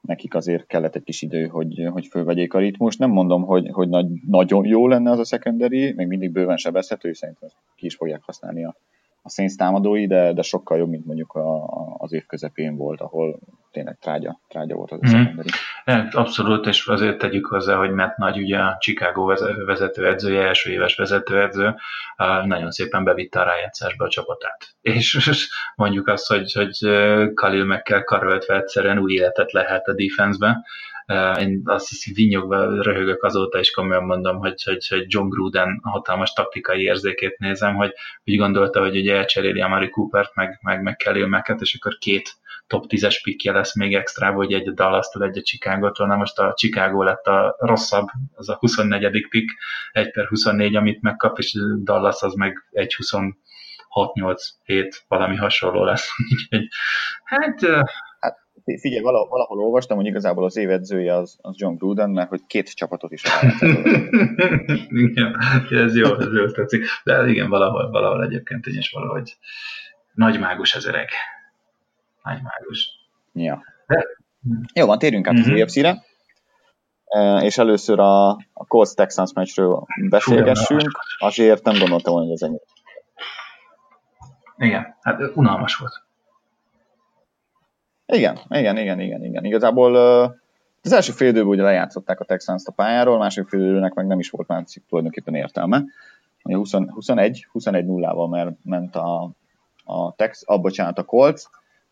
nekik 0.00 0.34
azért 0.34 0.66
kellett 0.66 0.94
egy 0.94 1.02
kis 1.02 1.22
idő, 1.22 1.46
hogy, 1.46 1.88
hogy 1.92 2.06
fölvegyék 2.06 2.54
a 2.54 2.58
ritmust. 2.58 2.98
Nem 2.98 3.10
mondom, 3.10 3.42
hogy, 3.42 3.68
hogy 3.72 3.88
nagy, 3.88 4.06
nagyon 4.26 4.66
jó 4.66 4.88
lenne 4.88 5.10
az 5.10 5.18
a 5.18 5.24
secondary, 5.24 5.92
még 5.92 6.06
mindig 6.06 6.30
bőven 6.30 6.56
sebezhető, 6.56 7.12
szerintem 7.12 7.48
ki 7.76 7.86
is 7.86 7.94
fogják 7.94 8.22
használni 8.22 8.64
a, 8.64 8.76
a 9.22 9.30
Saints 9.30 9.56
támadói, 9.56 10.06
de, 10.06 10.32
de 10.32 10.42
sokkal 10.42 10.78
jobb, 10.78 10.88
mint 10.88 11.06
mondjuk 11.06 11.32
a, 11.32 11.64
a, 11.64 11.94
az 11.98 12.12
év 12.12 12.26
közepén 12.26 12.76
volt, 12.76 13.00
ahol 13.00 13.38
tényleg 13.70 13.98
trágya, 14.00 14.40
trágya 14.48 14.74
volt 14.74 14.90
az 14.90 15.14
mm. 15.14 15.38
Ja, 15.84 16.08
abszolút, 16.10 16.66
és 16.66 16.86
azért 16.86 17.18
tegyük 17.18 17.46
hozzá, 17.46 17.76
hogy 17.76 17.90
Matt 17.90 18.16
Nagy, 18.16 18.38
ugye 18.38 18.58
a 18.58 18.76
Chicago 18.80 19.34
vezetőedzője, 19.66 20.42
első 20.42 20.70
éves 20.70 20.96
vezetőedző, 20.96 21.74
nagyon 22.44 22.70
szépen 22.70 23.04
bevitte 23.04 23.40
a 23.40 23.44
rájátszásba 23.44 24.04
a 24.04 24.08
csapatát. 24.08 24.74
És 24.80 25.30
mondjuk 25.76 26.08
azt, 26.08 26.26
hogy, 26.26 26.52
hogy 26.52 26.78
Khalil 27.34 27.64
meg 27.64 27.82
kell 27.82 28.02
karöltve 28.02 28.56
egyszerűen 28.56 28.98
új 28.98 29.12
életet 29.12 29.52
lehet 29.52 29.86
a 29.86 29.94
defense-be, 29.94 30.64
én 31.38 31.62
azt 31.64 31.88
hiszem, 31.88 32.14
vinyogva 32.14 32.82
röhögök 32.82 33.22
azóta, 33.22 33.58
is 33.58 33.70
komolyan 33.70 34.04
mondom, 34.04 34.38
hogy, 34.38 34.62
hogy, 34.62 34.86
hogy 34.88 35.04
John 35.06 35.28
Gruden 35.28 35.80
hatalmas 35.82 36.32
taktikai 36.32 36.82
érzékét 36.82 37.38
nézem, 37.38 37.74
hogy 37.74 37.92
úgy 38.24 38.36
gondolta, 38.36 38.80
hogy 38.80 38.96
ugye 38.96 39.16
elcseréli 39.16 39.60
a 39.60 39.68
Mari 39.68 39.88
Coopert, 39.88 40.34
meg, 40.34 40.58
meg, 40.62 40.82
meg 40.82 40.96
Kelly 40.96 41.26
Macket, 41.26 41.60
és 41.60 41.74
akkor 41.74 41.98
két 41.98 42.30
top 42.66 42.84
10-es 42.88 43.20
pikje 43.22 43.52
lesz 43.52 43.74
még 43.74 43.94
extra, 43.94 44.32
hogy 44.32 44.52
egy 44.52 44.68
a 44.68 44.72
Dallas-tól, 44.72 45.24
egy 45.24 45.38
a 45.38 45.42
Chicago-tól. 45.42 46.06
Na 46.06 46.16
most 46.16 46.38
a 46.38 46.54
Chicago 46.56 47.02
lett 47.02 47.26
a 47.26 47.56
rosszabb, 47.58 48.06
az 48.34 48.48
a 48.48 48.56
24. 48.60 49.28
pick, 49.28 49.54
1 49.92 50.10
per 50.10 50.26
24, 50.26 50.76
amit 50.76 51.02
megkap, 51.02 51.38
és 51.38 51.56
Dallas 51.82 52.22
az 52.22 52.34
meg 52.34 52.68
egy 52.70 52.94
26 52.94 53.34
8 54.14 54.42
7 54.64 55.04
valami 55.08 55.36
hasonló 55.36 55.84
lesz. 55.84 56.08
hát 57.24 57.60
figyelj, 58.76 59.02
valahol, 59.02 59.28
valahol 59.28 59.58
olvastam, 59.58 59.96
hogy 59.96 60.06
igazából 60.06 60.44
az 60.44 60.56
évedzője 60.56 61.14
az, 61.14 61.38
az 61.40 61.54
John 61.58 61.76
Gruden, 61.76 62.10
mert 62.10 62.28
hogy 62.28 62.40
két 62.46 62.74
csapatot 62.74 63.12
is 63.12 63.22
Igen, 65.06 65.36
ez 65.70 65.96
jó, 65.96 66.14
ez 66.14 66.32
jó 66.32 66.46
tetszik. 66.46 66.84
De 67.04 67.28
igen, 67.28 67.48
valahol, 67.48 67.90
valahol 67.90 68.24
egyébként 68.24 68.66
én 68.66 68.76
is 68.76 68.90
valahogy 68.90 69.36
nagy 70.14 70.38
mágus 70.38 70.74
ez 70.74 70.86
öreg. 70.86 71.08
Nagy 72.22 72.42
mágus. 72.42 72.88
Ja. 73.32 73.62
De... 73.86 74.06
Jó 74.74 74.86
van, 74.86 74.98
térjünk 74.98 75.26
át 75.26 75.34
mm-hmm. 75.34 75.52
az 75.52 75.60
EFC-re. 75.60 75.90
Mhm. 75.90 76.00
E, 77.04 77.44
és 77.44 77.58
először 77.58 77.98
a, 77.98 78.28
a 78.30 78.66
Colts 78.68 78.94
Texans 78.94 79.32
meccsről 79.32 79.86
beszélgessünk. 80.08 80.90
Azért 81.18 81.64
nem 81.64 81.78
gondoltam 81.78 82.14
hogy 82.14 82.30
ez 82.30 82.42
ennyi. 82.42 82.58
Igen, 84.56 84.96
hát 85.00 85.20
unalmas 85.34 85.76
volt. 85.76 86.07
Igen, 88.12 88.38
igen, 88.48 88.76
igen, 88.76 89.00
igen, 89.00 89.24
igen. 89.24 89.44
Igazából 89.44 89.96
az 90.82 90.92
első 90.92 91.12
fél 91.12 91.28
időben 91.28 91.48
ugye 91.48 91.62
lejátszották 91.62 92.20
a 92.20 92.24
Texans 92.24 92.62
a 92.66 92.72
pályáról, 92.72 93.14
a 93.14 93.18
második 93.18 93.48
fél 93.48 93.60
időnek 93.60 93.94
meg 93.94 94.06
nem 94.06 94.18
is 94.18 94.30
volt 94.30 94.48
már 94.48 94.64
tulajdonképpen 94.88 95.34
értelme. 95.34 95.84
Ugye 96.42 96.56
20, 96.56 96.72
21, 96.72 97.46
21 97.52 97.86
nullával 97.86 98.28
mert 98.28 98.50
ment 98.64 98.96
a, 98.96 99.30
a 99.84 100.14
Tex, 100.16 100.42
a, 100.46 100.58
bocsánat, 100.58 100.98
a 100.98 101.04
Colts, 101.04 101.42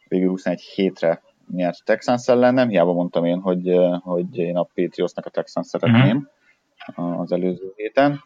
végül 0.08 0.28
21 0.28 0.60
hétre 0.60 1.22
nyert 1.52 1.84
Texans 1.84 2.28
ellen, 2.28 2.54
nem 2.54 2.68
hiába 2.68 2.92
mondtam 2.92 3.24
én, 3.24 3.40
hogy, 3.40 3.74
hogy 4.02 4.38
én 4.38 4.56
a 4.56 4.68
Patriotsnak 4.74 5.26
a 5.26 5.30
Texans 5.30 5.66
szeretném 5.66 6.28
uh-huh. 6.88 7.20
az 7.20 7.32
előző 7.32 7.72
héten. 7.76 8.20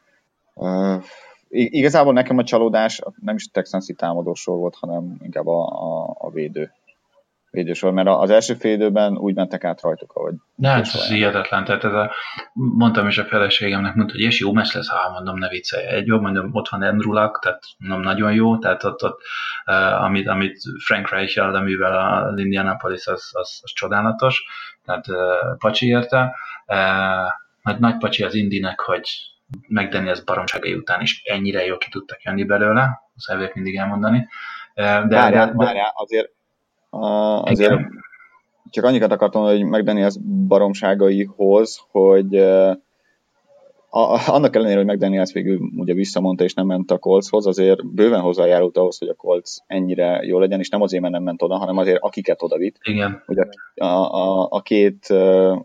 Uh, 0.54 1.02
igazából 1.48 2.12
nekem 2.12 2.38
a 2.38 2.44
csalódás 2.44 3.00
nem 3.20 3.34
is 3.34 3.46
a 3.46 3.50
Texansi 3.52 3.94
támadósor 3.94 4.56
volt, 4.56 4.74
hanem 4.74 5.16
inkább 5.22 5.46
a, 5.46 5.66
a, 5.66 6.16
a 6.18 6.30
védő 6.30 6.72
védősor, 7.50 7.92
mert 7.92 8.08
az 8.08 8.30
első 8.30 8.54
fél 8.54 8.72
időben 8.72 9.16
úgy 9.16 9.34
mentek 9.34 9.64
át 9.64 9.80
rajtuk, 9.80 10.12
ahogy... 10.12 10.34
Ne, 10.54 10.68
hát 10.68 10.80
ez 10.80 11.08
hihetetlen, 11.08 11.64
tehát 11.64 11.84
ez 11.84 11.92
a, 11.92 12.12
mondtam 12.52 13.06
is 13.06 13.18
a 13.18 13.24
feleségemnek, 13.24 13.94
mondta, 13.94 14.14
hogy 14.14 14.22
és 14.22 14.40
jó 14.40 14.52
mes 14.52 14.72
lesz, 14.72 14.88
ha 14.88 15.10
mondom, 15.10 15.38
ne 15.38 15.48
viccelj. 15.48 15.86
Egy 15.86 16.06
jó, 16.06 16.20
mondom, 16.20 16.50
ott 16.52 16.68
van 16.68 16.82
Andrew 16.82 17.12
Luck, 17.12 17.38
tehát 17.42 17.62
mondom, 17.78 18.00
nagyon 18.00 18.32
jó, 18.32 18.58
tehát 18.58 18.84
ott, 18.84 19.02
ott 19.02 19.20
uh, 19.66 20.02
amit, 20.02 20.28
amit 20.28 20.58
Frank 20.84 21.10
Reich 21.10 21.38
amivel 21.38 22.24
az 22.24 22.38
Indianapolis, 22.38 23.06
az, 23.06 23.30
az, 23.32 23.60
az 23.62 23.72
csodálatos, 23.72 24.44
tehát 24.84 25.08
uh, 25.08 25.56
pacsi 25.58 25.86
érte. 25.86 26.36
Uh, 26.66 26.76
nagy, 27.62 27.78
nagy 27.78 27.96
pacsi 27.96 28.22
az 28.22 28.34
Indinek, 28.34 28.80
hogy 28.80 29.08
megdenni 29.68 30.08
az 30.08 30.24
baromságai 30.24 30.74
után 30.74 31.00
is 31.00 31.22
ennyire 31.24 31.64
jó 31.64 31.76
ki 31.76 31.88
tudtak 31.90 32.22
jönni 32.22 32.44
belőle, 32.44 33.00
azt 33.16 33.30
elvét 33.30 33.54
mindig 33.54 33.76
elmondani. 33.76 34.28
De, 34.74 35.06
várjál, 35.08 35.46
de, 35.46 35.52
várjál, 35.54 35.92
azért 35.94 36.32
azért 36.90 37.70
Igen. 37.70 37.90
csak 38.70 38.84
annyikat 38.84 39.12
akartam, 39.12 39.42
hogy 39.42 40.00
az 40.00 40.20
baromságaihoz, 40.46 41.84
hogy 41.90 42.36
a, 43.90 44.30
annak 44.36 44.56
ellenére, 44.56 44.84
hogy 44.84 45.14
ezt 45.14 45.32
végül 45.32 45.58
ugye 45.76 45.94
visszamondta 45.94 46.44
és 46.44 46.54
nem 46.54 46.66
ment 46.66 46.90
a 46.90 46.98
Coltshoz, 46.98 47.46
azért 47.46 47.86
bőven 47.86 48.20
hozzájárult 48.20 48.76
ahhoz, 48.76 48.98
hogy 48.98 49.08
a 49.08 49.14
Colts 49.14 49.50
ennyire 49.66 50.22
jó 50.22 50.38
legyen, 50.38 50.58
és 50.58 50.68
nem 50.68 50.82
azért, 50.82 51.02
mert 51.02 51.14
nem 51.14 51.22
ment 51.22 51.42
oda, 51.42 51.56
hanem 51.56 51.76
azért 51.76 52.02
akiket 52.02 52.42
oda 52.42 52.56
vitt. 52.56 52.76
Igen. 52.82 53.22
Ugye 53.26 53.42
a, 53.74 53.84
a, 53.84 54.46
a 54.50 54.60
két, 54.60 55.06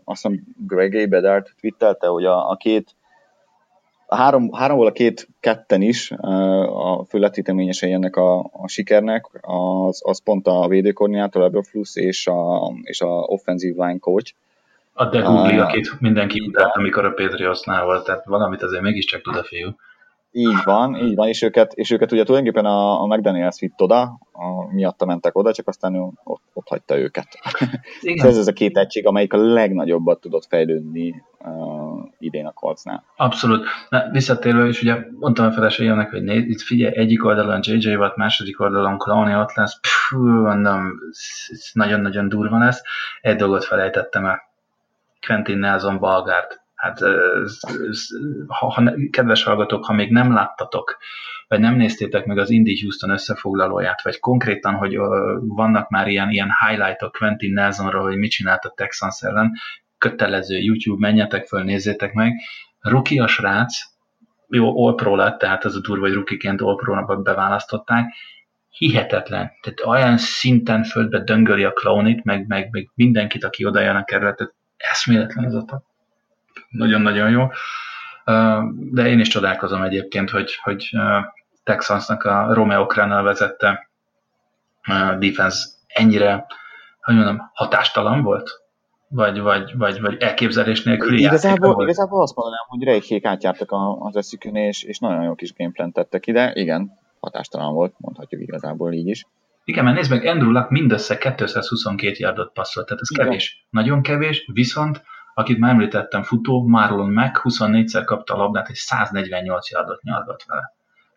azt 0.04 0.22
hiszem 0.22 0.42
Greg 0.66 1.08
Bedard 1.08 1.46
twittelte, 1.60 2.06
hogy 2.06 2.24
a, 2.24 2.50
a 2.50 2.56
két 2.56 2.94
a 4.06 4.16
három, 4.16 4.52
háromból 4.52 4.86
a 4.86 4.92
két 4.92 5.28
ketten 5.40 5.82
is 5.82 6.10
a 6.10 7.04
fő 7.08 7.18
letéteményesei 7.18 7.92
ennek 7.92 8.16
a, 8.16 8.38
a 8.38 8.68
sikernek, 8.68 9.26
az, 9.40 10.00
az 10.04 10.22
pont 10.22 10.46
a 10.46 10.68
védőkoordinátor, 10.68 11.42
Eberfluss 11.42 11.96
és 11.96 12.26
a, 12.26 12.72
és 12.82 13.00
a 13.00 13.06
offensive 13.06 13.86
line 13.86 13.98
coach. 13.98 14.32
A 14.92 15.04
De 15.04 15.20
Google, 15.20 15.54
uh, 15.54 15.60
akit 15.60 16.00
mindenki 16.00 16.40
utált, 16.40 16.76
amikor 16.76 17.04
a 17.04 17.10
Patriotsnál 17.10 17.84
volt, 17.84 18.04
tehát 18.04 18.24
valamit 18.24 18.62
azért 18.62 18.82
mégiscsak 18.82 19.22
tud 19.22 19.36
a 19.36 19.42
fiú. 19.42 19.68
Így 20.38 20.62
van, 20.64 20.96
így 20.96 21.14
van, 21.14 21.28
és 21.28 21.42
őket, 21.42 21.72
és 21.72 21.90
őket 21.90 22.12
ugye 22.12 22.24
tulajdonképpen 22.24 22.70
a, 22.70 23.02
a 23.02 23.06
McDaniels 23.06 23.60
vitt 23.60 23.80
oda, 23.80 24.00
a, 24.32 24.74
miatta 24.74 25.04
mentek 25.04 25.36
oda, 25.36 25.52
csak 25.52 25.68
aztán 25.68 25.94
ő 25.94 25.98
ott, 26.24 26.42
ott 26.52 26.68
hagyta 26.68 26.98
őket. 26.98 27.26
Igen. 28.00 28.26
ez, 28.28 28.38
ez 28.38 28.46
a 28.46 28.52
két 28.52 28.76
egység, 28.76 29.06
amelyik 29.06 29.32
a 29.32 29.36
legnagyobbat 29.36 30.20
tudott 30.20 30.46
fejlődni 30.46 31.22
uh, 31.38 32.04
idén 32.18 32.46
a 32.46 32.52
Coltsnál. 32.52 33.04
Abszolút. 33.16 33.66
Na, 33.88 34.10
visszatérve, 34.10 34.66
és 34.66 34.82
ugye 34.82 34.96
mondtam 35.18 35.46
a 35.46 35.52
feleségemnek, 35.52 36.10
hogy 36.10 36.22
nézd, 36.22 36.48
itt 36.48 36.60
figyelj, 36.60 36.96
egyik 36.96 37.24
oldalon 37.24 37.60
JJ 37.62 37.94
Watt, 37.94 38.16
második 38.16 38.60
oldalon 38.60 38.98
Clowney 38.98 39.34
ott 39.34 39.54
lesz, 39.54 39.80
pfú, 39.80 40.18
mondom, 40.18 40.92
ez 41.48 41.70
nagyon-nagyon 41.72 42.28
durva 42.28 42.58
lesz. 42.58 42.82
Egy 43.20 43.36
dolgot 43.36 43.64
felejtettem 43.64 44.24
el. 44.24 44.42
Quentin 45.26 45.58
Nelson 45.58 45.98
Balgárt 45.98 46.64
Hát, 46.76 47.00
ez, 47.02 47.58
ez, 47.88 48.06
ha, 48.46 48.92
kedves 49.10 49.42
hallgatók, 49.42 49.84
ha 49.84 49.92
még 49.92 50.10
nem 50.10 50.32
láttatok, 50.32 50.96
vagy 51.48 51.60
nem 51.60 51.74
néztétek 51.74 52.26
meg 52.26 52.38
az 52.38 52.50
Indy 52.50 52.80
Houston 52.80 53.10
összefoglalóját, 53.10 54.02
vagy 54.02 54.18
konkrétan, 54.18 54.74
hogy 54.74 54.96
vannak 55.40 55.88
már 55.88 56.08
ilyen, 56.08 56.30
ilyen 56.30 56.50
highlightok 56.66 57.12
Quentin 57.12 57.52
Nelsonról, 57.52 58.02
hogy 58.02 58.16
mit 58.16 58.30
csinált 58.30 58.64
a 58.64 58.72
Texans 58.76 59.22
ellen, 59.22 59.52
kötelező 59.98 60.58
YouTube, 60.58 61.06
menjetek 61.06 61.46
föl, 61.46 61.62
nézzétek 61.62 62.12
meg. 62.12 62.32
Ruki 62.80 63.18
a 63.18 63.26
srác, 63.26 63.74
jó, 64.48 64.86
All 64.86 65.16
lett, 65.16 65.38
tehát 65.38 65.64
az 65.64 65.76
a 65.76 65.80
durva, 65.80 66.06
hogy 66.06 66.14
rukiként 66.14 66.60
All 66.60 67.22
beválasztották, 67.22 68.14
hihetetlen. 68.68 69.50
Tehát 69.60 69.84
olyan 69.84 70.16
szinten 70.16 70.84
földbe 70.84 71.20
döngöli 71.20 71.64
a 71.64 71.72
clownit, 71.72 72.24
meg, 72.24 72.46
meg, 72.46 72.68
meg 72.70 72.90
mindenkit, 72.94 73.44
aki 73.44 73.64
oda 73.64 73.80
jön 73.80 73.96
a 73.96 74.04
kerületet, 74.04 74.54
eszméletlen 74.76 75.44
az 75.44 75.54
a 75.54 75.64
nagyon-nagyon 76.76 77.30
jó. 77.30 77.48
De 78.92 79.06
én 79.06 79.20
is 79.20 79.28
csodálkozom 79.28 79.82
egyébként, 79.82 80.30
hogy, 80.30 80.58
hogy 80.62 80.90
Texansnak 81.64 82.22
a 82.22 82.54
Romeo 82.54 82.86
Crennel 82.86 83.22
vezette 83.22 83.88
defense 85.18 85.68
ennyire, 85.86 86.46
hogy 87.00 87.14
mondom, 87.14 87.50
hatástalan 87.54 88.22
volt? 88.22 88.64
Vagy, 89.08 89.40
vagy, 89.40 89.76
vagy, 89.76 90.00
vagy 90.00 90.22
elképzelés 90.22 90.82
nélküli 90.82 91.20
igazából, 91.20 91.72
volt? 91.72 91.88
igazából 91.88 92.22
azt 92.22 92.34
mondanám, 92.34 92.64
hogy 92.68 92.82
rejkék 92.82 93.24
átjártak 93.24 93.68
az 93.98 94.16
eszükön, 94.16 94.54
és, 94.54 94.82
és 94.82 94.98
nagyon 94.98 95.22
jó 95.22 95.34
kis 95.34 95.54
gameplan 95.54 95.92
tettek 95.92 96.26
ide. 96.26 96.52
Igen, 96.54 96.98
hatástalan 97.20 97.74
volt, 97.74 97.94
mondhatjuk 97.98 98.42
igazából 98.42 98.92
így 98.92 99.08
is. 99.08 99.26
Igen, 99.64 99.84
mert 99.84 99.96
nézd 99.96 100.10
meg, 100.10 100.24
Andrew 100.24 100.50
Luck 100.50 100.70
mindössze 100.70 101.18
222 101.18 102.14
yardot 102.18 102.52
passzolt, 102.52 102.86
tehát 102.86 103.02
ez 103.02 103.10
Igen. 103.10 103.26
kevés. 103.26 103.66
Nagyon 103.70 104.02
kevés, 104.02 104.50
viszont 104.52 105.02
akit 105.38 105.58
már 105.58 105.70
említettem, 105.70 106.22
futó, 106.22 106.66
Marlon 106.66 107.12
Mack 107.12 107.40
24-szer 107.44 108.02
kapta 108.04 108.34
a 108.34 108.36
labdát, 108.36 108.68
és 108.68 108.78
148 108.78 109.70
yardot 109.70 110.02
nyargat 110.02 110.44
vele. 110.46 110.74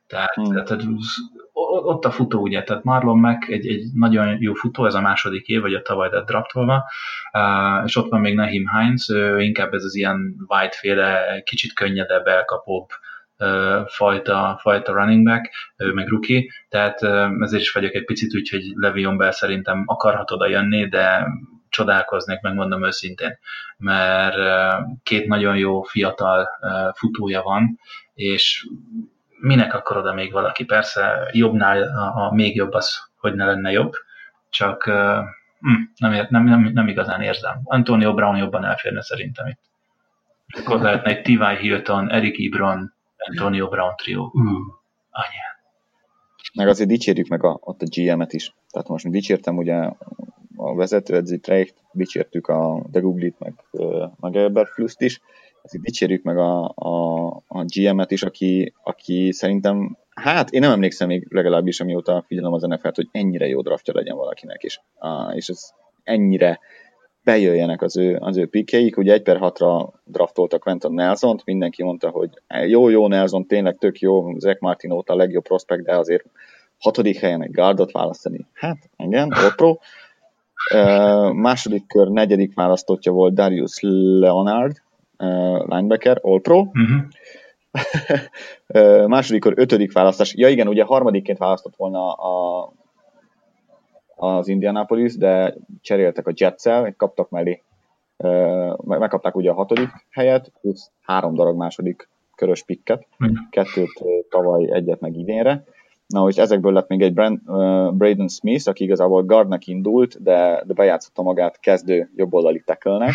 Tehát, 0.08 0.34
hmm. 0.34 0.64
tehát 0.64 0.84
ott 1.54 2.06
a 2.06 2.12
futó, 2.12 2.42
ugye, 2.42 2.64
tehát 2.64 2.84
Marlon 2.84 3.20
Mack 3.20 3.48
egy, 3.48 3.68
egy 3.68 3.84
nagyon 3.94 4.38
jó 4.40 4.54
futó, 4.54 4.86
ez 4.86 4.94
a 4.94 5.02
második 5.02 5.48
év, 5.48 5.62
vagy 5.62 5.74
a 5.74 5.82
tavaly 5.82 6.10
lett 6.12 6.26
draftolva, 6.26 6.90
és 7.86 7.96
ott 7.96 8.10
van 8.10 8.20
még 8.20 8.36
Nahim 8.36 8.66
Heinz, 8.66 9.10
ő 9.10 9.42
inkább 9.42 9.74
ez 9.74 9.84
az 9.84 9.96
ilyen 9.96 10.36
White-féle, 10.48 11.42
kicsit 11.46 11.74
könnyedebb, 11.74 12.28
elkapóbb 12.28 12.88
fajta, 13.88 14.58
fajta 14.62 14.94
running 14.94 15.26
back, 15.26 15.50
ő 15.78 15.94
meg 15.94 16.08
rookie, 16.08 16.44
tehát 16.70 17.04
ezért 17.42 17.62
is 17.62 17.72
vagyok 17.72 17.94
egy 17.94 18.06
picit 18.06 18.36
úgy, 18.36 18.50
hogy 18.50 18.64
Levion 18.74 19.18
Bell 19.18 19.32
szerintem 19.32 19.84
akarhat 19.86 20.32
oda 20.32 20.48
jönni, 20.48 20.88
de 20.88 21.28
csodálkoznék, 21.70 22.42
megmondom 22.42 22.86
őszintén, 22.86 23.38
mert 23.78 24.36
két 25.04 25.28
nagyon 25.28 25.58
jó 25.58 25.82
fiatal 25.82 26.50
futója 26.96 27.42
van, 27.42 27.80
és 28.14 28.68
minek 29.40 29.74
akar 29.74 29.98
oda 29.98 30.14
még 30.14 30.32
valaki? 30.32 30.66
Persze 30.66 31.30
jobbnál 31.32 31.82
a, 31.82 32.26
a 32.26 32.34
még 32.34 32.56
jobb 32.56 32.74
az, 32.74 33.00
hogy 33.18 33.34
ne 33.34 33.46
lenne 33.46 33.72
jobb, 33.72 33.94
csak 34.50 34.84
hm, 35.60 35.74
nem, 35.98 36.28
nem, 36.30 36.44
nem, 36.44 36.70
nem 36.74 36.88
igazán 36.88 37.22
érzem. 37.22 37.60
Antonio 37.64 38.14
Brown 38.14 38.38
jobban 38.38 38.66
elférne 38.66 39.02
szerintem 39.02 39.48
itt. 39.48 39.60
Akkor 40.60 40.82
lehetne 40.82 41.12
egy 41.12 41.22
T.Y. 41.22 41.58
Hilton, 41.60 42.12
Eric 42.12 42.40
Ebron, 42.40 42.94
Antonio 43.18 43.68
Brown 43.68 43.96
trio. 43.96 44.22
Uh, 44.22 44.44
anyám. 45.10 45.50
Meg 46.54 46.68
azért 46.68 46.90
dicsérjük 46.90 47.28
meg 47.28 47.44
a, 47.44 47.58
ott 47.62 47.82
a 47.82 47.86
GM-et 47.90 48.34
is. 48.34 48.54
Tehát 48.70 48.88
most 48.88 49.10
dicsértem 49.10 49.58
ugye 49.58 49.90
a 50.62 50.76
vezetőedzőt, 50.76 51.48
Reicht, 51.48 51.76
dicsértük 51.92 52.48
a 52.48 52.86
De 52.92 53.00
Guglit, 53.00 53.40
meg, 53.40 53.54
meg 54.20 54.36
Eberfluszt 54.36 55.02
is, 55.02 55.22
ezért 55.62 55.84
dicsérjük 55.84 56.24
meg 56.24 56.38
a, 56.38 56.74
a, 56.76 57.26
a 57.48 57.64
GM-et 57.66 58.12
is, 58.12 58.24
aki, 58.24 58.74
aki 58.84 59.32
szerintem, 59.32 59.98
hát 60.10 60.50
én 60.50 60.60
nem 60.60 60.72
emlékszem 60.72 61.08
még 61.08 61.28
legalábbis, 61.30 61.80
amióta 61.80 62.24
figyelem 62.28 62.54
az 62.54 62.62
NFL-t, 62.62 62.96
hogy 62.96 63.08
ennyire 63.12 63.48
jó 63.48 63.62
draftja 63.62 63.94
legyen 63.96 64.16
valakinek 64.16 64.64
is. 64.64 64.82
Uh, 65.00 65.36
és 65.36 65.48
ez 65.48 65.70
ennyire 66.04 66.60
bejöjjenek 67.24 67.82
az 67.82 67.98
ő, 67.98 68.16
az 68.20 68.38
ő 68.38 68.48
pikjeik. 68.48 68.98
Ugye 68.98 69.14
egy 69.14 69.24
per 69.24 69.38
hatra 69.38 69.94
draftoltak 70.04 70.60
Quentin 70.60 70.92
Nelson-t, 70.92 71.46
mindenki 71.46 71.84
mondta, 71.84 72.10
hogy 72.10 72.30
jó, 72.68 72.90
jó 72.90 73.08
Nelson, 73.08 73.48
tényleg 73.48 73.78
tök 73.78 74.00
jó, 74.00 74.38
Zach 74.40 74.62
Martin 74.62 74.92
óta 74.92 75.14
a 75.14 75.16
legjobb 75.16 75.44
prospekt, 75.44 75.84
de 75.84 75.98
azért 75.98 76.26
hatodik 76.78 77.20
helyen 77.20 77.44
egy 77.44 77.52
guardot 77.52 77.92
választani. 77.92 78.48
Hát, 78.54 78.78
igen, 78.98 79.34
pro. 79.56 79.78
Uh, 80.74 81.34
második 81.34 81.88
kör, 81.88 82.08
negyedik 82.08 82.56
választottja 82.56 83.12
volt 83.12 83.34
Darius 83.34 83.80
Leonard, 84.20 84.82
uh, 85.18 85.68
linebacker, 85.68 86.20
All-Pro. 86.22 86.60
Uh-huh. 86.60 87.02
uh, 89.02 89.08
második 89.08 89.42
kör, 89.42 89.54
ötödik 89.56 89.94
választás. 89.94 90.36
Ja 90.36 90.48
igen, 90.48 90.68
ugye 90.68 90.84
harmadikként 90.84 91.38
választott 91.38 91.76
volna 91.76 92.12
a, 92.12 92.72
az 94.16 94.48
Indianapolis, 94.48 95.18
de 95.18 95.56
cseréltek 95.82 96.28
a 96.28 96.32
Jetsel, 96.36 96.94
kaptak 96.98 97.30
mellé, 97.30 97.64
megkapták 98.84 99.36
ugye 99.36 99.50
a 99.50 99.54
hatodik 99.54 99.90
helyet, 100.10 100.52
plusz 100.62 100.92
három 101.02 101.34
darab 101.34 101.58
második 101.58 102.10
körös 102.36 102.64
pikket, 102.64 103.08
uh-huh. 103.20 103.38
kettőt 103.50 104.04
tavaly, 104.30 104.72
egyet 104.72 105.00
meg 105.00 105.16
idénre. 105.16 105.64
Na, 106.14 106.28
és 106.28 106.36
ezekből 106.36 106.74
lett 106.74 106.88
még 106.88 107.02
egy 107.02 107.14
Brand, 107.14 107.40
uh, 107.46 107.94
Braden 107.94 108.28
Smith, 108.28 108.68
aki 108.68 108.84
igazából 108.84 109.24
guardnak 109.24 109.68
indult, 109.68 110.24
de, 110.24 110.64
de 110.66 110.74
bejátszotta 110.74 111.22
magát 111.22 111.60
kezdő 111.60 112.12
jobboldali 112.16 112.62
tackle-nek. 112.66 113.14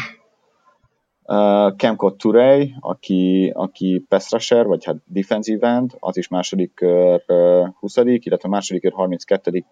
Uh, 1.22 1.76
Kemco 1.76 2.10
Turey, 2.10 2.74
aki, 2.80 3.52
aki 3.54 4.04
pass 4.08 4.30
rusher, 4.30 4.66
vagy 4.66 4.84
hát 4.84 4.96
defensive 5.06 5.68
end, 5.68 5.90
az 5.98 6.16
is 6.16 6.28
második 6.28 6.74
kör 6.74 7.22
uh, 7.26 7.68
20 7.78 7.96
illetve 7.96 8.48
második 8.48 8.82
kör 8.82 8.92
32 8.92 9.64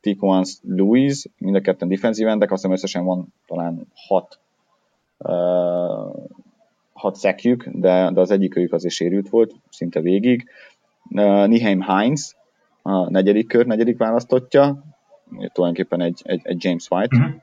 Tiquan 0.00 0.44
Louis, 0.62 1.26
mind 1.38 1.56
a 1.56 1.60
ketten 1.60 1.88
defensív 1.88 2.26
endek, 2.26 2.50
azt 2.50 2.60
hiszem 2.60 2.76
összesen 2.76 3.04
van 3.04 3.34
talán 3.46 3.86
hat, 3.94 4.40
uh, 5.18 6.14
hat 6.92 7.14
szekjük, 7.14 7.68
de, 7.72 8.10
de 8.10 8.20
az 8.20 8.30
egyikőjük 8.30 8.72
azért 8.72 8.94
sérült 8.94 9.28
volt, 9.28 9.54
szinte 9.70 10.00
végig. 10.00 10.48
Uh, 11.10 11.46
Niheim 11.46 11.80
Heinz, 11.80 12.36
a 12.86 13.10
negyedik 13.10 13.48
kör, 13.48 13.66
negyedik 13.66 13.98
választottja, 13.98 14.84
tulajdonképpen 15.52 16.00
egy, 16.00 16.20
egy, 16.24 16.40
egy 16.44 16.64
James 16.64 16.86
White, 16.90 17.16
uh-huh. 17.16 17.34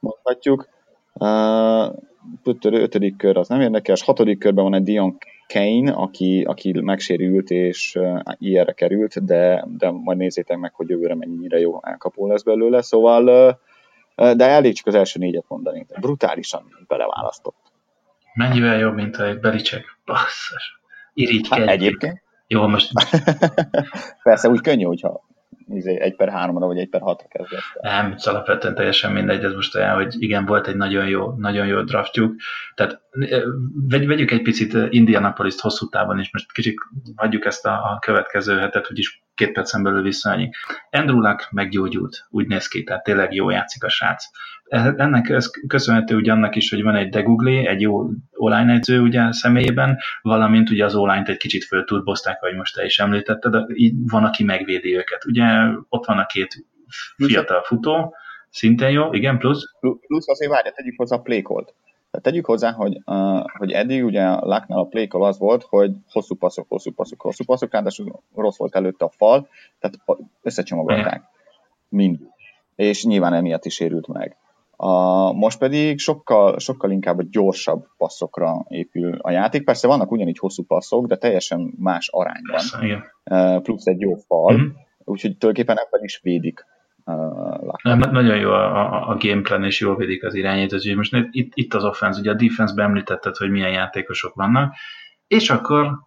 mondhatjuk. 0.00 0.68
Uh, 1.12 1.94
ötödik 2.62 3.16
kör 3.16 3.36
az 3.36 3.48
nem 3.48 3.60
érdekes, 3.60 4.02
hatodik 4.02 4.38
körben 4.38 4.64
van 4.64 4.74
egy 4.74 4.82
Dion 4.82 5.18
Kane, 5.46 5.92
aki, 5.92 6.42
aki 6.42 6.80
megsérült 6.80 7.50
és 7.50 7.94
uh, 7.94 8.20
ilyenre 8.38 8.72
került, 8.72 9.24
de, 9.24 9.64
de 9.78 9.90
majd 9.90 10.18
nézzétek 10.18 10.58
meg, 10.58 10.74
hogy 10.74 10.88
jövőre 10.88 11.14
mennyire 11.14 11.58
jó 11.58 11.84
elkapó 11.84 12.26
lesz 12.26 12.42
belőle, 12.42 12.82
szóval 12.82 13.56
uh, 14.16 14.32
de 14.32 14.44
elég 14.44 14.74
csak 14.74 14.86
az 14.86 14.94
első 14.94 15.18
négyet 15.18 15.44
mondani. 15.48 15.86
Brutálisan 16.00 16.62
beleválasztott. 16.88 17.72
Mennyivel 18.34 18.78
jobb, 18.78 18.94
mint 18.94 19.16
a 19.16 19.34
Belicek? 19.34 19.84
Basszus. 20.04 20.80
Irigykedj. 21.14 21.60
Hát 21.60 21.70
egyébként. 21.70 22.22
Jó, 22.54 22.66
most... 22.66 22.92
Persze, 24.22 24.48
úgy 24.48 24.60
könnyű, 24.60 24.84
hogyha 24.84 25.28
izé, 25.68 26.00
egy 26.00 26.16
per 26.16 26.28
háromra 26.28 26.66
vagy 26.66 26.78
egy 26.78 26.88
per 26.88 27.00
hatra 27.00 27.26
kezdett. 27.28 27.60
Nem, 27.80 28.14
alapvetően 28.16 28.74
teljesen 28.74 29.12
mindegy, 29.12 29.44
ez 29.44 29.52
most 29.52 29.76
olyan, 29.76 29.94
hogy 29.94 30.14
igen, 30.18 30.46
volt 30.46 30.66
egy 30.66 30.76
nagyon 30.76 31.08
jó, 31.08 31.32
nagyon 31.36 31.66
jó 31.66 31.82
draftjuk, 31.82 32.34
tehát 32.74 33.00
vegy, 33.88 34.06
vegyük 34.06 34.30
egy 34.30 34.42
picit 34.42 34.76
Indianapolis-t 34.88 35.60
hosszú 35.60 35.88
távon, 35.88 36.18
és 36.18 36.32
most 36.32 36.52
kicsit 36.52 36.74
hagyjuk 37.16 37.44
ezt 37.44 37.66
a, 37.66 37.72
a 37.72 37.98
következő 38.00 38.58
hetet, 38.58 38.86
hogy 38.86 38.98
is 38.98 39.24
két 39.40 39.52
percen 39.52 39.82
belül 39.82 40.02
visszaanyik. 40.02 40.56
Andrew 40.90 41.20
Luck 41.20 41.50
meggyógyult, 41.50 42.26
úgy 42.30 42.46
néz 42.46 42.68
ki, 42.68 42.82
tehát 42.82 43.02
tényleg 43.02 43.34
jó 43.34 43.50
játszik 43.50 43.84
a 43.84 43.88
srác. 43.88 44.24
Ennek 44.96 45.28
ez 45.28 45.50
köszönhető 45.68 46.16
ugye 46.16 46.32
annak 46.32 46.56
is, 46.56 46.70
hogy 46.70 46.82
van 46.82 46.94
egy 46.94 47.08
Deguglé, 47.08 47.66
egy 47.66 47.80
jó 47.80 48.10
online 48.32 48.72
edző 48.72 49.00
ugye 49.00 49.32
személyében, 49.32 49.98
valamint 50.22 50.70
ugye 50.70 50.84
az 50.84 50.94
online 50.94 51.24
egy 51.26 51.36
kicsit 51.36 51.64
fölturbozták, 51.64 52.42
ahogy 52.42 52.56
most 52.56 52.74
te 52.74 52.84
is 52.84 52.98
említetted, 52.98 53.52
de 53.52 53.66
így 53.74 53.94
van, 54.06 54.24
aki 54.24 54.44
megvédi 54.44 54.96
őket. 54.96 55.24
Ugye 55.24 55.44
ott 55.88 56.06
van 56.06 56.18
a 56.18 56.26
két 56.26 56.66
fiatal 57.16 57.62
futó, 57.62 58.14
szintén 58.50 58.90
jó, 58.90 59.12
igen, 59.12 59.38
plusz? 59.38 59.62
Plusz 60.06 60.28
azért 60.28 60.50
várja, 60.50 60.72
tegyük 60.72 60.94
hozzá 60.96 61.16
a 61.16 61.20
playcolt. 61.20 61.74
Tehát 62.10 62.26
tegyük 62.26 62.46
hozzá, 62.46 62.72
hogy, 62.72 63.00
uh, 63.06 63.44
hogy 63.58 63.72
eddig 63.72 64.04
ugye 64.04 64.22
a 64.22 64.46
Lucknál 64.46 64.78
a 64.78 64.84
play 64.84 65.06
az 65.10 65.38
volt, 65.38 65.62
hogy 65.62 65.92
hosszú 66.12 66.34
passzok, 66.34 66.68
hosszú 66.68 66.92
passzok, 66.92 67.20
hosszú 67.20 67.44
passzok, 67.44 67.72
ráadásul 67.72 68.22
rossz 68.34 68.56
volt 68.56 68.74
előtte 68.74 69.04
a 69.04 69.08
fal, 69.08 69.48
tehát 69.78 70.22
összecsomagolták. 70.42 71.22
Mind. 71.88 72.18
És 72.74 73.04
nyilván 73.04 73.34
emiatt 73.34 73.64
is 73.64 73.80
érült 73.80 74.06
meg. 74.06 74.36
A, 74.76 75.32
most 75.32 75.58
pedig 75.58 75.98
sokkal, 75.98 76.58
sokkal 76.58 76.90
inkább 76.90 77.18
a 77.18 77.26
gyorsabb 77.30 77.86
passzokra 77.96 78.64
épül 78.68 79.18
a 79.20 79.30
játék. 79.30 79.64
Persze 79.64 79.86
vannak 79.86 80.10
ugyanígy 80.10 80.38
hosszú 80.38 80.64
passzok, 80.64 81.06
de 81.06 81.16
teljesen 81.16 81.74
más 81.78 82.08
arányban. 82.08 82.50
Persze, 82.50 82.78
igen. 82.84 83.62
Plusz 83.62 83.86
egy 83.86 84.00
jó 84.00 84.14
fal, 84.14 84.52
mm-hmm. 84.52 84.68
úgyhogy 85.04 85.36
tulajdonképpen 85.36 85.84
ebben 85.84 86.04
is 86.04 86.20
védik 86.22 86.64
nem, 87.82 87.98
nagyon 87.98 88.36
jó 88.36 88.50
a, 88.50 88.80
a, 88.80 89.08
a 89.08 89.16
gameplan, 89.16 89.64
és 89.64 89.80
jól 89.80 89.96
védik 89.96 90.24
az 90.24 90.34
irányítót. 90.34 90.94
Most 90.94 91.16
itt, 91.30 91.52
itt 91.54 91.74
az 91.74 91.84
offense, 91.84 92.20
ugye 92.20 92.30
a 92.30 92.34
defense-ben 92.34 92.84
említetted, 92.84 93.36
hogy 93.36 93.50
milyen 93.50 93.70
játékosok 93.70 94.34
vannak, 94.34 94.74
és 95.26 95.50
akkor 95.50 95.98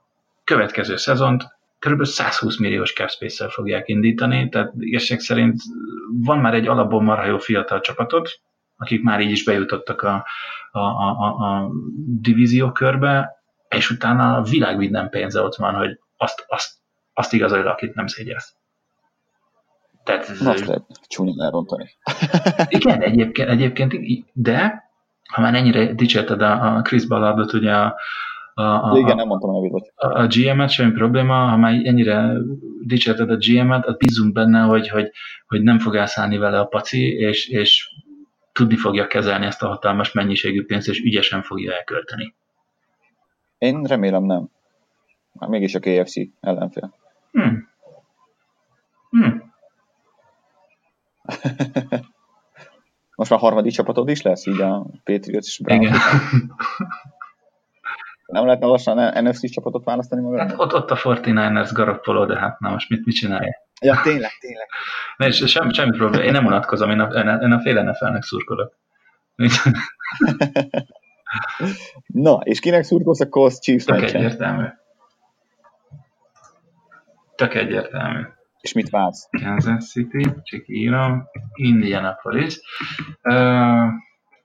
következő 0.44 0.96
szezont 0.96 1.44
kb. 1.80 2.04
120 2.06 2.58
milliós 2.58 2.94
cap 2.94 3.10
space 3.10 3.50
fogják 3.50 3.88
indítani, 3.88 4.50
tehát 4.50 4.74
igazság 4.78 5.20
szerint 5.20 5.62
van 6.24 6.40
már 6.40 6.54
egy 6.54 6.68
alapból 6.68 7.02
marha 7.02 7.26
jó 7.26 7.38
fiatal 7.38 7.80
csapatot, 7.80 8.30
akik 8.78 9.04
már 9.04 9.22
így 9.22 9.32
is 9.32 9.44
bejutottak 9.44 10.02
a, 10.02 10.26
a, 10.72 10.80
a, 10.80 11.26
a 11.26 11.72
divízió 12.22 12.72
körbe, 12.72 13.44
és 13.70 13.90
utána 13.90 14.38
a 14.38 14.42
világ 14.42 14.78
minden 14.78 15.10
pénze 15.10 15.42
ott 15.42 15.56
van, 15.56 15.76
hogy 15.76 16.00
azt, 16.18 16.46
azt, 16.48 16.72
azt 17.14 17.34
igazolja, 17.34 17.72
akit 17.72 17.96
nem 17.96 18.08
szégyelsz. 18.08 18.56
Tehát 20.04 20.30
ez 20.30 20.46
Azt 20.46 20.66
lehet 20.66 20.84
csúnyán 21.08 21.42
elrontani. 21.42 21.90
igen, 22.68 23.02
egyébként, 23.02 23.50
egyébként, 23.50 23.96
de 24.34 24.84
ha 25.34 25.42
már 25.42 25.56
ennyire 25.56 25.94
dicsérted 25.94 26.42
a, 26.42 26.76
a 26.76 26.82
Chris 26.82 27.06
Ballardot, 27.06 27.54
ugye 27.54 27.72
a, 27.72 27.96
a, 28.54 28.92
a, 28.92 28.98
igen, 28.98 29.16
nem 29.16 29.28
mondtam 29.28 29.50
a. 29.50 30.08
A, 30.08 30.22
a 30.22 30.28
GM-et, 30.28 30.70
semmi 30.70 30.92
probléma, 30.92 31.34
ha 31.34 31.58
már 31.58 31.74
ennyire 31.84 32.34
dicsérted 32.82 33.30
a 33.30 33.38
GM-et, 33.38 33.86
az 33.86 33.98
bízunk 33.98 34.34
benne, 34.34 34.62
hogy, 34.62 34.90
hogy, 34.90 35.12
hogy 35.48 35.62
nem 35.62 35.80
fog 35.80 35.96
elszállni 35.96 36.38
vele 36.38 36.60
a 36.60 36.66
paci, 36.66 37.16
és, 37.18 37.48
és 37.48 37.90
tudni 38.52 38.76
fogja 38.76 39.08
kezelni 39.08 39.46
ezt 39.46 39.64
a 39.64 39.68
hatalmas 39.68 40.12
mennyiségű 40.12 40.66
pénzt, 40.66 40.88
és 40.88 41.00
ügyesen 41.00 41.42
fogja 41.42 41.74
elkölteni. 41.74 42.36
Én 43.58 43.84
remélem 43.84 44.24
nem. 44.24 44.50
Már 45.34 45.50
mégis 45.50 45.76
a 45.76 45.80
KFC 45.80 46.16
ellenfél. 46.40 46.94
Hmm. 47.32 47.70
Hmm. 49.10 49.53
Most 53.16 53.30
már 53.30 53.40
harmadik 53.40 53.72
csapatod 53.72 54.10
is 54.10 54.22
lesz, 54.22 54.46
így 54.46 54.62
a 54.62 54.86
Patriots 55.04 55.48
és 55.48 55.60
Browns. 55.64 55.86
Igen. 55.86 56.00
Nem 58.26 58.46
lehetne 58.46 58.66
lassan 58.66 59.24
NFC 59.24 59.52
csapatot 59.52 59.84
választani 59.84 60.22
magad? 60.22 60.40
Hát 60.40 60.60
ott, 60.60 60.74
ott 60.74 60.92
a 60.92 60.96
49ers 60.96 61.70
Garoppolo, 61.74 62.26
de 62.26 62.40
hát 62.40 62.60
na 62.60 62.70
most 62.70 62.90
mit, 62.90 63.06
mit 63.06 63.16
csinálja? 63.16 63.62
Ja, 63.82 64.00
tényleg, 64.04 64.32
tényleg. 64.40 64.68
Ne, 65.18 65.28
és 65.28 65.44
semmi, 65.46 65.74
semmi 65.74 65.98
probléma, 65.98 66.24
én 66.24 66.32
nem 66.32 66.46
unatkozom, 66.46 66.90
én 66.90 67.00
a, 67.00 67.20
én 67.42 67.52
a 67.52 67.60
fél 67.60 67.84
NFL-nek 67.84 68.24
szurkolok. 68.24 68.78
Na, 72.08 72.40
és 72.44 72.60
kinek 72.60 72.84
szurkolsz 72.84 73.20
a 73.20 73.30
Colts 73.30 73.60
Chiefs 73.60 73.86
Tök 73.86 74.02
egyértelmű. 74.02 74.66
Tök 77.36 77.54
egyértelmű. 77.54 78.22
És 78.64 78.74
mit 78.74 78.90
vársz? 78.90 79.30
Kansas 79.44 79.90
City, 79.90 80.24
csak 80.44 80.64
írom, 80.66 81.24
Indianapolis. 81.54 82.60
Uh, 83.24 83.88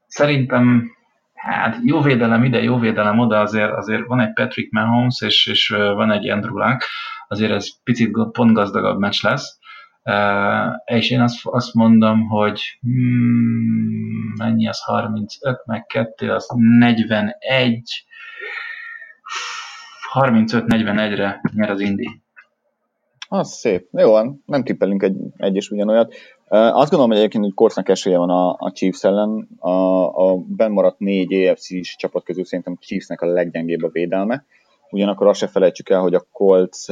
szerintem 0.06 0.90
hát 1.34 1.76
jó 1.84 2.00
védelem 2.00 2.44
ide, 2.44 2.62
jó 2.62 2.78
védelem 2.78 3.18
oda, 3.18 3.40
azért, 3.40 3.72
azért 3.72 4.06
van 4.06 4.20
egy 4.20 4.32
Patrick 4.32 4.72
Mahomes, 4.72 5.20
és, 5.20 5.46
és 5.46 5.68
van 5.68 6.10
egy 6.10 6.28
Andrew 6.28 6.56
Luck, 6.56 6.84
azért 7.28 7.52
ez 7.52 7.82
picit 7.82 8.10
pontgazdagabb 8.32 8.98
meccs 8.98 9.22
lesz. 9.22 9.58
Uh, 10.02 10.74
és 10.84 11.10
én 11.10 11.20
azt, 11.20 11.46
azt 11.46 11.74
mondom, 11.74 12.26
hogy 12.26 12.60
hmm, 12.80 14.32
mennyi 14.36 14.68
az 14.68 14.82
35, 14.84 15.66
meg 15.66 15.86
2, 15.86 16.32
az 16.32 16.46
41, 16.54 18.06
35-41-re 20.12 21.40
nyer 21.54 21.70
az 21.70 21.80
Indi. 21.80 22.22
Az 23.30 23.52
szép. 23.52 23.88
Jó 23.92 24.10
van, 24.10 24.42
nem 24.46 24.64
tippelünk 24.64 25.02
egy, 25.02 25.16
egyes 25.36 25.70
ugyanolyat. 25.70 26.14
Uh, 26.48 26.58
azt 26.58 26.90
gondolom, 26.90 27.08
hogy 27.08 27.18
egyébként, 27.18 27.44
hogy 27.44 27.54
Korsznak 27.54 27.88
esélye 27.88 28.18
van 28.18 28.30
a, 28.30 28.56
a 28.58 28.72
Chiefs 28.72 29.04
ellen. 29.04 29.48
A, 29.58 29.70
a 30.30 30.36
benmaradt 30.36 30.98
négy 30.98 31.32
AFC-s 31.32 31.96
csapat 31.96 32.24
közül 32.24 32.44
szerintem 32.44 32.76
Chiefsnek 32.80 33.20
a 33.20 33.26
leggyengébb 33.26 33.82
a 33.82 33.88
védelme. 33.88 34.44
Ugyanakkor 34.90 35.26
azt 35.26 35.38
se 35.38 35.46
felejtsük 35.46 35.88
el, 35.88 36.00
hogy 36.00 36.14
a 36.14 36.26
Colts 36.32 36.84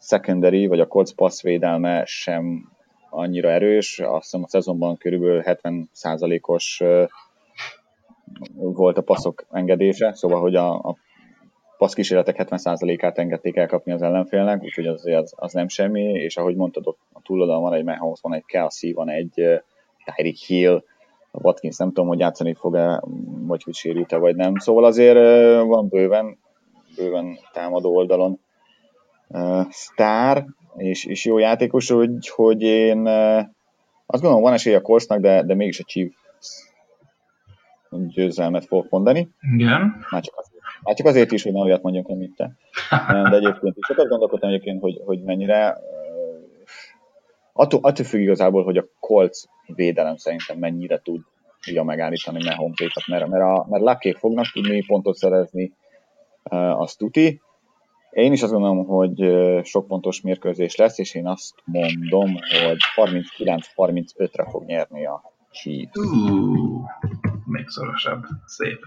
secondary, 0.00 0.66
vagy 0.66 0.80
a 0.80 0.86
Colts 0.86 1.12
pass 1.12 1.42
védelme 1.42 2.04
sem 2.04 2.72
annyira 3.10 3.50
erős. 3.50 3.98
Azt 3.98 4.22
hiszem 4.22 4.42
a 4.42 4.48
szezonban 4.48 4.96
körülbelül 4.96 5.42
70%-os 5.44 6.80
uh, 6.84 7.08
volt 8.54 8.98
a 8.98 9.02
passzok 9.02 9.46
engedése, 9.50 10.14
szóval 10.14 10.40
hogy 10.40 10.54
a, 10.54 10.74
a 10.74 10.96
passzkísérletek 11.84 12.36
70%-át 12.38 13.18
engedték 13.18 13.56
elkapni 13.56 13.92
az 13.92 14.02
ellenfélnek, 14.02 14.62
úgyhogy 14.62 14.86
az, 14.86 15.06
az, 15.06 15.32
az 15.36 15.52
nem 15.52 15.68
semmi, 15.68 16.02
és 16.02 16.36
ahogy 16.36 16.56
mondtad, 16.56 16.86
ott 16.86 16.98
a 17.12 17.20
túloldalon 17.22 17.62
van 17.62 17.72
egy 17.72 17.84
Mahomes, 17.84 18.20
van 18.22 18.34
egy 18.34 18.44
Kelsey, 18.46 18.92
van 18.92 19.08
egy 19.08 19.32
uh, 19.36 19.56
Tyreek 20.04 20.36
Hill, 20.36 20.82
Watkins 21.32 21.76
nem 21.76 21.88
tudom, 21.88 22.06
hogy 22.06 22.18
játszani 22.18 22.54
fog-e, 22.54 23.02
vagy 23.46 23.62
hogy 23.62 23.74
sérült-e, 23.74 24.16
vagy 24.16 24.36
nem. 24.36 24.54
Szóval 24.56 24.84
azért 24.84 25.16
uh, 25.16 25.66
van 25.66 25.88
bőven, 25.88 26.38
bőven 26.96 27.38
támadó 27.52 27.94
oldalon 27.94 28.40
uh, 29.28 29.66
sztár, 29.70 30.46
és, 30.76 31.04
és 31.04 31.24
jó 31.24 31.38
játékos, 31.38 31.90
hogy, 31.90 32.28
hogy 32.28 32.62
én 32.62 32.98
uh, 32.98 33.38
azt 34.06 34.22
gondolom, 34.22 34.42
van 34.42 34.52
esély 34.52 34.74
a 34.74 34.80
Korsznak, 34.80 35.20
de, 35.20 35.42
de 35.42 35.54
mégis 35.54 35.80
a 35.80 35.84
Chiefs 35.86 36.16
győzelmet 37.90 38.66
fogok 38.66 38.90
mondani. 38.90 39.28
Igen. 39.56 40.04
Már 40.10 40.22
csak 40.22 40.34
azért 40.36 40.53
már 40.84 40.94
csak 40.94 41.06
azért 41.06 41.32
is, 41.32 41.42
hogy 41.42 41.52
ne 41.52 41.60
olyat 41.60 41.82
mondjunk, 41.82 42.08
amit 42.08 42.34
te. 42.36 42.52
De 43.30 43.36
egyébként 43.36 43.76
is 43.76 43.86
sokat 43.86 44.08
gondolkodtam 44.08 44.48
egyébként, 44.48 44.80
hogy, 44.80 45.00
hogy 45.04 45.22
mennyire 45.22 45.76
attól, 47.52 47.80
attól 47.82 48.04
függ 48.04 48.20
igazából, 48.20 48.64
hogy 48.64 48.76
a 48.76 48.86
Colts 49.00 49.38
védelem 49.66 50.16
szerintem 50.16 50.58
mennyire 50.58 51.00
tud 51.02 51.20
tudja 51.64 51.82
megállítani 51.82 52.44
Mahomesékat, 52.44 53.06
mert, 53.06 53.28
mert, 53.28 53.42
a, 53.42 53.66
mert 53.68 53.82
lakék 53.82 54.16
fognak 54.16 54.46
tudni 54.52 54.84
pontot 54.86 55.16
szerezni, 55.16 55.72
azt 56.76 56.98
tuti, 56.98 57.40
Én 58.14 58.32
is 58.32 58.42
azt 58.42 58.52
gondolom, 58.52 58.86
hogy 58.86 59.24
sok 59.64 59.86
pontos 59.86 60.20
mérkőzés 60.20 60.76
lesz, 60.76 60.98
és 60.98 61.14
én 61.14 61.26
azt 61.26 61.54
mondom, 61.64 62.34
hogy 62.66 62.78
39-35-re 62.96 64.48
fog 64.50 64.64
nyerni 64.64 65.06
a 65.06 65.22
Chiefs. 65.50 65.90
Még 67.46 67.68
szorosabb. 67.68 68.24
Szép. 68.46 68.80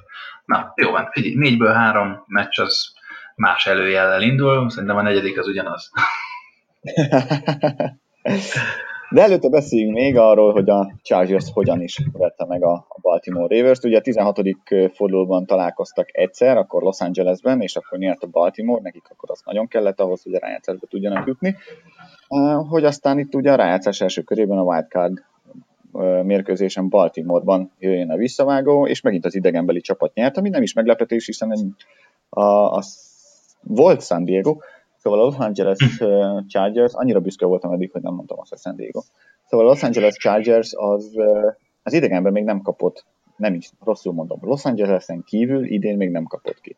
Na, 0.45 0.73
jó 0.75 0.91
van. 0.91 1.09
Négyből 1.13 1.73
három 1.73 2.23
meccs 2.27 2.59
az 2.59 2.93
más 3.35 3.65
előjellel 3.65 4.21
indul, 4.21 4.69
szerintem 4.69 4.97
a 4.97 5.01
negyedik 5.01 5.39
az 5.39 5.47
ugyanaz. 5.47 5.91
De 9.09 9.21
előtte 9.21 9.49
beszéljünk 9.49 9.93
még 9.93 10.17
arról, 10.17 10.51
hogy 10.51 10.69
a 10.69 10.91
Chargers 11.01 11.51
hogyan 11.53 11.81
is 11.81 12.01
vette 12.11 12.45
meg 12.45 12.63
a 12.63 12.87
Baltimore 13.01 13.55
Ravers-t. 13.55 13.85
Ugye 13.85 13.97
a 13.97 14.01
16. 14.01 14.39
fordulóban 14.93 15.45
találkoztak 15.45 16.17
egyszer, 16.17 16.57
akkor 16.57 16.81
Los 16.81 16.99
Angelesben, 16.99 17.61
és 17.61 17.75
akkor 17.75 17.97
nyert 17.97 18.23
a 18.23 18.27
Baltimore, 18.27 18.81
nekik 18.81 19.07
akkor 19.09 19.31
az 19.31 19.41
nagyon 19.45 19.67
kellett 19.67 19.99
ahhoz, 19.99 20.23
hogy 20.23 20.33
a 20.33 20.39
rájátszásba 20.39 20.87
tudjanak 20.87 21.27
jutni. 21.27 21.55
Hogy 22.69 22.85
aztán 22.85 23.19
itt 23.19 23.35
ugye 23.35 23.51
a 23.51 23.55
rájátszás 23.55 24.01
első 24.01 24.21
körében 24.21 24.57
a 24.57 24.63
wildcard 24.63 25.23
mérkőzésen 26.23 26.89
Baltimoreban 26.89 27.71
jöjjön 27.79 28.11
a 28.11 28.15
visszavágó, 28.15 28.87
és 28.87 29.01
megint 29.01 29.25
az 29.25 29.35
idegenbeli 29.35 29.81
csapat 29.81 30.13
nyert, 30.13 30.37
ami 30.37 30.49
nem 30.49 30.61
is 30.61 30.73
meglepetés, 30.73 31.25
hiszen 31.25 31.75
a, 32.29 32.41
a 32.75 32.83
volt 33.61 34.03
San 34.03 34.25
Diego, 34.25 34.57
Szóval 35.07 35.19
a 35.21 35.23
Los 35.23 35.37
Angeles 35.37 35.77
hm. 35.97 36.47
Chargers, 36.47 36.93
annyira 36.93 37.19
büszke 37.19 37.45
voltam 37.45 37.71
eddig, 37.71 37.91
hogy 37.91 38.01
nem 38.01 38.13
mondtam 38.13 38.39
azt, 38.39 38.51
a 38.51 38.57
San 38.57 38.75
Diego. 38.75 39.01
Szóval 39.45 39.65
a 39.65 39.69
Los 39.69 39.83
Angeles 39.83 40.15
Chargers 40.17 40.73
az, 40.73 41.11
az 41.83 41.93
idegenben 41.93 42.31
még 42.31 42.43
nem 42.43 42.61
kapott, 42.61 43.05
nem 43.35 43.53
is 43.53 43.71
rosszul 43.83 44.13
mondom, 44.13 44.39
Los 44.41 44.65
Angelesen 44.65 45.23
kívül 45.23 45.65
idén 45.65 45.97
még 45.97 46.09
nem 46.09 46.23
kapott 46.23 46.61
ki. 46.61 46.75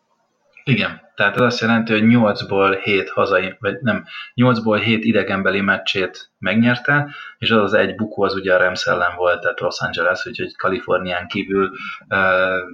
Igen, 0.64 1.02
tehát 1.16 1.36
ez 1.36 1.42
azt 1.42 1.60
jelenti, 1.60 1.92
hogy 1.92 2.04
8-ból 2.06 2.80
7 2.84 3.10
hazai, 3.10 3.56
vagy 3.60 3.78
nem, 3.82 4.06
8-ból 4.36 4.82
7 4.84 5.04
idegenbeli 5.04 5.62
meccsét 5.62 6.32
megnyerte, 6.38 7.10
és 7.38 7.52
az 7.52 7.62
az 7.62 7.74
egy 7.74 7.96
bukó 7.96 8.24
az 8.24 8.36
ugye 8.36 8.54
a 8.54 8.58
Rams 8.58 8.86
ellen 8.86 9.16
volt, 9.16 9.42
tehát 9.42 9.60
Los 9.60 9.80
Angeles, 9.80 10.26
úgyhogy 10.26 10.56
Kalifornián 10.56 11.28
kívül 11.28 11.72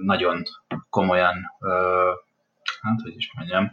nagyon 0.04 0.42
komolyan, 0.90 1.34
hát 2.80 3.00
hogy 3.02 3.16
is 3.16 3.30
mondjam, 3.34 3.70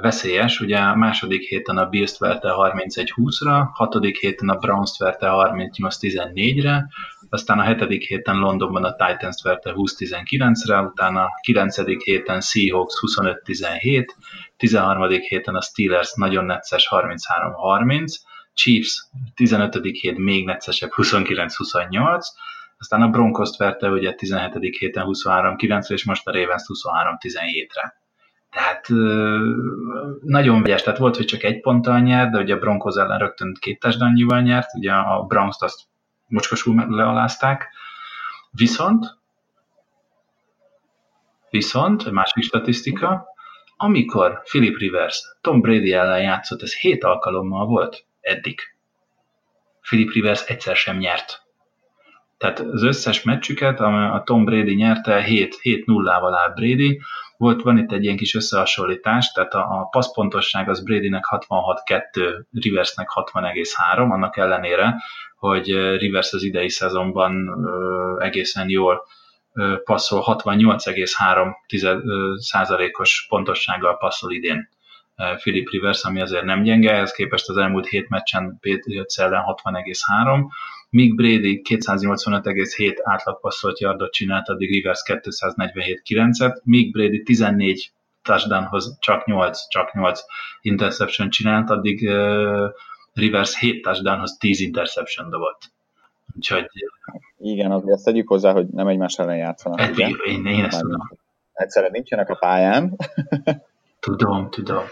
veszélyes. 0.00 0.60
Ugye 0.60 0.78
a 0.78 0.94
második 0.94 1.42
héten 1.42 1.78
a 1.78 1.88
Bills-t 1.88 2.18
verte 2.18 2.48
31-20-ra, 2.52 3.68
hatodik 3.72 4.16
héten 4.16 4.48
a 4.48 4.56
Browns-t 4.56 4.96
verte 4.96 5.28
38-14-re, 5.30 6.86
aztán 7.30 7.58
a 7.58 7.62
hetedik 7.62 8.02
héten 8.02 8.36
Londonban 8.36 8.84
a 8.84 8.94
Titans-t 8.94 9.42
verte 9.42 9.72
20-19-re, 9.74 10.80
utána 10.80 11.22
a 11.22 11.38
kilencedik 11.40 12.02
héten 12.02 12.40
Seahawks 12.40 12.94
25-17, 13.44 14.06
13. 14.56 15.10
héten 15.10 15.54
a 15.54 15.60
Steelers 15.60 16.14
nagyon 16.14 16.44
necces 16.44 16.88
33-30, 16.90 18.14
Chiefs 18.54 19.06
15. 19.34 19.78
hét 19.82 20.18
még 20.18 20.44
neccesebb 20.44 20.90
29-28, 20.96 22.20
aztán 22.78 23.02
a 23.02 23.08
Broncos-t 23.08 23.56
verte 23.56 23.88
ugye 23.88 24.12
17. 24.12 24.76
héten 24.78 25.04
23-9-re, 25.06 25.94
és 25.94 26.04
most 26.04 26.26
a 26.26 26.32
Ravens 26.32 26.62
23-17-re. 26.66 28.06
Tehát 28.50 28.88
nagyon 30.22 30.62
vegyes, 30.62 30.82
tehát 30.82 30.98
volt, 30.98 31.16
hogy 31.16 31.24
csak 31.24 31.42
egy 31.42 31.60
ponttal 31.60 32.00
nyert, 32.00 32.30
de 32.30 32.38
ugye 32.38 32.54
a 32.54 32.58
Broncos 32.58 32.96
ellen 32.96 33.18
rögtön 33.18 33.56
két 33.60 33.80
társadalmival 33.80 34.40
nyert, 34.40 34.74
ugye 34.74 34.92
a 34.92 35.22
Browns-t 35.22 35.62
azt 35.62 35.80
mocskosul 36.26 36.84
lealázták. 36.88 37.68
Viszont, 38.50 39.18
viszont, 41.50 42.06
egy 42.06 42.12
másik 42.12 42.42
statisztika, 42.42 43.26
amikor 43.76 44.42
Philip 44.42 44.76
Rivers 44.76 45.22
Tom 45.40 45.60
Brady 45.60 45.92
ellen 45.92 46.22
játszott, 46.22 46.62
ez 46.62 46.78
hét 46.78 47.04
alkalommal 47.04 47.66
volt 47.66 48.04
eddig. 48.20 48.60
Philip 49.80 50.12
Rivers 50.12 50.42
egyszer 50.42 50.76
sem 50.76 50.96
nyert. 50.96 51.47
Tehát 52.38 52.60
az 52.60 52.82
összes 52.82 53.22
meccsüket, 53.22 53.80
a 53.80 54.22
Tom 54.24 54.44
Brady 54.44 54.74
nyerte, 54.74 55.24
7-0-val 55.26 56.38
áll 56.38 56.52
Brady, 56.54 57.00
volt, 57.36 57.62
van 57.62 57.78
itt 57.78 57.92
egy 57.92 58.04
ilyen 58.04 58.16
kis 58.16 58.34
összehasonlítás, 58.34 59.32
tehát 59.32 59.54
a, 59.54 59.58
a 59.58 59.88
passzpontosság 59.90 60.68
az 60.68 60.82
Bradynek 60.82 61.24
66,2, 61.30 62.44
Riversnek 62.52 63.08
60,3, 63.14 64.10
annak 64.10 64.36
ellenére, 64.36 64.94
hogy 65.36 65.96
Rivers 65.96 66.32
az 66.32 66.42
idei 66.42 66.68
szezonban 66.68 67.48
ö, 67.64 68.22
egészen 68.22 68.68
jól 68.68 69.02
ö, 69.52 69.76
passzol, 69.84 70.22
68,3 70.26 72.36
százalékos 72.36 73.26
pontossággal 73.28 73.96
passzol 73.96 74.32
idén. 74.32 74.68
Philip 75.36 75.70
Rivers, 75.70 76.02
ami 76.02 76.20
azért 76.20 76.44
nem 76.44 76.62
gyenge, 76.62 76.92
ehhez 76.92 77.12
képest 77.12 77.48
az 77.48 77.56
elmúlt 77.56 77.86
hét 77.86 78.08
meccsen 78.08 78.58
Patriots 78.60 79.18
ellen 79.18 79.42
60,3, 79.46 80.40
míg 80.90 81.14
Brady 81.14 81.62
285,7 81.68 82.96
átlagpasszolt 83.02 83.80
yardot 83.80 84.12
csinált, 84.12 84.48
addig 84.48 84.70
Rivers 84.70 85.02
247,9-et, 85.04 86.62
míg 86.62 86.92
Brady 86.92 87.22
14 87.22 87.92
touchdownhoz 88.22 88.96
csak 89.00 89.26
8, 89.26 89.68
csak 89.68 89.92
8 89.92 90.20
interception 90.60 91.30
csinált, 91.30 91.70
addig 91.70 92.08
uh, 92.08 92.70
Rivers 93.12 93.58
7 93.58 93.82
touchdownhoz 93.82 94.36
10 94.36 94.60
interception 94.60 95.30
dobott. 95.30 95.72
Úgyhogy... 96.36 96.66
Igen, 97.38 97.70
azért 97.70 98.04
tegyük 98.04 98.28
hozzá, 98.28 98.52
hogy 98.52 98.66
nem 98.66 98.86
egymás 98.86 99.14
ellen 99.18 99.36
játszanak. 99.36 99.80
Hát, 99.80 99.90
ugye? 99.90 100.08
Én, 100.26 100.46
én 100.46 100.64
ezt 100.64 100.80
tudom. 100.80 101.10
Egyszerűen 101.52 101.92
nincsenek 101.92 102.28
a 102.28 102.34
pályán. 102.34 102.96
tudom, 104.00 104.50
tudom. 104.50 104.84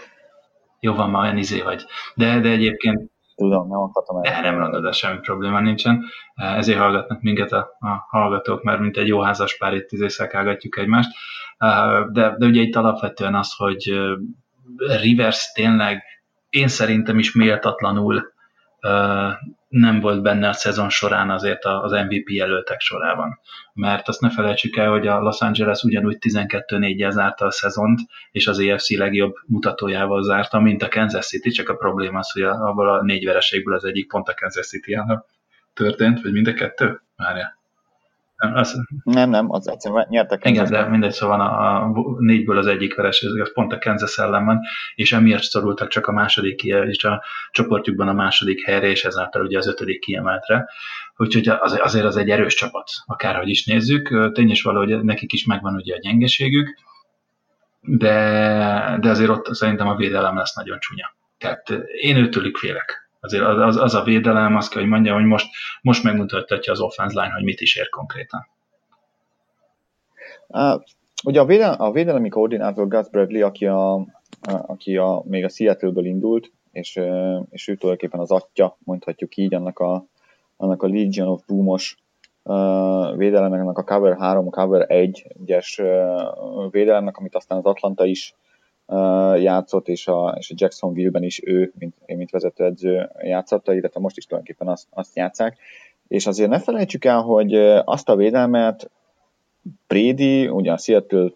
Jó 0.79 0.93
van, 0.93 1.09
ma 1.09 1.21
olyan 1.21 1.37
izé 1.37 1.61
vagy. 1.61 1.85
De, 2.15 2.39
de 2.39 2.49
egyébként 2.49 3.11
Tudom, 3.37 3.67
nem 3.67 3.79
akartam 3.79 4.23
el. 4.23 4.41
Nem 4.41 4.59
mondod, 4.59 4.83
de 4.83 4.91
semmi 4.91 5.19
probléma 5.19 5.59
nincsen. 5.59 6.03
Ezért 6.35 6.79
hallgatnak 6.79 7.21
minket 7.21 7.51
a, 7.51 7.77
a 7.79 8.05
hallgatók, 8.09 8.63
mert 8.63 8.79
mint 8.79 8.97
egy 8.97 9.07
jó 9.07 9.21
házas 9.21 9.57
pár 9.57 9.73
itt 9.73 9.91
izészekálgatjuk 9.91 10.77
egymást. 10.77 11.09
De, 12.11 12.35
de 12.37 12.45
ugye 12.45 12.61
itt 12.61 12.75
alapvetően 12.75 13.35
az, 13.35 13.53
hogy 13.55 13.99
Rivers 15.01 15.51
tényleg 15.51 16.03
én 16.49 16.67
szerintem 16.67 17.19
is 17.19 17.33
méltatlanul 17.33 18.35
nem 19.67 19.99
volt 19.99 20.21
benne 20.21 20.49
a 20.49 20.53
szezon 20.53 20.89
során 20.89 21.29
azért 21.29 21.65
az 21.65 21.91
MVP 21.91 22.29
jelöltek 22.29 22.79
sorában. 22.79 23.39
Mert 23.73 24.07
azt 24.07 24.21
ne 24.21 24.29
felejtsük 24.29 24.77
el, 24.77 24.89
hogy 24.89 25.07
a 25.07 25.19
Los 25.19 25.41
Angeles 25.41 25.83
ugyanúgy 25.83 26.17
12-4-jel 26.19 27.11
zárta 27.11 27.45
a 27.45 27.51
szezont, 27.51 27.99
és 28.31 28.47
az 28.47 28.59
EFC 28.59 28.97
legjobb 28.97 29.35
mutatójával 29.45 30.23
zárta, 30.23 30.59
mint 30.59 30.83
a 30.83 30.87
Kansas 30.87 31.27
City, 31.27 31.49
csak 31.49 31.69
a 31.69 31.75
probléma 31.75 32.19
az, 32.19 32.31
hogy 32.31 32.43
abból 32.43 32.89
a 32.89 33.03
négy 33.03 33.25
vereségből 33.25 33.73
az 33.73 33.83
egyik 33.83 34.07
pont 34.07 34.27
a 34.27 34.33
Kansas 34.33 34.67
city 34.67 34.97
történt, 35.73 36.21
vagy 36.21 36.31
mind 36.31 36.47
a 36.47 36.53
kettő? 36.53 37.01
Várja. 37.15 37.56
Nem, 38.37 38.55
az... 38.55 38.81
nem, 39.03 39.29
nem, 39.29 39.51
az 39.51 39.69
egyszerűen 39.69 40.05
nyertek. 40.09 40.45
Igen, 40.45 40.69
de 40.69 40.87
mindegy, 40.87 41.11
szóval 41.11 41.41
a, 41.41 41.83
a 41.83 41.91
négyből 42.19 42.57
az 42.57 42.67
egyik 42.67 42.95
vereség, 42.95 43.41
az 43.41 43.53
pont 43.53 43.73
a 43.73 43.77
Kansas 43.77 44.17
ellen 44.17 44.45
van, 44.45 44.59
és 44.95 45.11
emiatt 45.11 45.41
szorultak 45.41 45.87
csak 45.87 46.07
a 46.07 46.11
második, 46.11 46.63
és 46.63 47.03
a 47.03 47.23
csoportjukban 47.51 48.07
a 48.07 48.13
második 48.13 48.65
helyre, 48.65 48.87
és 48.87 49.05
ezáltal 49.05 49.45
ugye 49.45 49.57
az 49.57 49.67
ötödik 49.67 49.99
kiemeltre. 49.99 50.69
Úgyhogy 51.15 51.47
az, 51.47 51.79
azért 51.81 52.05
az 52.05 52.17
egy 52.17 52.29
erős 52.29 52.53
csapat, 52.53 52.89
akárhogy 53.05 53.49
is 53.49 53.65
nézzük. 53.65 54.31
Tény 54.33 54.49
is 54.49 54.61
valahogy 54.61 55.03
nekik 55.03 55.33
is 55.33 55.45
megvan 55.45 55.75
ugye 55.75 55.95
a 55.95 55.99
gyengeségük, 55.99 56.79
de, 57.81 58.97
de 59.01 59.09
azért 59.09 59.29
ott 59.29 59.53
szerintem 59.55 59.87
a 59.87 59.95
védelem 59.95 60.37
lesz 60.37 60.55
nagyon 60.55 60.79
csúnya. 60.79 61.15
Tehát 61.37 61.69
én 62.01 62.17
őtőlük 62.17 62.57
félek 62.57 63.06
azért 63.19 63.43
az, 63.43 63.57
az, 63.57 63.77
az 63.77 63.93
a 63.93 64.03
védelem, 64.03 64.55
azt 64.55 64.69
kell, 64.69 64.81
hogy 64.81 64.91
mondjam, 64.91 65.15
hogy 65.15 65.25
most, 65.25 65.47
most 65.81 66.03
megmutatja 66.03 66.71
az 66.71 66.79
offense 66.79 67.21
line, 67.21 67.33
hogy 67.33 67.43
mit 67.43 67.61
is 67.61 67.75
ér 67.75 67.89
konkrétan. 67.89 68.47
Uh, 70.47 70.81
ugye 71.23 71.39
a, 71.39 71.45
védel, 71.45 71.73
a 71.73 71.91
védelemi 71.91 72.29
koordinátor 72.29 72.87
Gus 72.87 73.09
Bradley, 73.09 73.45
aki, 73.45 73.65
a, 73.65 73.93
a, 73.93 74.05
aki 74.41 74.97
a, 74.97 75.21
még 75.25 75.43
a 75.43 75.49
Seattle-ből 75.49 76.05
indult, 76.05 76.51
és, 76.71 76.99
és 77.49 77.67
ő 77.67 77.75
tulajdonképpen 77.75 78.19
az 78.19 78.31
atya, 78.31 78.77
mondhatjuk 78.83 79.35
így, 79.35 79.53
annak 79.53 79.79
a, 79.79 80.05
annak 80.57 80.83
a 80.83 80.87
Legion 80.87 81.27
of 81.27 81.41
Boomos 81.47 81.97
uh, 82.43 83.17
védelemnek, 83.17 83.77
a 83.77 83.83
Cover 83.83 84.17
3, 84.17 84.47
a 84.47 84.49
Cover 84.49 84.85
1-es 84.89 85.81
uh, 85.81 86.71
védelemnek, 86.71 87.17
amit 87.17 87.35
aztán 87.35 87.57
az 87.57 87.65
Atlanta 87.65 88.05
is 88.05 88.35
játszott, 89.35 89.87
és 89.87 90.07
a, 90.07 90.35
és 90.37 90.49
a 90.49 90.53
Jacksonville-ben 90.57 91.23
is 91.23 91.41
ő, 91.45 91.73
mint, 91.79 91.95
mint 92.05 92.29
vezetőedző 92.29 93.09
játszotta, 93.19 93.73
illetve 93.73 93.99
most 93.99 94.17
is 94.17 94.25
tulajdonképpen 94.25 94.67
azt, 94.67 94.87
azt 94.89 95.15
játszák. 95.15 95.57
És 96.07 96.27
azért 96.27 96.49
ne 96.49 96.59
felejtsük 96.59 97.05
el, 97.05 97.21
hogy 97.21 97.55
azt 97.85 98.09
a 98.09 98.15
védelmet 98.15 98.91
Brady, 99.87 100.47
ugye 100.47 100.71
a 100.71 100.77
seattle 100.77 101.29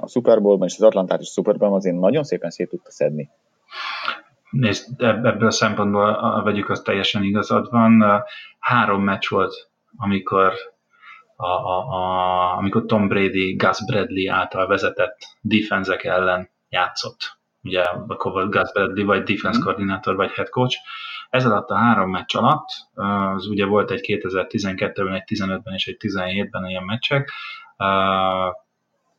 a 0.00 0.08
Super 0.08 0.40
Bowl-ban 0.40 0.68
és 0.68 0.74
az 0.74 0.82
Atlantát 0.82 1.20
is 1.20 1.28
a 1.28 1.32
Super 1.32 1.56
Bowl-ban 1.56 1.78
azért 1.78 1.98
nagyon 1.98 2.22
szépen 2.24 2.50
szét 2.50 2.68
tudta 2.68 2.90
szedni. 2.90 3.30
Nézd, 4.50 5.02
ebből 5.02 5.46
a 5.46 5.50
szempontból 5.50 6.42
vegyük 6.44 6.68
azt 6.68 6.84
teljesen 6.84 7.22
igazad 7.22 7.70
van. 7.70 8.04
Három 8.58 9.02
meccs 9.02 9.28
volt, 9.28 9.68
amikor 9.96 10.52
a, 11.40 11.46
a, 11.46 11.88
a, 11.88 12.56
amikor 12.56 12.84
Tom 12.86 13.08
Brady 13.08 13.54
Gus 13.54 13.84
Bradley 13.84 14.32
által 14.32 14.66
vezetett 14.66 15.16
defenzek 15.40 16.04
ellen 16.04 16.50
játszott. 16.68 17.38
ugye 17.62 17.82
akkor 17.82 18.32
volt 18.32 18.50
Gus 18.50 18.72
Bradley, 18.72 19.06
vagy 19.06 19.22
defense 19.22 19.58
mm. 19.58 19.62
koordinátor, 19.62 20.16
vagy 20.16 20.30
head 20.30 20.48
coach. 20.48 20.76
Ez 21.30 21.46
alatt 21.46 21.68
a 21.68 21.76
három 21.76 22.10
meccs 22.10 22.36
alatt, 22.36 22.68
az 22.94 23.46
ugye 23.46 23.64
volt 23.64 23.90
egy 23.90 24.04
2012-ben, 24.06 25.14
egy 25.14 25.22
15-ben 25.34 25.74
és 25.74 25.86
egy 25.86 25.96
17-ben 26.00 26.64
ilyen 26.68 26.84
meccsek, 26.84 27.32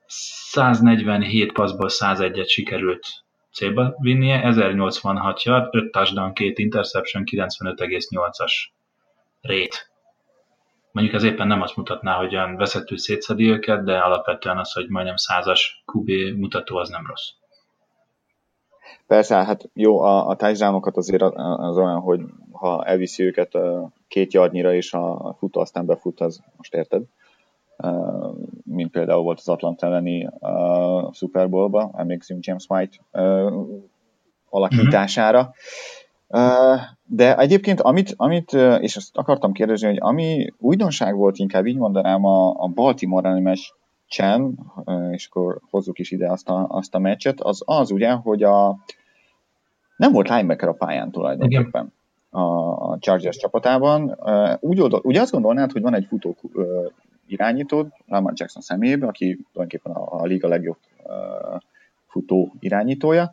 147 0.05 1.51
passzból 1.51 1.89
101-et 1.91 2.47
sikerült 2.47 3.07
célba 3.51 3.95
vinnie, 3.97 4.43
1086 4.43 5.43
yard, 5.43 5.75
5 5.75 5.91
touchdown, 5.91 6.33
2 6.33 6.53
interception, 6.55 7.23
95,8-as 7.31 8.53
rate. 9.41 9.90
Mondjuk 10.91 11.15
ez 11.15 11.23
éppen 11.23 11.47
nem 11.47 11.61
azt 11.61 11.75
mutatná, 11.75 12.17
hogy 12.17 12.35
olyan 12.35 12.55
veszettő 12.55 12.95
szétszedi 12.95 13.49
őket, 13.49 13.83
de 13.83 13.97
alapvetően 13.97 14.57
az, 14.57 14.71
hogy 14.73 14.89
majdnem 14.89 15.15
százas 15.15 15.83
QB 15.93 16.09
mutató, 16.37 16.77
az 16.77 16.89
nem 16.89 17.05
rossz. 17.07 17.29
Persze, 19.07 19.35
hát 19.35 19.69
jó, 19.73 20.01
a, 20.01 20.27
a 20.27 20.35
touchdownokat 20.35 20.97
azért 20.97 21.21
az 21.21 21.77
olyan, 21.77 21.99
hogy 21.99 22.21
ha 22.51 22.85
elviszi 22.85 23.23
őket 23.23 23.57
két 24.07 24.33
yardnyira, 24.33 24.73
és 24.73 24.93
a 24.93 25.35
futó 25.37 25.59
aztán 25.59 25.85
befut, 25.85 26.19
az 26.19 26.43
most 26.57 26.73
érted? 26.73 27.03
mint 28.63 28.91
például 28.91 29.23
volt 29.23 29.39
az 29.39 29.49
Atlanta 29.49 29.85
elleni 29.85 30.29
uh, 30.39 31.13
Super 31.13 31.49
Bowl-ba, 31.49 31.91
emlékszünk 31.97 32.45
James 32.45 32.65
White 32.69 32.97
uh, 33.11 33.67
alakítására. 34.49 35.39
Uh, 35.39 35.53
de 37.05 37.37
egyébként, 37.37 37.81
amit, 37.81 38.13
amit, 38.15 38.53
és 38.79 38.95
ezt 38.95 39.17
akartam 39.17 39.51
kérdezni, 39.51 39.87
hogy 39.87 39.97
ami 39.99 40.53
újdonság 40.57 41.15
volt, 41.15 41.37
inkább 41.37 41.65
így 41.65 41.77
mondanám 41.77 42.25
a, 42.25 42.49
a 42.49 42.67
Baltimore 42.67 43.27
elleni 43.27 43.43
meccsen, 43.43 44.59
és 45.11 45.27
akkor 45.27 45.61
hozzuk 45.69 45.99
is 45.99 46.11
ide 46.11 46.31
azt 46.31 46.49
a, 46.49 46.65
azt 46.69 46.95
a 46.95 46.99
meccset, 46.99 47.41
az 47.41 47.61
az 47.65 47.91
ugye, 47.91 48.11
hogy 48.11 48.43
a, 48.43 48.77
nem 49.97 50.11
volt 50.11 50.29
linebacker 50.29 50.69
a 50.69 50.73
pályán 50.73 51.11
tulajdonképpen. 51.11 51.93
A, 52.29 52.41
a 52.89 52.97
Chargers 52.99 53.37
csapatában. 53.37 54.17
Úgy, 54.59 54.81
oldal, 54.81 55.01
ugye 55.03 55.21
azt 55.21 55.31
gondolnád, 55.31 55.71
hogy 55.71 55.81
van 55.81 55.93
egy 55.93 56.05
futó 56.05 56.35
irányítód, 57.27 57.87
Lamar 58.07 58.33
Jackson 58.35 58.61
személyében, 58.61 59.09
aki 59.09 59.45
tulajdonképpen 59.51 59.91
a, 59.91 60.21
a 60.21 60.25
liga 60.25 60.47
legjobb 60.47 60.77
futó 62.07 62.53
irányítója, 62.59 63.31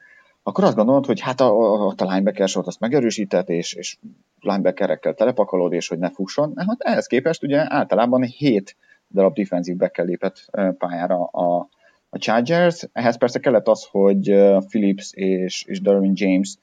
akkor 0.49 0.65
azt 0.65 0.77
gondolod, 0.77 1.07
hogy 1.07 1.21
hát 1.21 1.41
a, 1.41 1.47
a, 1.47 1.95
a 1.97 2.05
linebacker 2.05 2.49
sort 2.49 2.67
azt 2.67 2.81
megerősített, 2.81 3.49
és, 3.49 3.73
és 3.73 3.97
linebackerekkel 4.41 5.15
telepakolod, 5.15 5.73
és 5.73 5.89
hogy 5.89 5.99
ne 5.99 6.11
fusson. 6.11 6.53
Hát 6.57 6.81
ehhez 6.81 7.07
képest 7.07 7.43
ugye 7.43 7.65
általában 7.75 8.23
7 8.23 8.77
darab 9.11 9.35
defensív 9.35 9.77
backkel 9.77 10.05
lépett 10.05 10.51
pályára 10.79 11.25
a, 11.25 11.69
a 12.11 12.19
Chargers. 12.19 12.89
Ehhez 12.93 13.19
persze 13.19 13.39
kellett 13.39 13.69
az, 13.69 13.89
hogy 13.91 14.35
Phillips 14.69 15.13
és, 15.13 15.65
és 15.65 15.81
Derwin 15.81 16.13
James 16.15 16.57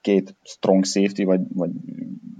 két 0.00 0.34
strong 0.42 0.84
safety, 0.84 1.24
vagy, 1.24 1.40
vagy 1.54 1.70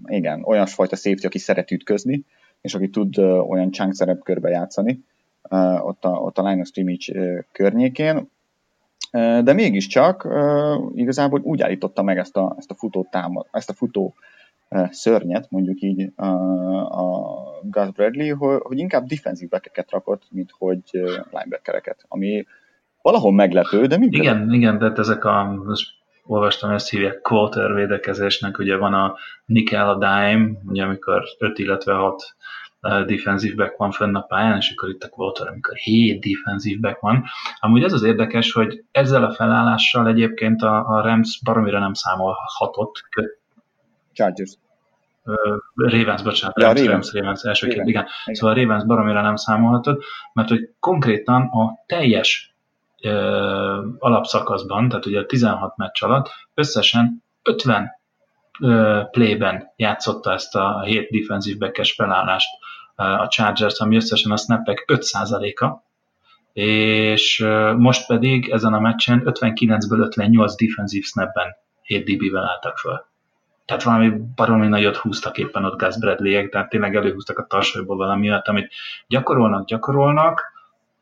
igen, 0.05 0.43
olyasfajta 0.45 0.97
safety, 0.97 1.25
aki 1.25 1.39
szeret 1.39 1.71
ütközni, 1.71 2.25
és 2.61 2.75
aki 2.75 2.89
tud 2.89 3.19
olyan 3.19 3.71
chunk 3.71 3.95
szerepkörbe 3.95 4.49
játszani, 4.49 5.05
ott 5.81 6.05
a, 6.05 6.09
ott 6.09 6.39
a 6.39 6.49
line 6.49 6.61
of 6.61 6.71
környékén, 7.53 8.29
de 9.13 9.53
mégiscsak 9.53 10.29
igazából 10.95 11.41
úgy 11.41 11.63
állította 11.63 12.03
meg 12.03 12.19
ezt 12.19 12.37
a, 12.37 12.55
ezt 12.59 12.71
a 12.71 12.75
futó 12.75 13.09
támad, 13.11 13.47
ezt 13.51 13.71
a 13.71 13.75
futó 13.75 14.15
szörnyet, 14.91 15.51
mondjuk 15.51 15.81
így 15.81 16.13
a, 16.17 16.27
a 17.01 17.35
Gus 17.63 17.91
Bradley, 17.91 18.37
hogy, 18.37 18.79
inkább 18.79 19.07
defensív 19.07 19.49
backeket 19.49 19.91
rakott, 19.91 20.23
mint 20.31 20.51
hogy 20.59 20.83
linebackereket, 21.31 22.05
ami 22.09 22.47
valahol 23.03 23.33
meglepő, 23.33 23.87
de 23.87 23.99
mindig. 23.99 24.21
Igen, 24.21 24.53
igen, 24.53 24.79
de 24.79 24.93
ezek 24.97 25.25
a, 25.25 25.63
most 25.65 25.91
olvastam, 26.25 26.71
ezt 26.71 26.91
hívják 26.91 27.21
quarter 27.21 27.75
védekezésnek, 27.75 28.59
ugye 28.59 28.77
van 28.77 28.95
a 28.95 29.15
nickel, 29.45 29.89
a 29.89 29.95
dime, 29.95 30.51
ugye 30.67 30.83
amikor 30.83 31.23
5, 31.39 31.59
illetve 31.59 31.93
6 31.93 32.23
defensív 32.89 33.55
back 33.55 33.77
van 33.77 33.91
fönn 33.91 34.15
a 34.15 34.21
pályán, 34.21 34.57
és 34.57 34.71
akkor 34.71 34.89
itt 34.89 35.03
a 35.03 35.09
quarter, 35.09 35.49
amikor 35.49 35.77
7 35.77 36.21
defensív 36.21 36.81
back 36.81 37.01
van. 37.01 37.25
Amúgy 37.61 37.83
ez 37.83 37.93
az 37.93 38.03
érdekes, 38.03 38.53
hogy 38.53 38.85
ezzel 38.91 39.25
a 39.25 39.35
felállással 39.35 40.09
egyébként 40.09 40.63
a, 40.63 40.89
a 40.89 41.01
Rams 41.01 41.41
baromira 41.45 41.79
nem 41.79 41.93
számolhatott. 41.93 43.05
Chargers. 44.13 44.53
Ravens, 45.75 46.23
bocsánat, 46.23 46.61
ja, 46.61 46.67
Rams, 46.67 46.81
Ravens, 46.81 46.93
Rams, 46.93 47.13
Ravens 47.13 47.43
elsőként, 47.43 47.89
igen. 47.89 47.89
igen. 47.89 48.07
igen. 48.25 48.35
Szóval 48.35 48.57
a 48.57 48.61
Ravens 48.61 48.85
baromira 48.85 49.23
nem 49.23 49.37
számolhatott, 49.37 50.05
mert 50.33 50.49
hogy 50.49 50.71
konkrétan 50.81 51.43
a 51.43 51.85
teljes 51.87 52.55
ö, 53.03 53.11
alapszakaszban, 53.99 54.89
tehát 54.89 55.07
ugye 55.07 55.21
a 55.21 55.27
16 55.27 55.77
meccs 55.77 56.03
alatt 56.03 56.31
összesen 56.55 57.23
50 57.43 57.91
ö, 58.61 59.01
playben 59.11 59.73
játszotta 59.77 60.33
ezt 60.33 60.57
a 60.57 60.81
7 60.81 61.11
defensív 61.11 61.59
backes 61.59 61.93
felállást 61.93 62.49
a 62.95 63.29
Chargers, 63.29 63.79
ami 63.79 63.97
összesen 63.97 64.31
a 64.31 64.37
snappek 64.37 64.85
5%-a, 64.87 65.91
és 66.53 67.45
most 67.77 68.07
pedig 68.07 68.49
ezen 68.49 68.73
a 68.73 68.81
meccsen 68.81 69.23
59-ből 69.25 69.99
58 69.99 70.55
defensív 70.55 71.05
snapben 71.05 71.57
7 71.83 72.05
DB-vel 72.05 72.49
álltak 72.49 72.79
föl. 72.79 73.05
Tehát 73.65 73.83
valami 73.83 74.13
baromi 74.35 74.67
nagyot 74.67 74.97
húztak 74.97 75.39
éppen 75.39 75.65
ott 75.65 75.79
Gus 75.79 75.99
bradley 75.99 76.49
tehát 76.49 76.69
tényleg 76.69 76.97
előhúztak 76.97 77.39
a 77.39 77.47
tarsajból 77.47 77.97
valami 77.97 78.29
olyat, 78.29 78.49
amit 78.49 78.73
gyakorolnak, 79.09 79.67
gyakorolnak, 79.67 80.43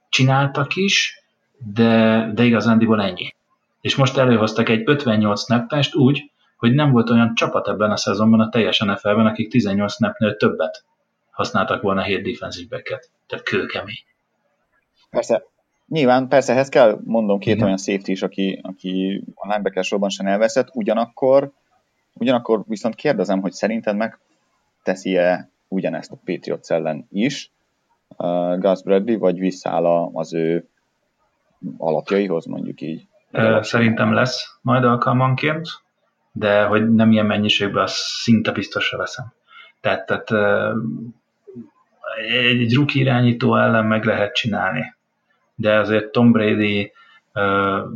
csináltak 0.09 0.77
is, 0.77 1.25
de, 1.59 2.31
de 2.35 2.45
igazándiból 2.45 3.03
ennyi. 3.03 3.35
És 3.81 3.97
most 3.97 4.17
előhoztak 4.17 4.69
egy 4.69 4.83
58 4.85 5.41
snappest 5.41 5.95
úgy, 5.95 6.31
hogy 6.57 6.73
nem 6.73 6.91
volt 6.91 7.11
olyan 7.11 7.35
csapat 7.35 7.69
ebben 7.69 7.91
a 7.91 7.97
szezonban 7.97 8.41
a 8.41 8.49
teljes 8.49 8.79
NFL-ben, 8.79 9.27
akik 9.27 9.51
18 9.51 9.93
snapnél 9.93 10.37
többet 10.37 10.85
használtak 11.41 11.83
volna 11.83 12.03
7 12.03 12.23
defensive 12.23 12.77
back-et. 12.77 13.11
Tehát 13.27 13.45
kőkemény. 13.45 14.05
Persze, 15.11 15.45
nyilván, 15.89 16.29
persze 16.29 16.53
ehhez 16.53 16.69
kell 16.69 16.99
mondom 17.05 17.39
két 17.39 17.55
Igen. 17.55 17.67
olyan 17.67 17.79
safety 17.79 18.09
is, 18.09 18.23
aki, 18.23 18.61
aki 18.63 19.25
a 19.35 19.49
linebacker 19.49 19.85
sorban 19.85 20.09
sem 20.09 20.27
elveszett, 20.27 20.69
ugyanakkor, 20.73 21.51
ugyanakkor 22.13 22.63
viszont 22.67 22.95
kérdezem, 22.95 23.41
hogy 23.41 23.53
szerinted 23.53 23.97
meg 23.97 24.19
teszi-e 24.83 25.51
ugyanezt 25.69 26.13
a 26.13 26.19
Patriots 26.25 26.71
ellen 26.71 27.07
is, 27.11 27.51
uh, 28.17 28.59
Gus 28.59 28.83
Bradley, 28.83 29.19
vagy 29.19 29.39
visszáll 29.39 29.87
az 30.13 30.35
ő 30.35 30.69
alapjaihoz, 31.77 32.47
mondjuk 32.47 32.81
így? 32.81 33.07
Szerintem 33.61 34.13
lesz 34.13 34.59
majd 34.63 34.85
alkalmanként, 34.85 35.69
de 36.33 36.65
hogy 36.65 36.95
nem 36.95 37.13
ilyen 37.13 37.27
mennyiségben, 37.27 37.83
azt 37.83 37.95
szinte 37.95 38.53
biztosra 38.53 38.99
veszem. 38.99 39.33
Tehát, 39.81 40.07
tehát 40.07 40.31
egy 42.29 42.75
rookie 42.75 43.03
irányító 43.03 43.57
ellen 43.57 43.87
meg 43.87 44.05
lehet 44.05 44.35
csinálni. 44.35 44.95
De 45.55 45.79
azért 45.79 46.13
Tom 46.13 46.33
Brady 46.33 46.93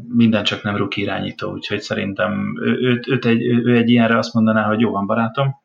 minden 0.09 0.45
csak 0.45 0.63
nem 0.63 0.77
rookie 0.77 1.05
irányító, 1.05 1.53
úgyhogy 1.53 1.81
szerintem 1.81 2.57
őt, 2.61 3.09
őt 3.09 3.25
egy, 3.25 3.43
ő 3.43 3.77
egy 3.77 3.91
ilyenre 3.91 4.19
azt 4.19 4.35
mondaná, 4.35 4.63
hogy 4.63 4.81
jó 4.81 4.91
van 4.91 5.07
barátom, 5.07 5.63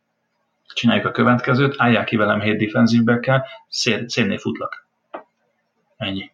csináljuk 0.74 1.06
a 1.06 1.12
következőt, 1.12 1.76
állják 1.78 2.06
ki 2.06 2.16
velem 2.16 2.42
7 2.42 2.58
defensív 2.58 3.04
back 3.04 3.32
szénné 4.08 4.38
futlak. 4.38 4.88
Ennyi. 5.98 6.32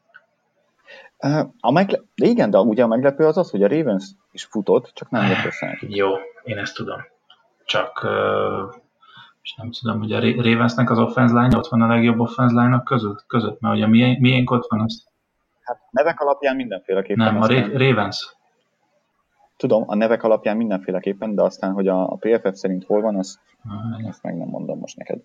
A 1.59 1.71
megle- 1.71 2.01
de 2.15 2.25
igen, 2.25 2.49
de 2.49 2.57
ugye 2.57 2.83
a 2.83 2.87
meglepő 2.87 3.25
az 3.25 3.37
az, 3.37 3.49
hogy 3.49 3.63
a 3.63 3.67
Ravens 3.67 4.05
is 4.31 4.43
futott, 4.43 4.91
csak 4.93 5.09
nem 5.09 5.25
jött 5.25 5.45
össze 5.45 5.77
Jó, 5.87 6.09
én 6.43 6.57
ezt 6.57 6.75
tudom. 6.75 7.05
Csak 7.65 8.03
uh, 8.03 8.75
és 9.45 9.55
nem 9.55 9.71
tudom, 9.71 9.99
hogy 9.99 10.11
a 10.11 10.19
Ravensnek 10.19 10.89
az 10.89 10.99
offense 10.99 11.41
line 11.41 11.57
ott 11.57 11.67
van 11.67 11.81
a 11.81 11.87
legjobb 11.87 12.19
offense 12.19 12.61
line 12.61 12.81
között, 12.85 13.23
között, 13.27 13.59
mert 13.59 13.75
ugye 13.75 13.87
milyen, 13.87 14.17
milyen 14.19 14.43
ott 14.47 14.67
van 14.69 14.81
az? 14.81 15.07
Hát 15.61 15.79
nevek 15.91 16.19
alapján 16.19 16.55
mindenféleképpen. 16.55 17.33
Nem, 17.33 17.41
a 17.41 17.47
Ravens. 17.77 18.35
Tudom, 19.57 19.83
a 19.87 19.95
nevek 19.95 20.23
alapján 20.23 20.57
mindenféleképpen, 20.57 21.35
de 21.35 21.41
aztán, 21.41 21.71
hogy 21.71 21.87
a, 21.87 22.11
a 22.11 22.15
PFF 22.15 22.53
szerint 22.53 22.83
hol 22.83 23.01
van, 23.01 23.15
azt, 23.15 23.39
ah, 23.63 24.07
azt 24.07 24.23
meg 24.23 24.37
nem 24.37 24.47
mondom 24.47 24.79
most 24.79 24.97
neked. 24.97 25.19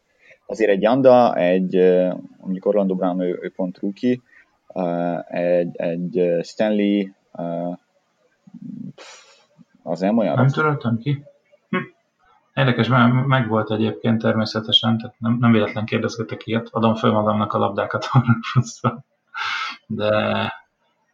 Azért 0.47 0.71
egy 0.71 0.83
Janda, 0.83 1.35
egy, 1.35 1.75
mondjuk 2.41 2.67
Orlando 2.67 2.95
Brown, 2.95 3.21
ő, 3.21 3.39
ő 3.43 3.53
pont 3.57 3.79
rookie, 3.79 4.21
egy, 5.29 5.77
egy 5.77 6.39
Stanley, 6.43 7.09
az 9.83 10.01
nem 10.01 10.19
olyan 10.19 10.35
Nem 10.35 10.49
töröltem 10.49 10.99
ki. 10.99 11.25
Érdekes, 12.61 12.89
mert 12.89 13.27
meg 13.27 13.49
volt 13.49 13.71
egyébként 13.71 14.21
természetesen, 14.21 14.99
tehát 14.99 15.15
nem, 15.19 15.37
nem 15.41 15.53
véletlen 15.53 15.85
kérdezgetek 15.85 16.47
ilyet, 16.47 16.69
adom 16.71 16.95
föl 16.95 17.13
magamnak 17.13 17.53
a 17.53 17.59
labdákat 17.59 18.09
arra. 18.13 19.05
De 19.87 20.11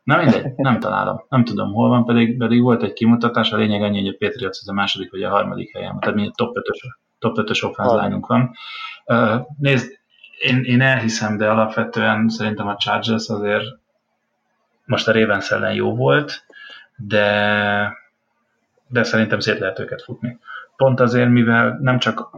nem 0.02 0.20
mindegy, 0.20 0.52
nem 0.56 0.80
találom, 0.80 1.24
nem 1.28 1.44
tudom 1.44 1.72
hol 1.72 1.88
van, 1.88 2.04
pedig, 2.04 2.38
pedig 2.38 2.62
volt 2.62 2.82
egy 2.82 2.92
kimutatás, 2.92 3.52
a 3.52 3.56
lényeg 3.56 3.82
annyi, 3.82 3.98
hogy 4.00 4.14
a 4.14 4.26
Patriots 4.26 4.58
az 4.60 4.68
a 4.68 4.72
második 4.72 5.10
vagy 5.10 5.22
a 5.22 5.30
harmadik 5.30 5.76
helyen, 5.76 5.98
tehát 6.00 6.16
mi 6.16 6.30
top 6.34 6.56
5-ös, 6.58 6.78
top 7.18 7.36
5-ös 7.40 7.64
offense 7.64 8.18
van. 8.26 8.50
Uh, 9.04 9.46
nézd, 9.58 9.98
én, 10.38 10.64
én 10.64 10.80
elhiszem, 10.80 11.36
de 11.36 11.50
alapvetően 11.50 12.28
szerintem 12.28 12.68
a 12.68 12.76
Chargers 12.76 13.28
azért 13.28 13.64
most 14.84 15.08
a 15.08 15.12
Ravens 15.12 15.50
ellen 15.50 15.74
jó 15.74 15.96
volt, 15.96 16.44
de, 16.96 17.98
de 18.88 19.02
szerintem 19.02 19.40
szét 19.40 19.58
lehet 19.58 19.78
őket 19.78 20.02
futni. 20.02 20.38
Pont 20.76 21.00
azért, 21.00 21.28
mivel 21.30 21.78
nem 21.80 21.98
csak, 21.98 22.30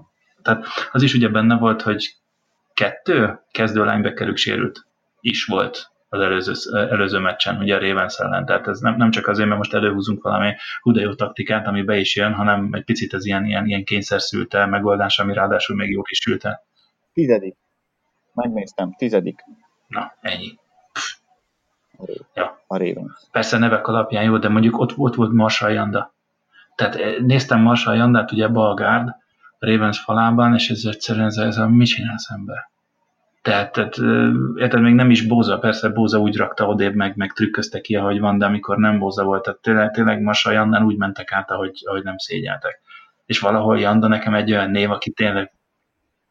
tehát 0.43 0.65
az 0.93 1.03
is 1.03 1.15
ugye 1.15 1.29
benne 1.29 1.59
volt, 1.59 1.83
hogy 1.83 2.17
kettő 2.75 3.41
kezdő 3.51 3.85
linebackerük 3.85 4.37
sérült 4.37 4.87
is 5.21 5.45
volt 5.45 5.91
az 6.09 6.21
előző, 6.21 6.53
előző 6.73 7.19
meccsen, 7.19 7.57
ugye 7.57 7.75
a 7.75 7.79
Ravens 7.79 8.19
ellen. 8.19 8.47
Tehát 8.47 8.69
ez 8.69 8.81
nem, 8.81 8.97
nem 8.97 9.11
csak 9.11 9.27
azért, 9.27 9.47
mert 9.47 9.59
most 9.59 9.75
előhúzunk 9.75 10.23
valami 10.23 10.55
húda 10.81 11.01
jó 11.01 11.15
taktikát, 11.15 11.67
ami 11.67 11.83
be 11.83 11.97
is 11.97 12.17
jön, 12.17 12.33
hanem 12.33 12.69
egy 12.73 12.85
picit 12.85 13.15
ez 13.15 13.27
ilyen, 13.27 13.45
ilyen, 13.45 13.67
ilyen 13.67 13.85
kényszer 13.85 14.21
szülte 14.21 14.67
megoldás, 14.67 15.19
ami 15.19 15.33
ráadásul 15.35 15.77
még 15.77 15.91
jó 15.91 16.03
is 16.11 16.19
sülte. 16.19 16.63
Tizedik. 17.13 17.57
Megnéztem, 18.35 18.95
tizedik. 18.97 19.41
Na, 19.87 20.13
ennyi. 20.21 20.59
A, 21.99 22.05
ja. 22.35 22.63
a 22.67 22.77
Ravens. 22.77 23.13
Persze 23.31 23.59
nevek 23.59 23.87
alapján 23.87 24.25
jó, 24.25 24.39
de 24.39 24.49
mondjuk 24.49 24.79
ott, 24.79 24.97
ott 24.97 25.15
volt 25.15 25.33
Marshall 25.33 25.73
Janda. 25.73 26.15
Tehát 26.79 26.95
eh, 26.95 27.19
néztem 27.19 27.61
Marshall 27.61 27.97
Jandát, 27.97 28.33
ugye 28.33 28.49
Balgárd, 28.49 29.09
Ravens 29.59 30.01
falában, 30.01 30.55
és 30.55 30.71
ez 30.71 30.85
egyszerűen 30.85 31.27
ez, 31.27 31.37
ez 31.37 31.57
a 31.57 31.69
mit 31.69 31.87
csinálsz 31.87 32.31
ember? 32.31 32.71
Tehát, 33.43 33.73
tehát 33.73 33.97
érted, 34.57 34.81
még 34.81 34.95
nem 34.95 35.11
is 35.11 35.27
Bóza, 35.27 35.59
persze 35.59 35.89
Bóza 35.89 36.19
úgy 36.19 36.37
rakta 36.37 36.67
odébb, 36.67 36.95
meg, 36.95 37.17
meg 37.17 37.33
trükközte 37.33 37.81
ki, 37.81 37.97
ahogy 37.97 38.21
van, 38.21 38.39
de 38.39 38.45
amikor 38.45 38.77
nem 38.77 38.99
Bóza 38.99 39.25
volt, 39.25 39.43
tehát 39.43 39.61
tényleg, 39.61 39.91
tényleg 39.91 40.21
Masa 40.21 40.51
Jannán 40.51 40.85
úgy 40.85 40.97
mentek 40.97 41.33
át, 41.33 41.51
ahogy, 41.51 41.83
ahogy 41.85 42.03
nem 42.03 42.19
szégyeltek. 42.19 42.81
És 43.27 43.41
valahol 43.41 43.79
Janda 43.79 44.09
nekem 44.09 44.35
egy 44.35 44.53
olyan 44.53 44.71
név, 44.71 44.91
aki 44.91 45.11
tényleg 45.11 45.53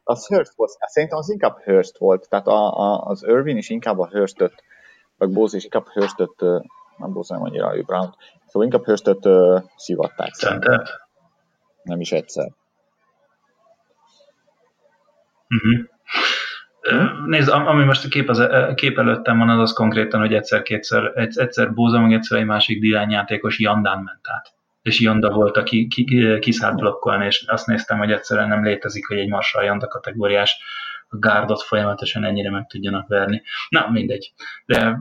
az 0.03 0.27
Hurst 0.27 0.53
volt. 0.55 0.71
Szerintem 0.79 1.17
az 1.17 1.29
inkább 1.29 1.57
Hurst 1.63 1.97
volt. 1.97 2.29
Tehát 2.29 2.47
a, 2.47 2.79
a, 2.79 3.01
az 3.05 3.23
Irvin 3.27 3.57
is 3.57 3.69
inkább 3.69 3.99
a 3.99 4.09
Hurstöt, 4.11 4.53
vagy 5.17 5.29
Bóza 5.29 5.57
is 5.57 5.63
inkább 5.63 5.87
Hurstöt, 5.87 6.43
nem 6.97 7.11
nem 7.27 7.41
annyira, 7.41 7.77
ő 7.77 7.81
Brown. 7.81 8.15
Szóval 8.45 8.63
inkább 8.63 8.85
Hurstöt 8.85 9.25
uh, 9.25 9.61
szivatták. 9.75 10.33
Szerinted? 10.33 10.87
Nem 11.83 11.99
is 11.99 12.11
egyszer. 12.11 12.51
Uh-huh. 15.49 15.85
Nézd, 17.25 17.49
ami 17.49 17.83
most 17.83 18.05
a 18.05 18.07
kép, 18.07 18.29
az, 18.29 18.39
a 18.39 18.73
kép 18.73 18.97
előttem 18.97 19.37
van, 19.37 19.49
az 19.49 19.59
az 19.59 19.73
konkrétan, 19.73 20.19
hogy 20.19 20.33
egyszer-kétszer, 20.33 21.11
egyszer 21.15 21.73
Bóza, 21.73 21.99
meg 21.99 22.13
egyszer 22.13 22.37
egy 22.37 22.45
másik 22.45 22.79
dirány 22.79 23.09
játékos 23.09 23.59
Jandán 23.59 23.97
ment 23.97 24.27
át. 24.35 24.53
És 24.81 24.99
Janda 24.99 25.31
volt, 25.31 25.57
aki 25.57 25.87
ki, 25.87 26.39
kiszállt 26.39 26.75
blokkolni, 26.75 27.25
és 27.25 27.45
azt 27.47 27.67
néztem, 27.67 27.97
hogy 27.97 28.11
egyszerűen 28.11 28.47
nem 28.47 28.63
létezik, 28.63 29.07
hogy 29.07 29.17
egy 29.17 29.29
Marshall 29.29 29.63
Janda 29.63 29.87
kategóriás 29.87 30.61
gárdot 31.09 31.61
folyamatosan 31.61 32.23
ennyire 32.23 32.51
meg 32.51 32.67
tudjanak 32.67 33.07
verni. 33.07 33.41
Na, 33.69 33.87
mindegy. 33.89 34.33
De 34.65 34.97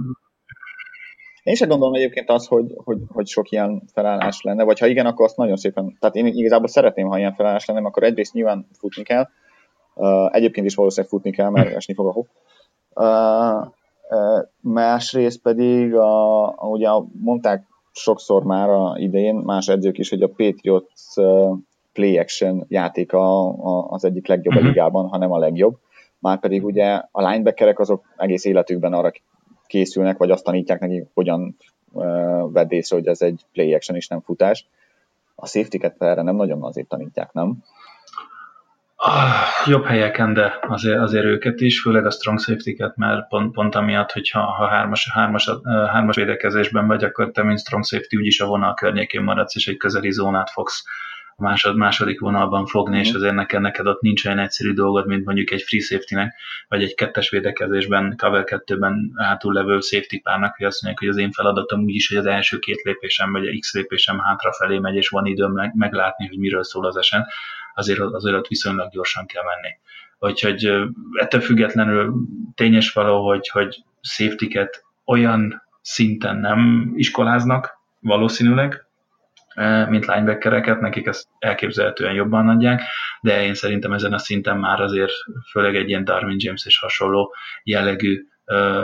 én 1.46 1.54
sem 1.54 1.68
gondolom 1.68 1.94
egyébként 1.94 2.30
az, 2.30 2.46
hogy, 2.46 2.72
hogy, 2.84 2.98
hogy 3.08 3.26
sok 3.26 3.50
ilyen 3.50 3.82
felállás 3.92 4.42
lenne, 4.42 4.64
vagy 4.64 4.78
ha 4.78 4.86
igen, 4.86 5.06
akkor 5.06 5.24
azt 5.24 5.36
nagyon 5.36 5.56
szépen, 5.56 5.96
tehát 6.00 6.16
én 6.16 6.26
igazából 6.26 6.68
szeretném, 6.68 7.06
ha 7.06 7.18
ilyen 7.18 7.34
felállás 7.34 7.66
lenne, 7.66 7.86
akkor 7.86 8.02
egyrészt 8.02 8.32
nyilván 8.32 8.66
futni 8.78 9.02
kell, 9.02 9.28
Uh, 9.98 10.36
egyébként 10.36 10.66
is 10.66 10.74
valószínűleg 10.74 11.10
futni 11.10 11.30
kell, 11.30 11.50
mert 11.50 11.74
esni 11.74 11.94
fog 11.94 12.06
a 12.06 12.12
hó. 12.12 12.26
Uh, 12.94 13.66
uh, 14.10 14.44
másrészt 14.60 15.42
pedig, 15.42 15.94
a, 15.94 16.46
a, 16.46 16.66
ugye 16.66 16.88
mondták 17.20 17.66
sokszor 17.92 18.44
már 18.44 18.68
a 18.68 18.94
idején, 18.98 19.34
más 19.34 19.68
edzők 19.68 19.98
is, 19.98 20.10
hogy 20.10 20.22
a 20.22 20.28
Patriots 20.28 21.16
uh, 21.16 21.56
play 21.92 22.18
action 22.18 22.64
játéka 22.68 23.48
az 23.88 24.04
egyik 24.04 24.26
legjobb 24.26 24.54
a 24.54 24.58
mhm. 24.58 24.66
ligában, 24.66 25.08
hanem 25.08 25.32
a 25.32 25.38
legjobb. 25.38 25.76
Márpedig 26.18 26.64
ugye 26.64 27.02
a 27.10 27.28
linebackerek 27.28 27.78
azok 27.78 28.04
egész 28.16 28.44
életükben 28.44 28.92
arra 28.92 29.12
készülnek, 29.66 30.16
vagy 30.16 30.30
azt 30.30 30.44
tanítják 30.44 30.80
neki, 30.80 31.06
hogyan 31.14 31.56
vedd 32.52 32.72
észre, 32.72 32.96
hogy 32.96 33.06
ez 33.06 33.20
egy 33.20 33.44
play 33.52 33.74
action 33.74 33.96
és 33.96 34.08
nem 34.08 34.20
futás. 34.20 34.66
A 35.34 35.46
safety-ket 35.46 36.02
erre 36.02 36.22
nem 36.22 36.36
nagyon 36.36 36.62
azért 36.62 36.88
tanítják, 36.88 37.32
nem? 37.32 37.64
Ah, 38.96 39.66
jobb 39.66 39.84
helyeken, 39.84 40.32
de 40.34 40.58
azért, 40.68 40.98
azért 40.98 41.24
őket 41.24 41.60
is, 41.60 41.80
főleg 41.80 42.06
a 42.06 42.10
strong 42.10 42.40
safety-ket, 42.40 42.96
mert 42.96 43.28
pont, 43.28 43.52
pont 43.52 43.74
amiatt, 43.74 44.12
hogyha 44.12 44.40
ha 44.40 44.68
hármas, 44.68 45.10
hármas, 45.12 45.50
hármas 45.64 46.16
védekezésben 46.16 46.86
vagy, 46.86 47.04
akkor 47.04 47.30
te, 47.30 47.42
mint 47.42 47.58
strong 47.58 47.84
safety, 47.84 48.16
úgyis 48.16 48.40
a 48.40 48.46
vonal 48.46 48.74
környékén 48.74 49.22
maradsz, 49.22 49.56
és 49.56 49.68
egy 49.68 49.76
közeli 49.76 50.10
zónát 50.10 50.50
fogsz 50.50 50.84
a 51.36 51.42
másod, 51.42 51.76
második 51.76 52.20
vonalban 52.20 52.66
fogni, 52.66 52.96
mm. 52.96 53.00
és 53.00 53.08
mhm. 53.08 53.16
azért 53.16 53.34
neked, 53.34 53.60
neked 53.60 53.86
ott 53.86 54.00
nincs 54.00 54.24
olyan 54.24 54.38
egyszerű 54.38 54.72
dolgod, 54.72 55.06
mint 55.06 55.24
mondjuk 55.24 55.50
egy 55.50 55.62
free 55.62 55.80
safety-nek, 55.80 56.34
vagy 56.68 56.82
egy 56.82 56.94
kettes 56.94 57.30
védekezésben, 57.30 58.14
cover 58.16 58.44
kettőben 58.44 59.12
hátul 59.16 59.52
levő 59.52 59.80
safety 59.80 60.16
párnak, 60.22 60.56
hogy 60.56 60.66
azt 60.66 60.82
mondják, 60.82 61.04
hogy 61.04 61.18
az 61.18 61.24
én 61.24 61.32
feladatom 61.32 61.82
úgyis, 61.82 62.08
hogy 62.08 62.16
az 62.16 62.26
első 62.26 62.58
két 62.58 62.82
lépésem, 62.82 63.32
vagy 63.32 63.46
a 63.46 63.58
x 63.58 63.74
lépésem 63.74 64.18
hátrafelé 64.18 64.78
megy, 64.78 64.94
és 64.94 65.08
van 65.08 65.26
időm 65.26 65.72
meglátni, 65.74 66.26
hogy 66.26 66.38
miről 66.38 66.64
szól 66.64 66.86
az 66.86 66.96
esen 66.96 67.26
azért, 67.74 68.00
azért 68.00 68.36
ott 68.36 68.46
viszonylag 68.46 68.90
gyorsan 68.90 69.26
kell 69.26 69.42
menni. 69.42 69.74
Úgyhogy 70.18 70.70
ettől 71.20 71.40
függetlenül 71.40 72.14
tényes 72.54 72.92
való, 72.92 73.26
hogy, 73.28 73.48
hogy 73.48 73.84
safety 74.00 74.58
olyan 75.04 75.62
szinten 75.82 76.36
nem 76.36 76.92
iskoláznak 76.94 77.78
valószínűleg, 78.00 78.85
mint 79.88 80.06
linebackereket, 80.06 80.80
nekik 80.80 81.06
ezt 81.06 81.28
elképzelhetően 81.38 82.14
jobban 82.14 82.48
adják, 82.48 82.82
de 83.20 83.44
én 83.44 83.54
szerintem 83.54 83.92
ezen 83.92 84.12
a 84.12 84.18
szinten 84.18 84.58
már 84.58 84.80
azért 84.80 85.12
főleg 85.50 85.76
egy 85.76 85.88
ilyen 85.88 86.04
Darwin 86.04 86.36
James 86.38 86.66
és 86.66 86.78
hasonló 86.78 87.34
jellegű 87.62 88.26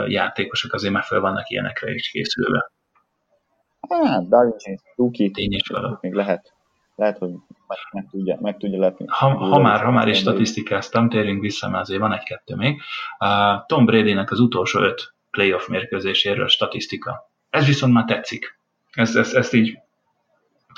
játékosok 0.07 0.73
azért 0.73 0.93
már 0.93 1.03
fel 1.03 1.19
vannak 1.19 1.49
ilyenekre 1.49 1.93
is 1.93 2.09
készülve. 2.09 2.71
Hát, 3.89 4.29
Darwin 4.29 4.55
James, 4.65 4.81
Tuki, 4.95 5.31
Tényes 5.31 5.67
való. 5.67 5.97
Még 6.01 6.13
lehet 6.13 6.53
lehet, 6.95 7.17
hogy 7.17 7.29
meg, 7.67 7.77
meg 7.91 8.07
tudja, 8.11 8.37
meg 8.41 8.57
tudja 8.57 8.79
lepni. 8.79 9.05
Ha, 9.07 9.29
ha, 9.29 9.59
már, 9.59 9.83
ha 9.83 9.91
már 9.91 10.07
is 10.07 10.17
statisztikáztam, 10.17 11.09
térjünk 11.09 11.41
vissza, 11.41 11.69
mert 11.69 11.83
azért 11.83 11.99
van 11.99 12.13
egy-kettő 12.13 12.55
még. 12.55 12.81
Uh, 13.19 13.65
Tom 13.65 13.85
Brady-nek 13.85 14.31
az 14.31 14.39
utolsó 14.39 14.79
öt 14.79 15.13
playoff 15.31 15.67
mérkőzéséről 15.67 16.47
statisztika. 16.47 17.31
Ez 17.49 17.65
viszont 17.65 17.93
már 17.93 18.05
tetszik. 18.05 18.59
Ezt, 18.91 19.15
ezt, 19.15 19.35
ezt 19.35 19.53
így 19.53 19.77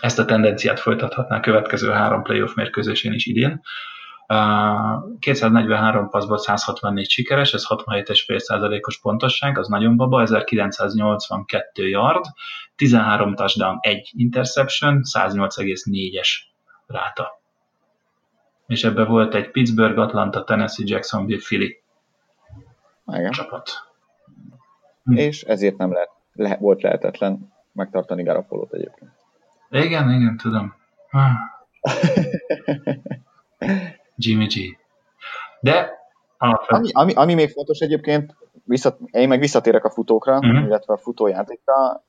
ezt 0.01 0.19
a 0.19 0.25
tendenciát 0.25 0.79
folytathatná 0.79 1.37
a 1.37 1.39
következő 1.39 1.89
három 1.89 2.23
playoff 2.23 2.53
mérkőzésén 2.53 3.13
is 3.13 3.25
idén. 3.25 3.61
243 5.19 6.09
passzból 6.09 6.37
164 6.37 7.09
sikeres, 7.09 7.53
ez 7.53 7.65
67,5%-os 7.67 8.99
pontosság, 8.99 9.57
az 9.57 9.67
nagyon 9.67 9.97
baba, 9.97 10.21
1982 10.21 11.87
yard, 11.87 12.25
13 12.75 13.35
touchdown, 13.35 13.77
1 13.81 14.11
interception, 14.15 15.01
108,4-es 15.13 16.27
ráta. 16.87 17.39
És 18.67 18.83
ebbe 18.83 19.03
volt 19.03 19.35
egy 19.35 19.51
Pittsburgh, 19.51 19.99
Atlanta, 19.99 20.43
Tennessee, 20.43 20.85
Jacksonville, 20.87 21.41
Philly 21.41 21.83
Igen. 23.07 23.31
csapat. 23.31 23.69
Hm. 25.03 25.15
És 25.15 25.41
ezért 25.41 25.77
nem 25.77 25.93
lehet, 25.93 26.09
le, 26.33 26.57
volt 26.59 26.81
lehetetlen 26.81 27.53
megtartani 27.71 28.23
Garapolót 28.23 28.73
egyébként. 28.73 29.11
Igen, 29.69 30.11
igen, 30.11 30.37
tudom. 30.37 30.75
Jimmy 34.15 34.45
G. 34.45 34.77
De 35.59 35.89
ami, 36.67 36.89
ami, 36.91 37.13
ami 37.13 37.33
még 37.33 37.49
fontos 37.49 37.79
egyébként, 37.79 38.35
visszat, 38.65 38.97
én 39.11 39.27
meg 39.27 39.39
visszatérek 39.39 39.85
a 39.85 39.89
futókra, 39.89 40.37
uh-huh. 40.37 40.65
illetve 40.65 40.93
a 40.93 40.97
futójátékra, 40.97 42.03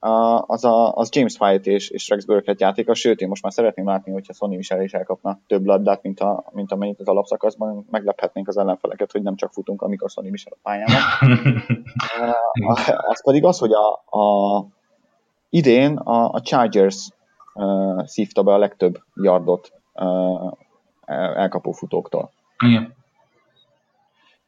az, 0.46 0.64
a, 0.64 0.94
az 0.94 1.14
James 1.14 1.38
White 1.38 1.70
és, 1.70 1.90
és 1.90 2.08
Rex 2.08 2.24
Burkett 2.24 2.60
játéka, 2.60 2.94
sőt, 2.94 3.20
én 3.20 3.28
most 3.28 3.42
már 3.42 3.52
szeretném 3.52 3.86
látni, 3.86 4.12
hogyha 4.12 4.32
Sonny 4.32 4.56
Michel 4.56 4.82
is 4.82 4.92
elkapna 4.92 5.38
több 5.46 5.64
labdát, 5.64 6.02
mint, 6.02 6.20
a, 6.20 6.44
mint 6.52 6.72
amennyit 6.72 7.00
az 7.00 7.08
alapszakaszban, 7.08 7.86
meglephetnénk 7.90 8.48
az 8.48 8.56
ellenfeleket, 8.56 9.12
hogy 9.12 9.22
nem 9.22 9.36
csak 9.36 9.52
futunk, 9.52 9.82
amikor 9.82 10.10
Sonny 10.10 10.30
Michel 10.30 10.52
a 10.56 10.58
pályán 10.62 10.88
az 13.10 13.24
pedig 13.24 13.44
az, 13.44 13.58
hogy 13.58 13.72
a, 13.72 14.18
a 14.18 14.66
idén 15.50 15.96
a, 15.96 16.32
a 16.32 16.40
Chargers 16.40 17.08
uh, 17.56 18.04
szívta 18.04 18.42
be 18.42 18.52
a 18.52 18.58
legtöbb 18.58 18.98
yardot 19.14 19.72
uh, 19.94 20.52
elkapó 21.34 21.72
futóktól. 21.72 22.30
Igen. 22.64 22.94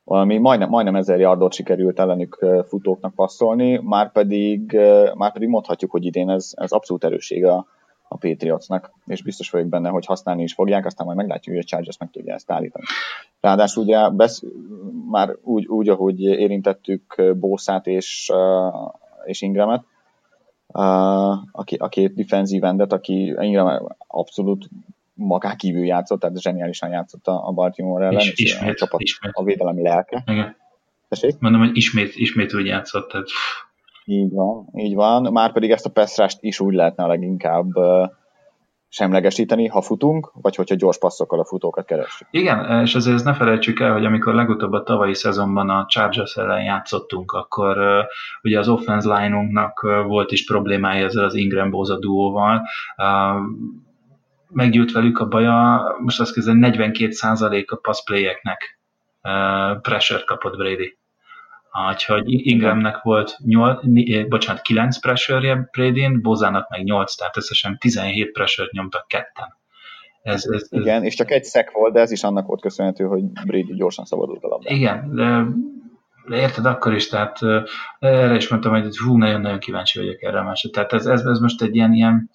Valami 0.04 0.38
majdnem, 0.38 0.68
majdnem 0.68 0.94
ezer 0.94 1.18
yardot 1.18 1.52
sikerült 1.52 1.98
ellenük 1.98 2.46
futóknak 2.66 3.14
passzolni, 3.14 3.80
már 3.82 4.12
pedig, 4.12 4.78
már 5.14 5.32
pedig 5.32 5.48
mondhatjuk, 5.48 5.90
hogy 5.90 6.04
idén 6.04 6.30
ez, 6.30 6.52
ez 6.56 6.72
abszolút 6.72 7.04
erőssége 7.04 7.52
a, 7.52 7.66
a 8.08 8.16
Patriotsnak, 8.16 8.92
és 9.06 9.22
biztos 9.22 9.50
vagyok 9.50 9.68
benne, 9.68 9.88
hogy 9.88 10.06
használni 10.06 10.42
is 10.42 10.54
fogják, 10.54 10.86
aztán 10.86 11.06
majd 11.06 11.18
meglátjuk, 11.18 11.54
hogy 11.54 11.64
a 11.64 11.68
Chargers 11.68 11.98
meg 11.98 12.10
tudja 12.10 12.34
ezt 12.34 12.50
állítani. 12.50 12.84
Ráadásul 13.40 13.82
ugye 13.82 14.08
besz, 14.10 14.42
már 15.10 15.36
úgy, 15.42 15.66
úgy, 15.66 15.88
ahogy 15.88 16.20
érintettük 16.20 17.22
Bószát 17.36 17.86
és, 17.86 18.32
és 19.24 19.42
Ingramet, 19.42 19.84
a, 20.72 21.30
a 21.78 21.88
két 21.88 22.14
defensív 22.14 22.64
endet, 22.64 22.92
aki 22.92 23.34
Ingram 23.38 23.88
abszolút 24.06 24.68
magá 25.14 25.54
kívül 25.54 25.84
játszott, 25.84 26.20
tehát 26.20 26.40
zseniálisan 26.40 26.90
játszott 26.90 27.26
a 27.26 27.52
Baltimore 27.54 28.06
ellen, 28.06 28.20
és, 28.20 28.30
és 28.30 28.38
ismét, 28.38 28.70
a 28.70 28.74
csapat 28.74 29.00
ismét. 29.00 29.32
a 29.34 29.44
védelemi 29.44 29.82
lelke. 29.82 30.22
Igen. 30.26 30.56
Tessék? 31.08 31.38
Mondom, 31.38 31.60
hogy 31.60 31.76
ismét, 31.76 32.16
ismét 32.16 32.54
úgy 32.54 32.66
játszott, 32.66 33.10
tehát 33.10 33.26
Így 34.04 34.32
van, 34.32 34.68
így 34.74 34.94
van. 34.94 35.32
Már 35.32 35.52
pedig 35.52 35.70
ezt 35.70 35.86
a 35.86 35.90
passzrást 35.90 36.38
is 36.40 36.60
úgy 36.60 36.74
lehetne 36.74 37.04
a 37.04 37.08
leginkább 37.08 37.66
semlegesíteni, 38.88 39.66
ha 39.66 39.82
futunk, 39.82 40.30
vagy 40.32 40.56
hogyha 40.56 40.74
gyors 40.74 40.98
passzokkal 40.98 41.40
a 41.40 41.44
futókat 41.44 41.86
keressük. 41.86 42.28
Igen, 42.30 42.80
és 42.82 42.94
azért 42.94 43.24
ne 43.24 43.34
felejtsük 43.34 43.80
el, 43.80 43.92
hogy 43.92 44.04
amikor 44.04 44.34
legutóbb 44.34 44.72
a 44.72 44.82
tavalyi 44.82 45.14
szezonban 45.14 45.70
a 45.70 45.86
Chargers 45.88 46.36
ellen 46.36 46.62
játszottunk, 46.62 47.32
akkor 47.32 47.78
uh, 47.78 48.04
ugye 48.42 48.58
az 48.58 48.68
offense 48.68 49.08
line-unknak 49.08 49.82
uh, 49.82 50.06
volt 50.06 50.32
is 50.32 50.44
problémája 50.44 51.04
ezzel 51.04 51.24
az 51.24 51.34
Ingram 51.34 51.70
Boza 51.70 51.98
duóval. 51.98 52.62
Uh, 52.96 53.42
meggyűlt 54.50 54.92
velük 54.92 55.18
a 55.18 55.26
baja, 55.26 55.82
most 55.98 56.20
azt 56.20 56.32
kezdem, 56.32 56.58
42% 56.62 57.66
a 57.66 57.76
passplayeknek 57.76 58.80
uh, 59.22 59.80
pressure 59.80 60.22
kapott 60.26 60.56
Brady. 60.56 60.98
Úgyhogy 61.90 62.24
Ingramnek 62.26 63.02
volt 63.02 63.36
8, 63.44 64.28
bocsánat, 64.28 64.62
9 64.62 65.00
pressure-je 65.00 65.68
Brady-n, 65.70 66.22
Bozának 66.22 66.68
meg 66.68 66.84
8, 66.84 67.14
tehát 67.14 67.36
összesen 67.36 67.78
17 67.78 68.32
pressure 68.32 68.68
nyomtak 68.72 69.06
ketten. 69.06 69.56
Ez, 70.22 70.44
ez, 70.44 70.68
ez, 70.70 70.80
Igen, 70.80 71.04
és 71.04 71.14
csak 71.14 71.30
egy 71.30 71.44
szek 71.44 71.70
volt, 71.70 71.92
de 71.92 72.00
ez 72.00 72.10
is 72.10 72.22
annak 72.22 72.46
volt 72.46 72.60
köszönhető, 72.60 73.04
hogy 73.04 73.22
Brady 73.46 73.74
gyorsan 73.74 74.04
szabadult 74.04 74.44
a 74.44 74.48
labdát. 74.48 74.72
Igen, 74.72 75.14
de, 75.14 75.44
de 76.28 76.36
érted 76.36 76.64
akkor 76.66 76.94
is, 76.94 77.08
tehát 77.08 77.38
erre 77.98 78.34
is 78.34 78.48
mondtam, 78.48 78.72
hogy 78.72 78.96
hú, 78.96 79.16
nagyon-nagyon 79.16 79.58
kíváncsi 79.58 79.98
vagyok 79.98 80.22
erre 80.22 80.40
a. 80.40 80.68
Tehát 80.72 80.92
ez, 80.92 81.06
ez, 81.06 81.24
ez 81.24 81.38
most 81.38 81.62
egy 81.62 81.74
ilyen, 81.74 81.92
ilyen 81.92 82.30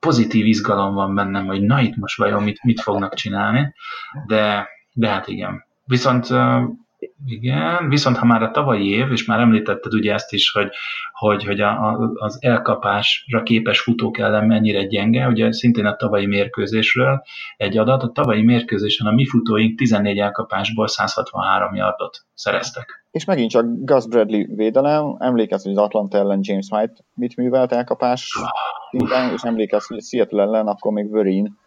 pozitív 0.00 0.46
izgalom 0.46 0.94
van 0.94 1.14
bennem, 1.14 1.46
hogy 1.46 1.62
na 1.62 1.80
itt 1.80 1.96
most 1.96 2.18
vajon 2.18 2.42
mit, 2.42 2.62
mit 2.62 2.80
fognak 2.80 3.14
csinálni, 3.14 3.74
de, 4.26 4.68
de 4.92 5.08
hát 5.08 5.28
igen. 5.28 5.64
Viszont 5.84 6.26
igen, 7.26 7.88
viszont 7.88 8.16
ha 8.16 8.24
már 8.24 8.42
a 8.42 8.50
tavalyi 8.50 8.88
év, 8.88 9.12
és 9.12 9.24
már 9.24 9.40
említetted 9.40 9.94
ugye 9.94 10.12
ezt 10.12 10.32
is, 10.32 10.50
hogy, 10.50 10.68
hogy, 11.12 11.44
hogy 11.44 11.60
a, 11.60 11.98
az 12.14 12.38
elkapásra 12.40 13.42
képes 13.42 13.80
futók 13.80 14.18
ellen 14.18 14.44
mennyire 14.44 14.86
gyenge, 14.86 15.26
ugye 15.28 15.52
szintén 15.52 15.86
a 15.86 15.96
tavalyi 15.96 16.26
mérkőzésről 16.26 17.22
egy 17.56 17.78
adat, 17.78 18.02
a 18.02 18.10
tavalyi 18.10 18.42
mérkőzésen 18.42 19.06
a 19.06 19.12
mi 19.12 19.26
futóink 19.26 19.78
14 19.78 20.18
elkapásból 20.18 20.86
163 20.86 21.74
yardot 21.74 22.24
szereztek. 22.34 23.06
És 23.10 23.24
megint 23.24 23.50
csak 23.50 23.64
Gus 23.66 24.06
Bradley 24.06 24.54
védelem, 24.54 25.16
emlékezz, 25.18 25.62
hogy 25.62 25.72
az 25.72 25.78
Atlanta 25.78 26.18
ellen 26.18 26.40
James 26.42 26.68
White 26.70 27.04
mit 27.14 27.36
művelt 27.36 27.72
elkapás 27.72 28.32
szinten, 28.90 29.32
és 29.32 29.42
emlékezz, 29.42 29.86
hogy 29.86 30.02
Seattle 30.02 30.42
ellen 30.42 30.66
akkor 30.66 30.92
még 30.92 31.10
Verin 31.10 31.58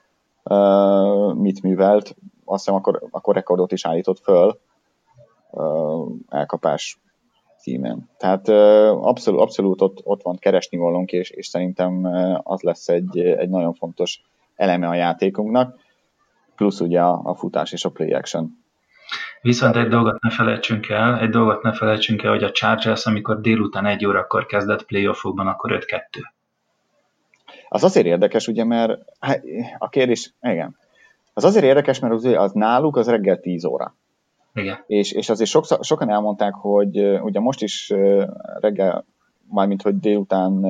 uh, 0.43 1.33
mit 1.33 1.61
művelt, 1.61 2.15
azt 2.45 2.63
hiszem 2.63 2.75
akkor, 2.75 3.07
akkor 3.11 3.35
rekordot 3.35 3.71
is 3.71 3.85
állított 3.85 4.19
föl 4.19 4.59
elkapás 6.29 6.99
címen. 7.59 8.09
Tehát 8.17 8.49
abszolút, 8.89 9.39
abszolút 9.39 9.81
ott, 9.81 9.99
ott 10.03 10.21
van 10.21 10.37
keresni 10.37 10.77
valónk, 10.77 11.11
és, 11.11 11.29
és 11.29 11.47
szerintem 11.47 12.05
az 12.43 12.61
lesz 12.61 12.87
egy, 12.87 13.19
egy 13.19 13.49
nagyon 13.49 13.73
fontos 13.73 14.21
eleme 14.55 14.87
a 14.87 14.93
játékunknak, 14.93 15.79
plusz 16.55 16.79
ugye 16.79 17.01
a, 17.01 17.21
a 17.23 17.35
futás 17.35 17.71
és 17.71 17.85
a 17.85 17.89
play 17.89 18.13
action. 18.13 18.59
Viszont 19.41 19.75
egy 19.75 19.87
dolgot 19.87 20.21
ne 20.21 20.29
felejtsünk 20.29 20.89
el, 20.89 21.19
egy 21.19 21.29
dolgot 21.29 21.63
ne 21.63 21.73
felejtsünk 21.73 22.23
el, 22.23 22.31
hogy 22.31 22.43
a 22.43 22.51
Chargers, 22.51 23.05
amikor 23.05 23.41
délután 23.41 23.85
egy 23.85 24.05
órakor 24.05 24.45
kezdett 24.45 24.85
playoffokban, 24.85 25.47
akkor 25.47 25.85
5-2. 25.85 25.99
Az 27.69 27.83
azért 27.83 28.05
érdekes, 28.05 28.47
ugye, 28.47 28.63
mert 28.63 28.99
hát, 29.19 29.41
a 29.77 29.89
kérdés, 29.89 30.33
igen, 30.41 30.77
az 31.33 31.43
azért 31.43 31.65
érdekes, 31.65 31.99
mert 31.99 32.13
az, 32.13 32.25
az 32.25 32.51
náluk 32.51 32.95
az 32.97 33.09
reggel 33.09 33.39
10 33.39 33.65
óra. 33.65 33.95
Igen. 34.53 34.83
És, 34.87 35.11
és 35.11 35.29
azért 35.29 35.49
sok, 35.49 35.65
sokan 35.81 36.09
elmondták, 36.09 36.53
hogy 36.53 36.97
ugye 37.21 37.39
most 37.39 37.61
is 37.61 37.93
reggel, 38.59 39.05
mármint 39.49 39.81
hogy 39.81 39.99
délután 39.99 40.65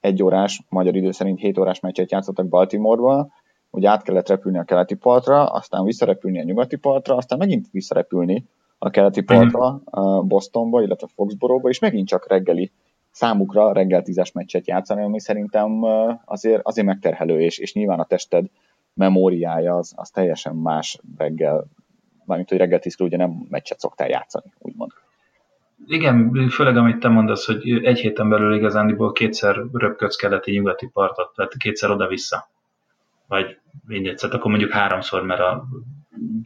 egy 0.00 0.22
órás, 0.22 0.62
magyar 0.68 0.96
idő 0.96 1.10
szerint 1.10 1.38
7 1.38 1.58
órás 1.58 1.80
meccset 1.80 2.10
játszottak 2.10 2.48
Baltimore-val, 2.48 3.32
hogy 3.70 3.86
át 3.86 4.02
kellett 4.02 4.28
repülni 4.28 4.58
a 4.58 4.64
keleti 4.64 4.94
partra, 4.94 5.46
aztán 5.46 5.84
visszarepülni 5.84 6.40
a 6.40 6.44
nyugati 6.44 6.76
partra, 6.76 7.16
aztán 7.16 7.38
megint 7.38 7.66
visszarepülni 7.70 8.44
a 8.78 8.90
keleti 8.90 9.22
partra, 9.22 9.80
uh 9.90 10.24
Bostonba, 10.24 10.82
illetve 10.82 11.06
Foxborough-ba, 11.14 11.68
és 11.68 11.78
megint 11.78 12.08
csak 12.08 12.28
reggeli 12.28 12.72
számukra 13.10 13.72
reggel 13.72 14.02
tízes 14.02 14.32
meccset 14.32 14.66
játszani, 14.66 15.02
ami 15.02 15.20
szerintem 15.20 15.82
azért, 16.24 16.60
azért 16.66 16.86
megterhelő, 16.86 17.40
és, 17.40 17.58
és 17.58 17.74
nyilván 17.74 18.00
a 18.00 18.04
tested 18.04 18.46
memóriája 18.94 19.76
az, 19.76 19.92
az 19.96 20.10
teljesen 20.10 20.56
más 20.56 21.00
reggel 21.16 21.66
mármint 22.26 22.48
hogy 22.48 22.58
reggel 22.58 22.78
tízkor 22.78 23.06
ugye 23.06 23.16
nem 23.16 23.46
meccset 23.48 23.78
szoktál 23.78 24.08
játszani, 24.08 24.52
úgymond. 24.58 24.90
Igen, 25.86 26.48
főleg 26.48 26.76
amit 26.76 26.98
te 26.98 27.08
mondasz, 27.08 27.46
hogy 27.46 27.84
egy 27.84 27.98
héten 27.98 28.28
belül 28.28 28.54
igazándiból 28.54 29.12
kétszer 29.12 29.56
röpködsz 29.72 30.16
keleti 30.16 30.50
nyugati 30.50 30.90
partot, 30.92 31.34
tehát 31.34 31.56
kétszer 31.56 31.90
oda-vissza. 31.90 32.48
Vagy 33.26 33.58
így 33.88 34.06
egyszer, 34.06 34.34
akkor 34.34 34.50
mondjuk 34.50 34.70
háromszor, 34.70 35.22
mert 35.22 35.40
a 35.40 35.64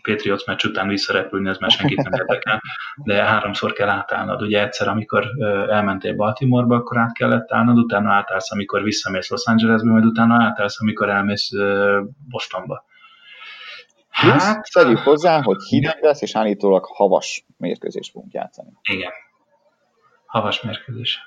Patriots 0.03 0.47
meccs 0.47 0.65
után 0.65 0.89
visszarepülni, 0.89 1.49
ez 1.49 1.59
már 1.59 1.71
senkit 1.71 2.03
nem 2.03 2.13
érdekel, 2.13 2.63
de 2.97 3.25
háromszor 3.25 3.73
kell 3.73 3.89
átállnod. 3.89 4.43
Ugye 4.43 4.63
egyszer, 4.63 4.89
amikor 4.89 5.27
elmentél 5.69 6.15
Baltimoreba, 6.15 6.75
akkor 6.75 6.99
át 6.99 7.13
kellett 7.13 7.53
állnod, 7.53 7.79
utána 7.79 8.13
átállsz, 8.13 8.53
amikor 8.53 8.83
visszamész 8.83 9.31
Los 9.31 9.47
Angelesbe, 9.47 9.91
majd 9.91 10.05
utána 10.05 10.43
átállsz, 10.43 10.81
amikor 10.81 11.09
elmész 11.09 11.51
Bostonba. 12.29 12.85
Plusz 14.21 14.43
hát, 14.43 14.69
tegyük 14.73 14.99
hozzá, 14.99 15.43
hogy 15.43 15.63
hideg 15.63 16.03
lesz, 16.03 16.23
és 16.23 16.37
állítólag 16.37 16.85
havas 16.85 17.47
mérkőzést 17.57 18.11
fogunk 18.11 18.33
játszani. 18.33 18.71
Igen. 18.83 19.11
Havas 20.27 20.63
mérkőzés. 20.63 21.19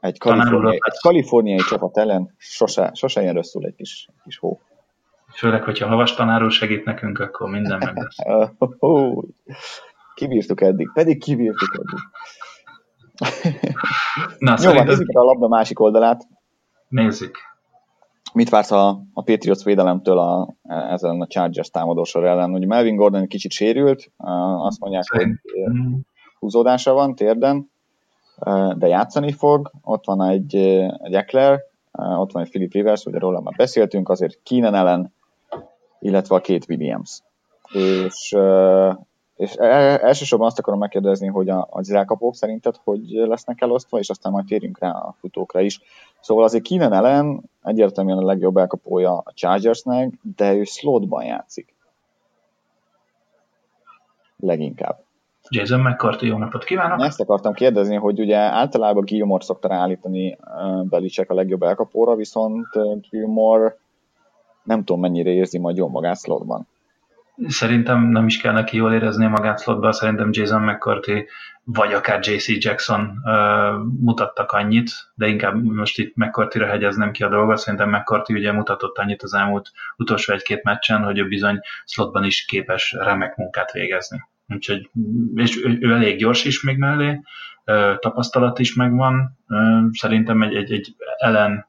Egy 0.00 0.18
kaliforniai, 0.18 0.78
egy 0.80 0.98
kaliforniai 1.00 1.62
csapat 1.68 1.96
ellen 1.96 2.34
sose, 2.38 2.90
sose 2.94 3.22
jön 3.22 3.34
rosszul 3.34 3.66
egy 3.66 3.74
kis, 3.74 4.08
kis 4.24 4.38
hó. 4.38 4.60
Főleg, 5.34 5.62
hogyha 5.62 5.86
havas 5.86 6.14
tanárul 6.14 6.50
segít 6.50 6.84
nekünk, 6.84 7.18
akkor 7.18 7.50
minden 7.50 7.78
meg 7.78 7.96
lesz. 7.96 8.16
kibírtuk 10.14 10.60
eddig, 10.60 10.90
pedig 10.92 11.22
kibírtuk 11.22 11.74
eddig. 11.74 11.98
Na, 14.38 14.50
Jó, 14.50 14.56
szerinted... 14.56 14.86
nézzük 14.86 15.08
a 15.08 15.22
labda 15.22 15.48
másik 15.48 15.80
oldalát. 15.80 16.26
Nézzük. 16.88 17.38
Mit 18.32 18.48
vársz 18.48 18.70
a, 18.70 18.88
a 19.12 19.22
Patriots 19.22 19.62
védelemtől 19.62 20.18
a, 20.18 20.54
ezen 20.68 21.20
a 21.20 21.26
Chargers 21.26 21.70
támadósor 21.70 22.24
ellen? 22.24 22.52
Ugye 22.52 22.66
Melvin 22.66 22.96
Gordon 22.96 23.20
egy 23.20 23.28
kicsit 23.28 23.52
sérült, 23.52 24.10
azt 24.58 24.80
mondják, 24.80 25.04
hogy 25.06 25.28
húzódása 26.38 26.92
van 26.92 27.14
térden, 27.14 27.70
de 28.76 28.86
játszani 28.86 29.32
fog. 29.32 29.70
Ott 29.82 30.04
van 30.04 30.22
egy, 30.22 30.56
egy 31.02 31.14
Eckler, 31.14 31.60
ott 31.92 32.32
van 32.32 32.42
egy 32.42 32.48
Philip 32.48 32.72
Rivers, 32.72 33.04
ugye 33.04 33.18
róla 33.18 33.40
már 33.40 33.54
beszéltünk, 33.56 34.08
azért 34.08 34.38
Keenan 34.42 34.74
ellen, 34.74 35.14
illetve 36.00 36.34
a 36.34 36.40
két 36.40 36.66
Williams. 36.68 37.22
És, 37.72 38.36
és 39.40 39.56
e, 39.56 39.64
e, 39.64 39.98
elsősorban 40.02 40.46
azt 40.46 40.58
akarom 40.58 40.78
megkérdezni, 40.78 41.26
hogy 41.26 41.48
a, 41.48 41.66
az 41.70 41.90
elkapók 41.90 42.34
szerinted 42.34 42.76
hogy 42.84 43.00
lesznek 43.10 43.60
elosztva, 43.60 43.98
és 43.98 44.10
aztán 44.10 44.32
majd 44.32 44.46
térjünk 44.46 44.78
rá 44.78 44.90
a 44.90 45.14
futókra 45.18 45.60
is. 45.60 45.80
Szóval 46.20 46.44
azért 46.44 46.64
Keenan 46.64 46.92
ellen 46.92 47.42
egyértelműen 47.62 48.18
a 48.18 48.24
legjobb 48.24 48.56
elkapója 48.56 49.16
a 49.16 49.32
Chargersnek, 49.34 50.12
de 50.36 50.54
ő 50.54 50.64
slotban 50.64 51.24
játszik. 51.24 51.74
Leginkább. 54.36 55.04
Jason 55.48 55.80
McCarthy, 55.80 56.26
jó 56.26 56.36
napot 56.36 56.64
kívánok! 56.64 57.06
Ezt 57.06 57.20
akartam 57.20 57.52
kérdezni, 57.52 57.96
hogy 57.96 58.20
ugye 58.20 58.36
általában 58.36 59.04
Gilmore 59.04 59.44
szokta 59.44 59.74
állítani 59.74 60.38
Belicek 60.82 61.30
a 61.30 61.34
legjobb 61.34 61.62
elkapóra, 61.62 62.14
viszont 62.14 62.66
Gilmore 63.10 63.76
nem 64.62 64.84
tudom 64.84 65.00
mennyire 65.00 65.30
érzi 65.30 65.58
majd 65.58 65.76
jól 65.76 65.88
magát 65.88 66.20
slotban. 66.20 66.66
Szerintem 67.46 68.02
nem 68.02 68.26
is 68.26 68.40
kell 68.40 68.52
neki 68.52 68.76
jól 68.76 68.92
érezni 68.92 69.26
magát 69.26 69.62
slotba, 69.62 69.92
szerintem 69.92 70.28
Jason 70.32 70.62
McCarthy 70.62 71.26
vagy 71.64 71.92
akár 71.92 72.20
JC 72.22 72.64
Jackson 72.64 73.20
uh, 73.24 73.74
mutattak 74.00 74.52
annyit, 74.52 74.90
de 75.14 75.26
inkább 75.26 75.62
most 75.62 75.98
itt 75.98 76.16
McCarthy-ra 76.16 76.66
hegyeznem 76.66 77.10
ki 77.10 77.22
a 77.22 77.28
dolgot, 77.28 77.58
szerintem 77.58 77.90
McCarthy 77.90 78.34
ugye 78.34 78.52
mutatott 78.52 78.98
annyit 78.98 79.22
az 79.22 79.34
elmúlt 79.34 79.70
utolsó 79.96 80.32
egy-két 80.32 80.62
meccsen, 80.62 81.02
hogy 81.02 81.18
ő 81.18 81.28
bizony 81.28 81.60
slotban 81.84 82.24
is 82.24 82.44
képes 82.44 82.92
remek 82.92 83.36
munkát 83.36 83.72
végezni. 83.72 84.28
Úgyhogy, 84.48 84.90
és 85.34 85.64
ő, 85.64 85.78
ő 85.80 85.92
elég 85.92 86.18
gyors 86.18 86.44
is 86.44 86.62
még 86.62 86.76
mellé, 86.76 87.20
uh, 87.66 87.98
tapasztalat 87.98 88.58
is 88.58 88.74
megvan, 88.74 89.38
uh, 89.48 89.88
szerintem 89.92 90.42
egy, 90.42 90.54
egy, 90.54 90.72
egy 90.72 90.94
Ellen 91.16 91.66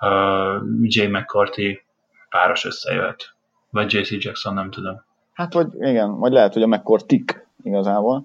uh, 0.00 0.62
J. 0.82 1.06
McCarthy 1.06 1.82
páros 2.28 2.64
összejöhet. 2.64 3.31
Vagy 3.72 3.92
JC 3.92 4.10
Jackson, 4.24 4.54
nem 4.54 4.70
tudom. 4.70 5.02
Hát, 5.32 5.52
vagy 5.52 5.74
igen, 5.74 6.18
vagy 6.18 6.32
lehet, 6.32 6.52
hogy 6.52 6.62
a 6.62 6.66
McCourty 6.66 7.24
igazából. 7.62 8.24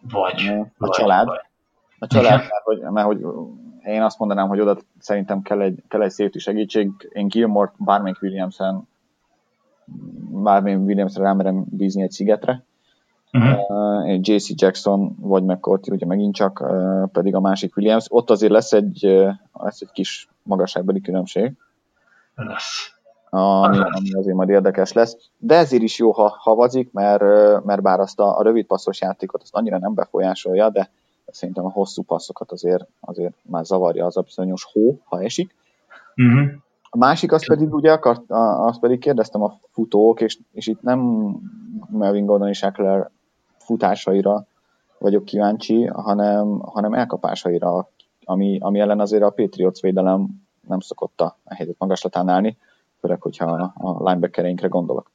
Vagy. 0.00 0.46
A 0.48 0.66
vagy, 0.76 0.90
család. 0.90 1.26
Vagy. 1.26 1.40
A 1.98 2.06
család, 2.06 2.38
mert 2.38 2.64
hogy, 2.64 2.80
mert 2.80 3.06
hogy 3.06 3.24
én 3.84 4.02
azt 4.02 4.18
mondanám, 4.18 4.48
hogy 4.48 4.60
oda 4.60 4.78
szerintem 4.98 5.42
kell 5.42 5.60
egy, 5.60 5.82
kell 5.88 6.02
egy 6.02 6.10
safety 6.10 6.38
segítség. 6.38 6.90
Én 7.12 7.28
Gilmore 7.28 7.72
bármelyik 7.78 8.22
Williamson 8.22 8.88
bármilyen 10.42 10.80
Williamsre 10.80 11.22
rámerem 11.22 11.64
bízni 11.68 12.02
egy 12.02 12.10
szigetre. 12.10 12.64
uh-huh. 13.32 13.60
uh, 13.68 14.18
JC 14.20 14.60
Jackson 14.60 15.16
vagy 15.20 15.42
McCourty, 15.42 15.90
ugye 15.90 16.06
megint 16.06 16.34
csak, 16.34 16.60
uh, 16.60 17.08
pedig 17.08 17.34
a 17.34 17.40
másik 17.40 17.76
Williams. 17.76 18.06
Ott 18.08 18.30
azért 18.30 18.52
lesz 18.52 18.72
egy, 18.72 19.06
uh, 19.06 19.32
lesz 19.52 19.80
egy 19.80 19.90
kis 19.92 20.28
magasságbeli 20.42 21.00
különbség. 21.00 21.52
Lesz. 22.34 23.00
Ami, 23.34 23.78
ami 23.78 24.12
azért 24.14 24.36
majd 24.36 24.48
érdekes 24.48 24.92
lesz. 24.92 25.16
De 25.38 25.56
ezért 25.56 25.82
is 25.82 25.98
jó, 25.98 26.12
ha 26.12 26.36
havazik, 26.38 26.92
mert, 26.92 27.22
mert 27.64 27.82
bár 27.82 28.00
azt 28.00 28.20
a, 28.20 28.38
a 28.38 28.42
rövid 28.42 28.66
passzos 28.66 29.00
játékot 29.00 29.42
azt 29.42 29.54
annyira 29.54 29.78
nem 29.78 29.94
befolyásolja, 29.94 30.70
de 30.70 30.90
szerintem 31.26 31.64
a 31.64 31.70
hosszú 31.70 32.02
passzokat 32.02 32.52
azért, 32.52 32.86
azért 33.00 33.34
már 33.42 33.64
zavarja 33.64 34.06
az 34.06 34.16
a 34.16 34.20
bizonyos 34.20 34.64
hó, 34.72 34.98
ha 35.04 35.22
esik. 35.22 35.54
Uh-huh. 36.16 36.50
A 36.90 36.96
másik, 36.96 37.32
azt 37.32 37.46
pedig 37.46 37.74
ugye 37.74 37.92
akart, 37.92 38.30
azt 38.30 38.80
pedig 38.80 38.98
kérdeztem 38.98 39.42
a 39.42 39.58
futók, 39.70 40.20
és, 40.20 40.38
és 40.52 40.66
itt 40.66 40.82
nem 40.82 41.00
Melvin 41.90 42.26
Gordon 42.26 42.48
és 42.48 42.62
Eckler 42.62 43.10
futásaira 43.58 44.46
vagyok 44.98 45.24
kíváncsi, 45.24 45.84
hanem, 45.84 46.58
hanem 46.58 46.94
elkapásaira, 46.94 47.88
ami, 48.24 48.58
ami 48.60 48.80
ellen 48.80 49.00
azért 49.00 49.22
a 49.22 49.30
Patriots 49.30 49.80
védelem 49.80 50.28
nem 50.68 50.80
szokott 50.80 51.20
a 51.20 51.36
helyzet 51.44 51.78
magaslatán 51.78 52.28
állni, 52.28 52.56
főleg, 53.02 53.20
hogyha 53.20 53.72
a 53.74 54.08
linebackereinkre 54.08 54.68
gondolok. 54.68 55.10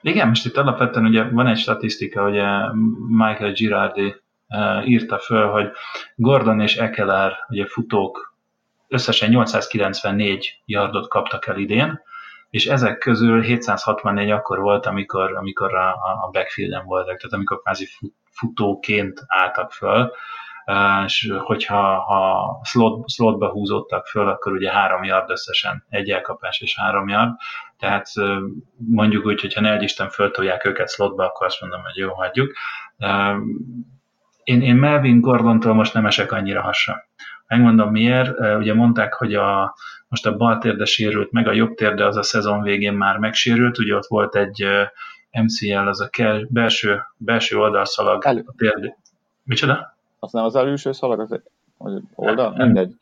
Igen, 0.00 0.28
most 0.28 0.46
itt 0.46 0.56
alapvetően 0.56 1.06
ugye 1.06 1.28
van 1.30 1.46
egy 1.46 1.58
statisztika, 1.58 2.22
hogy 2.22 2.40
Michael 3.08 3.52
Girardi 3.52 4.14
uh, 4.48 4.88
írta 4.88 5.18
föl, 5.18 5.50
hogy 5.50 5.70
Gordon 6.14 6.60
és 6.60 6.76
Ekeler, 6.76 7.32
ugye 7.48 7.66
futók 7.66 8.34
összesen 8.88 9.28
894 9.28 10.62
yardot 10.64 11.08
kaptak 11.08 11.46
el 11.46 11.58
idén, 11.58 12.00
és 12.50 12.66
ezek 12.66 12.98
közül 12.98 13.42
764 13.42 14.30
akkor 14.30 14.60
volt, 14.60 14.86
amikor, 14.86 15.36
amikor 15.36 15.74
a, 15.74 15.90
a 16.24 16.28
backfielden 16.32 16.84
voltak, 16.84 17.16
tehát 17.16 17.32
amikor 17.32 17.60
kvázi 17.60 17.88
futóként 18.30 19.24
álltak 19.26 19.72
föl, 19.72 20.12
és 21.04 21.32
hogyha 21.38 21.98
ha 21.98 22.60
slot, 22.64 23.10
slotba 23.10 23.50
húzódtak 23.50 24.06
föl, 24.06 24.28
akkor 24.28 24.52
ugye 24.52 24.70
három 24.70 25.04
yard 25.04 25.30
összesen, 25.30 25.84
egy 25.88 26.10
elkapás 26.10 26.60
és 26.60 26.78
három 26.78 27.08
yard, 27.08 27.34
tehát 27.78 28.06
mondjuk 28.76 29.26
úgy, 29.26 29.40
hogyha 29.40 29.60
ne 29.60 29.82
Isten 29.82 30.08
föltolják 30.08 30.64
őket 30.64 30.90
slotba, 30.90 31.24
akkor 31.24 31.46
azt 31.46 31.60
mondom, 31.60 31.82
hogy 31.82 31.96
jó, 31.96 32.12
hagyjuk. 32.12 32.52
Én, 34.44 34.62
én 34.62 34.74
Melvin 34.74 35.20
Gordontól 35.20 35.74
most 35.74 35.94
nem 35.94 36.06
esek 36.06 36.32
annyira 36.32 36.62
hasra. 36.62 37.04
Megmondom 37.46 37.90
miért. 37.90 38.38
Ugye 38.58 38.74
mondták, 38.74 39.14
hogy 39.14 39.34
a, 39.34 39.74
most 40.08 40.26
a 40.26 40.36
bal 40.36 40.58
térde 40.58 40.84
sérült, 40.84 41.32
meg 41.32 41.48
a 41.48 41.52
jobb 41.52 41.74
térde 41.74 42.06
az 42.06 42.16
a 42.16 42.22
szezon 42.22 42.62
végén 42.62 42.94
már 42.94 43.18
megsérült. 43.18 43.78
Ugye 43.78 43.94
ott 43.94 44.06
volt 44.06 44.36
egy 44.36 44.66
MCL, 45.30 45.88
az 45.88 46.00
a 46.00 46.08
belső, 46.48 47.02
belső 47.16 47.58
oldalszalag 47.58 48.24
Elő. 48.24 48.44
a 48.46 48.54
térde. 48.56 48.96
Micsoda? 49.42 49.95
Az 50.18 50.32
nem 50.32 50.44
az 50.44 50.56
előső 50.56 50.92
szalag, 50.92 51.20
az 51.20 51.40
oldal? 52.14 52.54
Mindegy. 52.56 52.94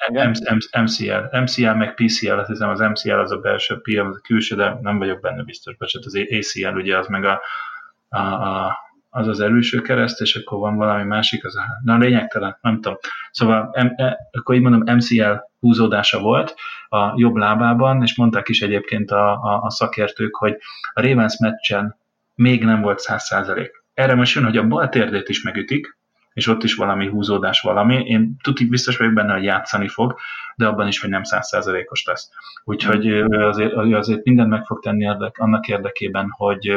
MCL, 0.72 1.38
MCL 1.40 1.70
meg 1.70 1.94
PCL, 1.94 2.38
azt 2.38 2.48
hiszem 2.48 2.68
az 2.68 2.78
MCL 2.78 3.18
az 3.18 3.30
a 3.30 3.38
belső, 3.38 3.80
PM 3.80 4.06
az 4.06 4.16
a 4.16 4.20
külső, 4.20 4.56
de 4.56 4.78
nem 4.80 4.98
vagyok 4.98 5.20
benne 5.20 5.42
biztos, 5.42 5.76
bocsánat, 5.76 6.06
az 6.06 6.14
ACL 6.16 6.76
ugye 6.76 6.98
az 6.98 7.06
meg 7.06 7.24
a, 7.24 7.40
a, 8.08 8.18
a 8.18 8.76
az 9.16 9.28
az 9.28 9.40
előső 9.40 9.80
kereszt, 9.80 10.20
és 10.20 10.36
akkor 10.36 10.58
van 10.58 10.76
valami 10.76 11.02
másik, 11.02 11.44
az 11.44 11.56
a, 11.56 11.62
na 11.82 11.96
lényegtelen, 11.96 12.58
nem 12.60 12.74
tudom. 12.74 12.98
Szóval 13.30 13.70
em, 13.72 13.92
e, 13.96 14.28
akkor 14.32 14.54
így 14.54 14.60
mondom, 14.60 14.94
MCL 14.96 15.32
húzódása 15.60 16.20
volt 16.20 16.54
a 16.88 17.12
jobb 17.16 17.34
lábában, 17.34 18.02
és 18.02 18.16
mondták 18.16 18.48
is 18.48 18.62
egyébként 18.62 19.10
a, 19.10 19.32
a, 19.32 19.62
a 19.62 19.70
szakértők, 19.70 20.36
hogy 20.36 20.56
a 20.92 21.00
Ravens 21.00 21.38
meccsen 21.38 21.96
még 22.34 22.64
nem 22.64 22.80
volt 22.80 23.02
100%. 23.06 23.70
Erre 23.94 24.14
most 24.14 24.34
jön, 24.34 24.44
hogy 24.44 24.56
a 24.56 24.66
bal 24.66 24.88
térdét 24.88 25.28
is 25.28 25.42
megütik, 25.42 25.98
és 26.35 26.47
ott 26.47 26.62
is 26.62 26.74
valami 26.74 27.09
húzódás 27.09 27.61
valami. 27.61 28.05
Én 28.07 28.37
tudjuk 28.43 28.70
biztos 28.70 28.97
vagyok 28.97 29.14
benne, 29.14 29.32
hogy 29.32 29.45
játszani 29.45 29.89
fog, 29.89 30.14
de 30.57 30.66
abban 30.66 30.87
is, 30.87 31.01
hogy 31.01 31.11
nem 31.11 31.22
százszázalékos 31.22 32.05
lesz. 32.05 32.30
Úgyhogy 32.64 33.07
azért, 33.28 33.72
azért 33.74 34.24
mindent 34.24 34.49
meg 34.49 34.64
fog 34.64 34.80
tenni 34.80 35.07
annak 35.32 35.68
érdekében, 35.68 36.26
hogy 36.30 36.72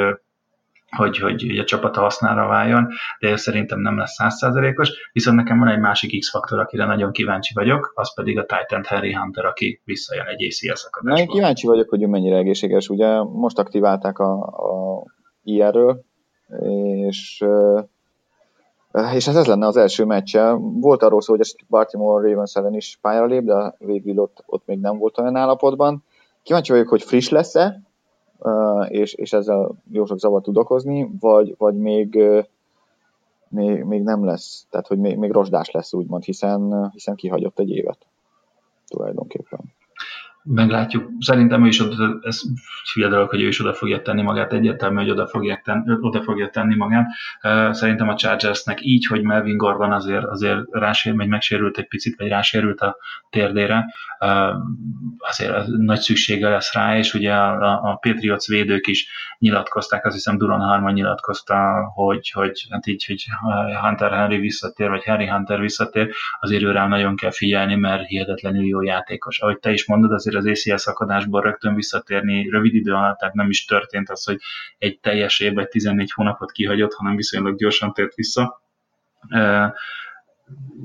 hogy, 0.95 1.17
hogy 1.17 1.57
a 1.57 1.63
csapata 1.63 2.01
hasznára 2.01 2.47
váljon, 2.47 2.87
de 3.19 3.35
szerintem 3.35 3.79
nem 3.79 3.97
lesz 3.97 4.13
százszázalékos, 4.13 5.09
viszont 5.11 5.37
nekem 5.37 5.59
van 5.59 5.67
egy 5.67 5.79
másik 5.79 6.19
X-faktor, 6.19 6.59
akire 6.59 6.85
nagyon 6.85 7.11
kíváncsi 7.11 7.53
vagyok, 7.53 7.91
az 7.95 8.13
pedig 8.13 8.39
a 8.39 8.45
Titan 8.45 8.83
Harry 8.87 9.13
Hunter, 9.13 9.45
aki 9.45 9.81
visszajön 9.85 10.25
egy 10.25 10.45
ACL 10.45 10.73
szakadásból. 10.73 11.25
Na, 11.25 11.31
én 11.31 11.39
kíváncsi 11.39 11.67
vagyok, 11.67 11.89
hogy 11.89 12.03
ő 12.03 12.07
mennyire 12.07 12.37
egészséges. 12.37 12.89
Ugye 12.89 13.21
most 13.23 13.59
aktiválták 13.59 14.19
a, 14.19 14.41
a 14.43 15.03
IR-ről, 15.43 16.05
és 17.07 17.43
és 19.13 19.27
ez, 19.27 19.35
ez 19.35 19.45
lenne 19.45 19.67
az 19.67 19.77
első 19.77 20.05
meccse. 20.05 20.51
Volt 20.59 21.03
arról 21.03 21.21
szó, 21.21 21.35
hogy 21.35 21.55
a 21.55 21.63
Baltimore 21.69 22.29
Ravens 22.29 22.55
ellen 22.55 22.73
is 22.73 22.97
pályára 23.01 23.25
lép, 23.25 23.43
de 23.43 23.75
végül 23.77 24.19
ott, 24.19 24.43
ott 24.45 24.63
még 24.65 24.79
nem 24.79 24.97
volt 24.97 25.17
olyan 25.17 25.35
állapotban. 25.35 26.03
Kíváncsi 26.43 26.71
vagyok, 26.71 26.87
hogy 26.87 27.03
friss 27.03 27.29
lesz-e, 27.29 27.81
és, 28.87 29.13
és 29.13 29.33
ezzel 29.33 29.71
jó 29.91 30.05
sok 30.05 30.19
zavar 30.19 30.41
tud 30.41 30.57
okozni, 30.57 31.09
vagy, 31.19 31.55
vagy 31.57 31.77
még, 31.77 32.23
még, 33.47 33.83
még 33.83 34.03
nem 34.03 34.25
lesz, 34.25 34.65
tehát 34.69 34.87
hogy 34.87 34.99
még, 34.99 35.17
még 35.17 35.31
rozsdás 35.31 35.71
lesz 35.71 35.93
úgymond, 35.93 36.23
hiszen, 36.23 36.89
hiszen 36.91 37.15
kihagyott 37.15 37.59
egy 37.59 37.69
évet 37.69 38.05
tulajdonképpen 38.87 39.59
meglátjuk. 40.47 41.09
Szerintem 41.19 41.63
ő 41.63 41.67
is 41.67 41.79
oda, 41.79 42.19
ez 42.21 42.41
hülye 42.93 43.07
dolog, 43.07 43.29
hogy 43.29 43.41
ő 43.41 43.47
is 43.47 43.59
oda 43.59 43.73
fogja 43.73 44.01
tenni 44.01 44.21
magát, 44.21 44.53
egyértelmű, 44.53 44.95
hogy 44.95 45.09
oda 45.09 45.27
fogja, 45.27 45.61
tenni, 45.63 45.93
oda 46.01 46.21
fogja 46.21 46.49
tenni 46.49 46.75
magát. 46.75 47.07
Szerintem 47.71 48.09
a 48.09 48.15
Chargersnek 48.15 48.77
így, 48.81 49.05
hogy 49.05 49.21
Melvin 49.21 49.57
Gordon 49.57 49.91
azért, 49.91 50.25
azért 50.25 50.59
rásér, 50.71 51.15
vagy 51.15 51.27
megsérült 51.27 51.77
egy 51.77 51.87
picit, 51.87 52.17
vagy 52.17 52.27
rásérült 52.27 52.79
a 52.81 52.97
térdére, 53.29 53.93
azért 55.17 55.67
nagy 55.67 55.99
szüksége 55.99 56.49
lesz 56.49 56.73
rá, 56.73 56.97
és 56.97 57.13
ugye 57.13 57.33
a, 57.33 57.89
a 57.91 57.95
Patriots 57.95 58.47
védők 58.47 58.87
is 58.87 59.09
nyilatkozták, 59.39 60.05
azt 60.05 60.15
hiszem 60.15 60.37
Duran 60.37 60.59
Harman 60.59 60.93
nyilatkozta, 60.93 61.91
hogy, 61.93 62.29
hogy, 62.29 62.67
hát 62.69 62.87
így, 62.87 63.05
hogy 63.05 63.25
Hunter 63.81 64.11
Henry 64.11 64.37
visszatér, 64.37 64.89
vagy 64.89 65.03
Harry 65.03 65.27
Hunter 65.27 65.59
visszatér, 65.59 66.09
azért 66.39 66.63
őre 66.63 66.87
nagyon 66.87 67.15
kell 67.15 67.31
figyelni, 67.31 67.75
mert 67.75 68.07
hihetetlenül 68.07 68.65
jó 68.65 68.81
játékos. 68.81 69.39
Ahogy 69.39 69.59
te 69.59 69.71
is 69.71 69.87
mondod, 69.87 70.11
azért 70.11 70.35
az 70.37 70.45
ACL 70.45 70.75
szakadásból 70.75 71.41
rögtön 71.41 71.75
visszatérni 71.75 72.49
rövid 72.49 72.73
idő 72.73 72.93
alatt, 72.93 73.17
tehát 73.17 73.33
nem 73.33 73.49
is 73.49 73.65
történt 73.65 74.09
az, 74.09 74.23
hogy 74.23 74.39
egy 74.77 74.99
teljes 74.99 75.39
évben 75.39 75.67
14 75.69 76.11
hónapot 76.11 76.51
kihagyott, 76.51 76.93
hanem 76.93 77.15
viszonylag 77.15 77.57
gyorsan 77.57 77.93
tért 77.93 78.15
vissza. 78.15 78.61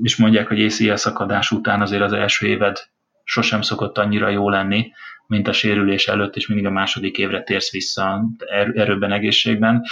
És 0.01 0.15
mondják, 0.15 0.47
hogy 0.47 0.63
ACL 0.63 0.93
szakadás 0.93 1.51
után 1.51 1.81
azért 1.81 2.01
az 2.01 2.13
első 2.13 2.47
éved 2.47 2.77
sosem 3.23 3.61
szokott 3.61 3.97
annyira 3.97 4.29
jó 4.29 4.49
lenni, 4.49 4.91
mint 5.27 5.47
a 5.47 5.53
sérülés 5.53 6.07
előtt, 6.07 6.35
és 6.35 6.47
mindig 6.47 6.65
a 6.65 6.71
második 6.71 7.17
évre 7.17 7.43
térsz 7.43 7.71
vissza 7.71 8.23
er-, 8.37 8.77
erőben, 8.77 9.11
egészségben. 9.11 9.83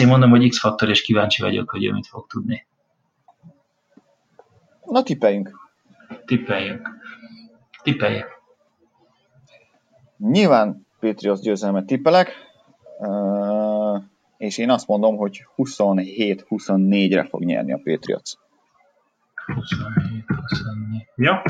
Én 0.00 0.06
mondom, 0.06 0.30
hogy 0.30 0.48
X-faktor, 0.48 0.88
és 0.88 1.02
kíváncsi 1.02 1.42
vagyok, 1.42 1.70
hogy 1.70 1.84
ő 1.84 1.92
mit 1.92 2.06
fog 2.06 2.26
tudni. 2.26 2.66
Na, 4.84 5.02
tippeljünk. 5.02 5.50
Tippeljünk. 6.24 6.88
Tippeljünk. 7.82 8.37
Nyilván 10.18 10.86
Patriots 11.00 11.40
győzelmet 11.40 11.86
tippelek, 11.86 12.32
és 14.36 14.58
én 14.58 14.70
azt 14.70 14.86
mondom, 14.86 15.16
hogy 15.16 15.44
27-24-re 15.56 17.24
fog 17.24 17.44
nyerni 17.44 17.72
a 17.72 17.80
Patriots. 17.84 18.34
27-24. 19.46 19.62
Ja. 21.16 21.42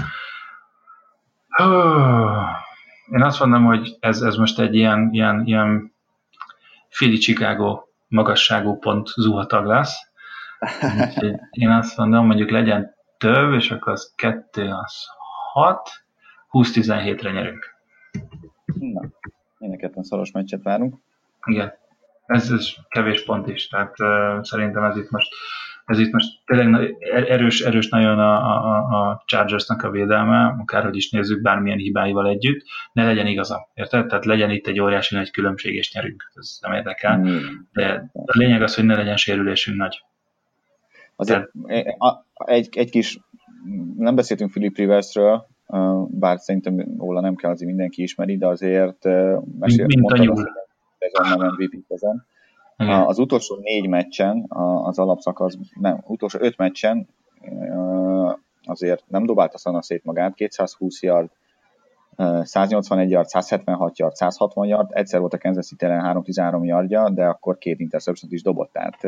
Én 3.10 3.22
azt 3.22 3.40
mondom, 3.40 3.64
hogy 3.64 3.96
ez, 4.00 4.22
ez 4.22 4.36
most 4.36 4.58
egy 4.58 4.74
ilyen, 4.74 5.08
ilyen, 5.12 5.42
ilyen 5.46 5.92
Philly 6.88 7.16
Chicago 7.16 7.82
magasságú 8.08 8.78
pont 8.78 9.08
zuhatag 9.08 9.66
lesz. 9.66 9.96
Én 11.50 11.70
azt 11.70 11.96
mondom, 11.96 12.26
mondjuk 12.26 12.50
legyen 12.50 12.94
több, 13.18 13.52
és 13.52 13.70
akkor 13.70 13.92
az 13.92 14.12
2 14.16 14.70
az 14.70 15.06
6, 15.52 15.90
20-17-re 16.50 17.30
nyerünk. 17.30 17.78
Na, 18.74 19.00
mind 19.58 20.04
szoros 20.04 20.30
meccset 20.30 20.62
várunk. 20.62 20.96
Igen, 21.44 21.72
ez, 22.26 22.50
ez 22.50 22.68
kevés 22.88 23.24
pont 23.24 23.48
is, 23.48 23.68
tehát 23.68 24.00
uh, 24.00 24.42
szerintem 24.42 24.84
ez 24.84 24.96
itt 24.96 25.10
most 25.10 25.28
ez 25.88 25.98
itt 25.98 26.12
most 26.12 26.40
tényleg 26.46 26.96
erős, 27.10 27.60
erős 27.60 27.88
nagyon 27.88 28.18
a, 28.18 28.34
a, 28.34 28.76
a 28.76 29.22
Chargersnak 29.26 29.82
a 29.82 29.90
védelme, 29.90 30.56
akárhogy 30.58 30.96
is 30.96 31.10
nézzük, 31.10 31.42
bármilyen 31.42 31.78
hibáival 31.78 32.28
együtt, 32.28 32.64
ne 32.92 33.04
legyen 33.04 33.26
igaza, 33.26 33.68
érted? 33.74 34.06
Tehát 34.06 34.24
legyen 34.24 34.50
itt 34.50 34.66
egy 34.66 34.80
óriási 34.80 35.14
nagy 35.14 35.30
különbség, 35.30 35.74
és 35.74 35.92
nyerünk, 35.92 36.32
ez 36.34 36.58
nem 36.60 36.72
érdekel. 36.72 37.18
Mm. 37.18 37.38
De 37.72 38.10
a 38.12 38.38
lényeg 38.38 38.62
az, 38.62 38.74
hogy 38.74 38.84
ne 38.84 38.96
legyen 38.96 39.16
sérülésünk 39.16 39.76
nagy. 39.76 40.02
Azért 41.16 41.50
Tehát... 41.52 42.24
egy, 42.34 42.68
egy 42.72 42.90
kis, 42.90 43.18
nem 43.96 44.14
beszéltünk 44.14 44.50
Philip 44.50 44.76
Riversről, 44.76 45.46
bár 46.06 46.38
szerintem 46.38 46.94
róla 46.98 47.20
nem 47.20 47.34
kell, 47.34 47.50
azért 47.50 47.68
mindenki 47.68 48.02
ismeri, 48.02 48.36
de 48.36 48.46
azért 48.46 49.04
mesél, 49.58 49.86
mint, 49.86 50.00
mint 50.00 50.12
a 50.12 50.16
nyúl. 50.16 50.52
nem 51.38 51.52
MVP 51.52 51.84
ezen. 51.88 52.26
Igen. 52.76 53.00
Az 53.00 53.18
utolsó 53.18 53.56
négy 53.56 53.88
meccsen, 53.88 54.44
az 54.82 54.98
alapszakasz, 54.98 55.56
nem, 55.80 56.02
utolsó 56.06 56.38
öt 56.40 56.56
meccsen 56.56 57.08
azért 58.64 59.04
nem 59.06 59.26
dobálta 59.26 59.58
szana 59.58 59.82
szét 59.82 60.04
magát, 60.04 60.34
220 60.34 61.02
yard, 61.02 61.30
181 62.42 63.10
yard, 63.10 63.28
176 63.28 63.98
yard, 63.98 64.14
160 64.14 64.66
yard, 64.66 64.90
egyszer 64.92 65.20
volt 65.20 65.34
a 65.34 65.38
Kansas 65.38 65.66
City 65.66 65.84
ellen 65.84 66.00
313 66.00 66.64
yardja, 66.64 67.10
de 67.10 67.26
akkor 67.26 67.58
két 67.58 67.80
interception 67.80 68.32
is 68.32 68.42
dobott, 68.42 68.72
tehát 68.72 69.02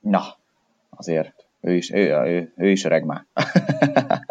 na, 0.00 0.22
azért 0.90 1.46
ő 1.60 1.74
is, 1.74 1.92
ő, 1.92 2.14
ő, 2.24 2.52
ő 2.56 2.70
is 2.70 2.84
öreg 2.84 3.04
már. 3.04 3.24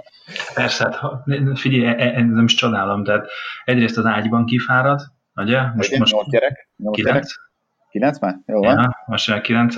Persze, 0.62 0.84
hát, 0.84 1.60
figyelj, 1.60 1.86
e, 1.86 2.18
e, 2.18 2.24
nem 2.24 2.44
is 2.44 2.54
csodálom, 2.54 3.04
tehát 3.04 3.28
egyrészt 3.66 3.98
az 3.98 4.06
ágyban 4.06 4.46
kifárad, 4.46 5.02
ugye? 5.36 5.62
Most, 5.76 5.98
most 5.98 6.14
8 6.14 6.30
gyerek? 6.30 6.70
8 6.78 6.96
kilenc. 6.96 7.14
gyerek? 7.14 7.50
9 7.90 8.20
már? 8.20 8.40
Jó 8.46 8.60
van. 8.60 8.78
Ja, 8.78 9.04
most 9.06 9.30
a 9.30 9.42
9 9.42 9.76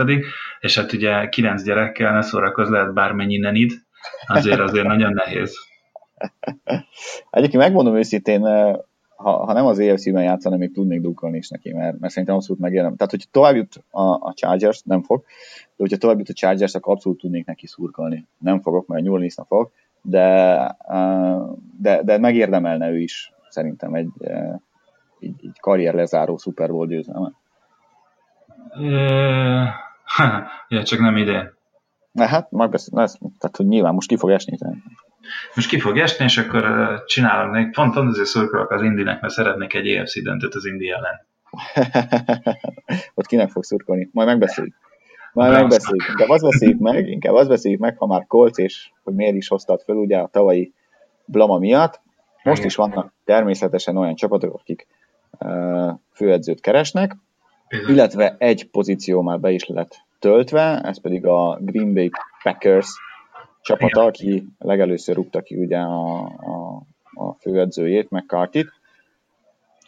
és 0.59 0.77
hát 0.77 0.93
ugye 0.93 1.29
9 1.29 1.63
gyerekkel 1.63 2.13
ne 2.13 2.21
szórakozz, 2.21 2.69
lehet 2.69 2.93
bármennyi 2.93 3.37
nenid, 3.37 3.71
azért 4.27 4.59
azért 4.59 4.87
nagyon 4.87 5.13
nehéz. 5.13 5.55
Egyébként 7.31 7.63
megmondom 7.63 7.95
őszintén, 7.95 8.45
eh, 8.45 8.75
ha, 9.15 9.45
ha 9.45 9.53
nem 9.53 9.65
az 9.65 9.79
EFC-ben 9.79 10.23
játszana, 10.23 10.57
még 10.57 10.73
tudnék 10.73 11.01
dukkolni 11.01 11.37
is 11.37 11.49
neki, 11.49 11.73
mert, 11.73 11.99
mert 11.99 12.11
szerintem 12.13 12.35
abszolút 12.37 12.61
megérem. 12.61 12.95
Tehát, 12.95 13.11
hogyha 13.11 13.27
tovább 13.31 13.55
jut 13.55 13.83
a, 13.89 14.01
a 14.01 14.33
Chargers, 14.35 14.81
nem 14.81 15.01
fog, 15.01 15.23
de 15.65 15.73
hogyha 15.75 15.97
tovább 15.97 16.17
jut 16.17 16.29
a 16.29 16.33
Chargers, 16.33 16.75
akkor 16.75 16.93
abszolút 16.93 17.19
tudnék 17.19 17.45
neki 17.45 17.67
szurkolni. 17.67 18.27
Nem 18.37 18.61
fogok, 18.61 18.87
mert 18.87 19.03
New 19.03 19.13
Orleans 19.13 19.35
fog, 19.47 19.71
de, 20.03 20.77
de, 21.79 22.03
de 22.03 22.17
megérdemelne 22.17 22.89
ő 22.89 22.99
is 22.99 23.31
szerintem 23.49 23.93
egy, 23.93 24.11
egy, 25.19 25.35
egy 25.41 25.59
karrier 25.59 25.93
lezáró 25.93 26.37
Super 26.37 26.69
Bowl 26.69 26.87
győzelmet. 26.87 27.33
ja, 30.67 30.83
csak 30.83 30.99
nem 30.99 31.17
ide. 31.17 31.53
Na 32.11 32.25
hát, 32.25 32.51
majd 32.51 32.69
beszél, 32.69 32.99
lesz, 32.99 33.17
tehát 33.17 33.57
hogy 33.57 33.65
nyilván 33.65 33.93
most 33.93 34.07
ki 34.07 34.17
fog 34.17 34.29
esni. 34.29 34.57
Tehát. 34.57 34.75
Most 35.55 35.69
ki 35.69 35.79
fog 35.79 35.97
esni, 35.97 36.25
és 36.25 36.37
akkor 36.37 36.63
csinálom 37.05 37.51
még, 37.51 37.71
pont, 37.71 37.93
pont 37.93 38.09
azért 38.09 38.27
szurkolok 38.27 38.71
az 38.71 38.81
Indinek, 38.81 39.21
mert 39.21 39.33
szeretnék 39.33 39.73
egy 39.73 39.87
EFC 39.87 40.23
döntőt 40.23 40.55
az 40.55 40.65
Indi 40.65 40.89
ellen. 40.89 41.25
Ott 43.15 43.25
kinek 43.25 43.49
fog 43.49 43.63
szurkolni? 43.63 44.09
Majd 44.11 44.27
megbeszéljük. 44.27 44.75
Majd 45.33 45.51
megbeszéljük. 45.51 46.07
Inkább 46.09 46.29
azt 46.29 46.43
beszéljük 46.43 46.79
meg, 46.79 47.07
inkább 47.07 47.33
azt 47.33 47.49
beszéljük 47.49 47.79
meg, 47.79 47.97
ha 47.97 48.05
már 48.05 48.27
Kolc, 48.27 48.57
és 48.57 48.91
hogy 49.03 49.13
miért 49.13 49.35
is 49.35 49.47
hoztad 49.47 49.81
föl 49.81 49.95
ugye 49.95 50.17
a 50.17 50.27
tavalyi 50.27 50.73
blama 51.25 51.57
miatt. 51.57 52.01
Most 52.43 52.63
is 52.63 52.75
vannak 52.75 53.13
természetesen 53.23 53.97
olyan 53.97 54.15
csapatok, 54.15 54.53
akik 54.53 54.87
uh, 55.39 55.91
főedzőt 56.11 56.61
keresnek, 56.61 57.15
illetve 57.87 58.35
egy 58.37 58.69
pozíció 58.69 59.21
már 59.21 59.39
be 59.39 59.51
is 59.51 59.67
lett 59.67 60.01
töltve, 60.19 60.81
ez 60.81 61.01
pedig 61.01 61.25
a 61.25 61.57
Green 61.61 61.93
Bay 61.93 62.09
Packers 62.43 62.87
csapata, 63.61 64.01
aki 64.03 64.47
legelőször 64.59 65.15
rúgta 65.15 65.41
ki 65.41 65.55
ugye 65.55 65.77
a, 65.77 66.17
a, 66.25 66.81
a 67.13 67.33
főedzőjét, 67.39 68.09
McCarthy-t. 68.09 68.67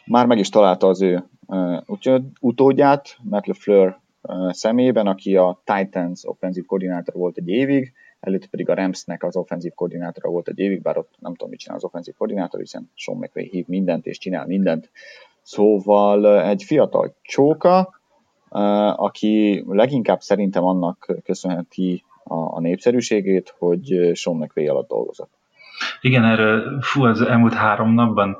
Már 0.06 0.26
meg 0.26 0.38
is 0.38 0.48
találta 0.48 0.86
az 0.86 1.02
ő 1.02 1.24
uh, 1.46 2.18
utódját, 2.40 3.16
Matt 3.22 3.46
LeFleur 3.46 4.00
szemében, 4.50 5.06
aki 5.06 5.36
a 5.36 5.62
Titans 5.64 6.24
offenzív 6.24 6.64
koordinátor 6.64 7.14
volt 7.14 7.36
egy 7.36 7.48
évig, 7.48 7.92
előtte 8.20 8.46
pedig 8.50 8.68
a 8.68 8.74
Ramsnek 8.74 9.22
az 9.22 9.36
offenzív 9.36 9.72
koordinátora 9.74 10.30
volt 10.30 10.48
egy 10.48 10.58
évig, 10.58 10.82
bár 10.82 10.98
ott 10.98 11.14
nem 11.18 11.32
tudom, 11.32 11.48
mit 11.50 11.58
csinál 11.58 11.76
az 11.76 11.84
offenzív 11.84 12.14
koordinátor, 12.14 12.60
hiszen 12.60 12.90
Sean 12.94 13.18
McVay 13.18 13.48
hív 13.48 13.66
mindent 13.66 14.06
és 14.06 14.18
csinál 14.18 14.46
mindent. 14.46 14.90
Szóval 15.42 16.42
egy 16.42 16.62
fiatal 16.62 17.14
csóka, 17.22 18.00
aki 18.96 19.64
leginkább 19.68 20.20
szerintem 20.20 20.64
annak 20.64 21.16
köszönheti 21.24 22.04
a, 22.24 22.60
népszerűségét, 22.60 23.54
hogy 23.58 24.10
Sean 24.14 24.36
McVay 24.36 24.68
alatt 24.68 24.88
dolgozott. 24.88 25.30
Igen, 26.00 26.24
erről 26.24 26.80
fú, 26.80 27.04
az 27.04 27.20
elmúlt 27.20 27.54
három 27.54 27.94
napban 27.94 28.36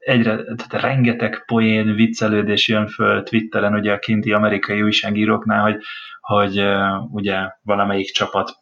egyre, 0.00 0.44
tehát 0.44 0.72
rengeteg 0.72 1.44
poén, 1.46 1.94
viccelődés 1.94 2.68
jön 2.68 2.88
föl 2.88 3.22
Twitteren, 3.22 3.74
ugye 3.74 3.92
a 3.92 3.98
kinti 3.98 4.32
amerikai 4.32 4.82
újságíróknál, 4.82 5.62
hogy, 5.62 5.82
hogy 6.20 6.64
ugye 7.10 7.38
valamelyik 7.62 8.12
csapat 8.12 8.52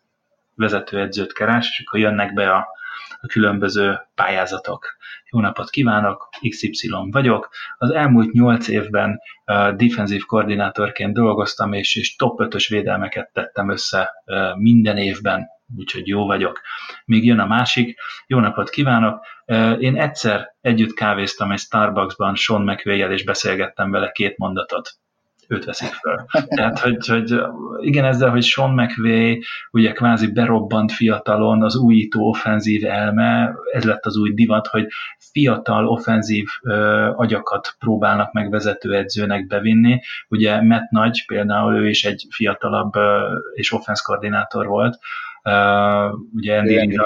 vezetőedzőt 0.55 1.33
keres, 1.33 1.69
és 1.71 1.85
akkor 1.87 2.01
jönnek 2.01 2.35
be 2.35 2.55
a, 2.55 2.67
a 3.21 3.27
különböző 3.27 3.99
pályázatok. 4.15 4.97
Jó 5.31 5.41
napot 5.41 5.71
kívánok, 5.71 6.29
XY 6.49 6.89
vagyok. 7.11 7.49
Az 7.79 7.91
elmúlt 7.91 8.33
nyolc 8.33 8.69
évben 8.69 9.21
defensív 9.77 10.25
koordinátorként 10.25 11.15
dolgoztam, 11.15 11.73
és, 11.73 11.97
és 11.97 12.17
top 12.17 12.41
5-ös 12.43 12.67
védelmeket 12.69 13.31
tettem 13.33 13.71
össze 13.71 14.11
minden 14.57 14.97
évben, 14.97 15.47
úgyhogy 15.77 16.07
jó 16.07 16.27
vagyok. 16.27 16.61
Még 17.05 17.25
jön 17.25 17.39
a 17.39 17.47
másik, 17.47 17.99
jó 18.27 18.39
napot 18.39 18.71
kívánok, 18.71 19.25
én 19.79 19.97
egyszer 19.97 20.49
együtt 20.61 20.95
kávéztam 20.95 21.53
egy 21.53 21.59
Starbucksban 21.59 22.35
Sean 22.35 22.63
mcvay 22.63 23.13
és 23.13 23.25
beszélgettem 23.25 23.91
vele 23.91 24.11
két 24.11 24.39
mondatot 24.39 24.91
őt 25.49 25.65
veszik 25.65 25.93
föl. 25.93 26.25
Tehát, 26.49 26.79
hogy, 26.79 27.07
hogy 27.07 27.41
igen, 27.81 28.05
ezzel, 28.05 28.31
hogy 28.31 28.43
Sean 28.43 28.71
McVay 28.71 29.43
ugye 29.71 29.93
kvázi 29.93 30.33
berobbant 30.33 30.93
fiatalon 30.93 31.63
az 31.63 31.77
újító 31.77 32.29
offenzív 32.29 32.85
elme, 32.85 33.55
ez 33.73 33.85
lett 33.85 34.07
az 34.07 34.17
új 34.17 34.35
divat, 34.35 34.67
hogy 34.67 34.87
fiatal 35.33 35.89
offenzív 35.89 36.49
ö, 36.63 37.11
agyakat 37.15 37.77
próbálnak 37.79 38.33
meg 38.33 38.51
vezetőedzőnek 38.51 39.47
bevinni. 39.47 40.01
Ugye 40.29 40.63
Matt 40.63 40.91
Nagy 40.91 41.25
például 41.27 41.75
ő 41.75 41.89
is 41.89 42.05
egy 42.05 42.27
fiatalabb 42.31 42.97
ö, 42.97 43.39
és 43.55 43.73
offense 43.73 44.03
koordinátor 44.05 44.67
volt, 44.67 44.99
Uh, 45.43 46.19
ugye 46.35 46.59
Andy 46.59 46.99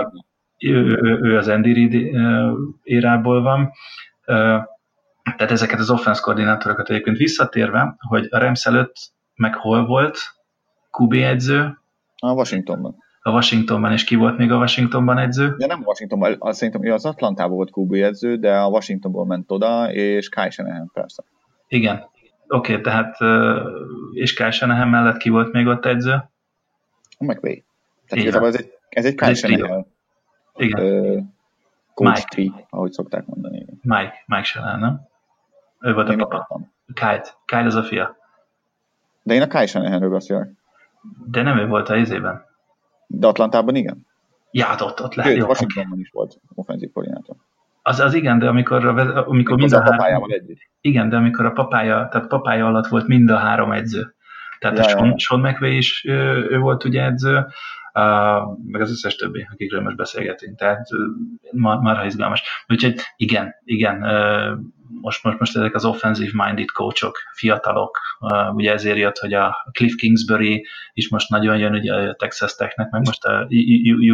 ő, 0.58 0.98
ő, 1.02 1.18
ő 1.22 1.36
az 1.36 1.48
Andy 1.48 1.72
Reid 1.72 1.92
érából 2.82 3.42
van, 3.42 3.72
tehát 5.22 5.52
ezeket 5.52 5.78
az 5.78 5.90
offense 5.90 6.20
koordinátorokat 6.20 6.90
egyébként 6.90 7.16
visszatérve, 7.16 7.96
hogy 8.08 8.26
a 8.30 8.38
Rams 8.38 8.66
előtt 8.66 8.96
meg 9.34 9.54
hol 9.54 9.86
volt 9.86 10.18
QB 10.98 11.12
edző? 11.12 11.78
A 12.16 12.32
Washingtonban. 12.32 12.96
A 13.20 13.30
Washingtonban, 13.30 13.92
és 13.92 14.04
ki 14.04 14.14
volt 14.14 14.38
még 14.38 14.52
a 14.52 14.56
Washingtonban 14.56 15.18
edző? 15.18 15.54
De 15.58 15.66
nem 15.66 15.82
Washingtonban, 15.84 16.36
azt 16.38 16.58
szerintem 16.58 16.92
az 16.92 17.04
Atlantában 17.04 17.56
volt 17.56 17.70
QB 17.72 17.92
edző, 17.92 18.36
de 18.36 18.56
a 18.56 18.68
Washingtonból 18.68 19.26
ment 19.26 19.50
oda, 19.50 19.92
és 19.92 20.28
Kai 20.28 20.50
Shanahan 20.50 20.90
persze. 20.92 21.22
Igen. 21.68 22.10
Oké, 22.48 22.70
okay, 22.72 22.80
tehát 22.80 23.16
és 24.12 24.34
Kai 24.34 24.50
Shanahan 24.50 24.88
mellett 24.88 25.16
ki 25.16 25.28
volt 25.28 25.52
még 25.52 25.66
ott 25.66 25.86
edző? 25.86 26.12
A 27.18 27.24
McVay. 27.24 27.64
Tehát 28.06 28.24
igazából 28.24 28.48
ez 28.48 28.56
egy, 28.56 28.72
ez 28.88 29.04
egy 29.04 29.14
Kai 29.14 29.34
Shanahan. 29.34 29.86
Igen. 30.56 31.34
coach 31.94 32.14
Mike. 32.14 32.28
tree, 32.28 32.66
ahogy 32.70 32.92
szokták 32.92 33.26
mondani. 33.26 33.66
Mike, 33.82 34.22
Mike 34.26 34.42
Shanahan, 34.42 34.78
nem? 34.78 35.10
Ő 35.82 35.92
volt 35.92 36.10
én 36.10 36.20
a 36.20 36.26
papa. 36.26 36.60
Kyle. 36.94 37.24
Kyle 37.44 37.64
az 37.64 37.74
a 37.74 37.82
fia. 37.82 38.16
De 39.22 39.34
én 39.34 39.42
a 39.42 39.46
Kyle 39.46 39.66
Shanahanről 39.66 40.10
beszélek. 40.10 40.48
De 41.26 41.42
nem 41.42 41.58
ő 41.58 41.66
volt 41.66 41.88
a 41.88 41.96
izében. 41.96 42.44
De 43.06 43.26
Atlantában 43.26 43.74
igen. 43.74 44.06
Ja, 44.50 44.64
hát 44.64 44.80
ott, 44.80 45.02
ott 45.02 45.14
lehet. 45.14 45.36
Jó, 45.36 45.46
Washingtonban 45.46 45.98
is 45.98 46.10
volt 46.12 46.40
offenzív 46.54 46.92
koordinátor. 46.92 47.36
Az, 47.82 48.00
az 48.00 48.14
igen, 48.14 48.38
de 48.38 48.48
amikor, 48.48 48.86
a, 48.86 49.28
amikor 49.28 49.56
mind 49.56 49.72
a, 49.72 49.84
a 49.84 50.02
három... 50.02 50.30
Együtt. 50.30 50.60
Igen, 50.80 51.08
de 51.08 51.16
amikor 51.16 51.44
a 51.44 51.52
papája, 51.52 52.08
tehát 52.10 52.28
papája 52.28 52.66
alatt 52.66 52.86
volt 52.86 53.06
mind 53.06 53.30
a 53.30 53.36
három 53.36 53.72
edző. 53.72 54.14
Tehát 54.58 54.78
ja, 54.78 54.84
a 54.84 54.88
Sean, 54.88 55.06
ja. 55.06 55.18
Sean 55.18 55.40
McVay 55.40 55.76
is 55.76 56.04
ő, 56.04 56.46
ő 56.50 56.58
volt 56.58 56.84
ugye 56.84 57.02
edző, 57.02 57.36
uh, 57.36 58.58
meg 58.64 58.80
az 58.80 58.90
összes 58.90 59.16
többi, 59.16 59.48
akikről 59.52 59.80
most 59.80 59.96
beszélgetünk. 59.96 60.58
Tehát 60.58 60.86
uh, 60.90 61.60
mar, 61.60 61.78
marha 61.78 62.04
izgalmas. 62.04 62.42
Úgyhogy 62.68 63.00
igen, 63.16 63.54
igen, 63.64 64.02
uh, 64.02 64.58
most, 65.00 65.24
most, 65.24 65.38
most 65.38 65.56
ezek 65.56 65.74
az 65.74 65.84
offensive 65.84 66.44
minded 66.44 66.70
coachok, 66.70 67.18
fiatalok, 67.32 67.98
ugye 68.54 68.72
ezért 68.72 68.98
jött, 68.98 69.18
hogy 69.18 69.32
a 69.32 69.56
Cliff 69.72 69.94
Kingsbury 69.94 70.66
is 70.92 71.08
most 71.08 71.28
nagyon 71.28 71.58
jön, 71.58 71.74
ugye 71.74 71.94
a 71.94 72.14
Texas 72.14 72.54
Technek, 72.54 72.90
meg 72.90 73.06
most 73.06 73.24
a 73.24 73.46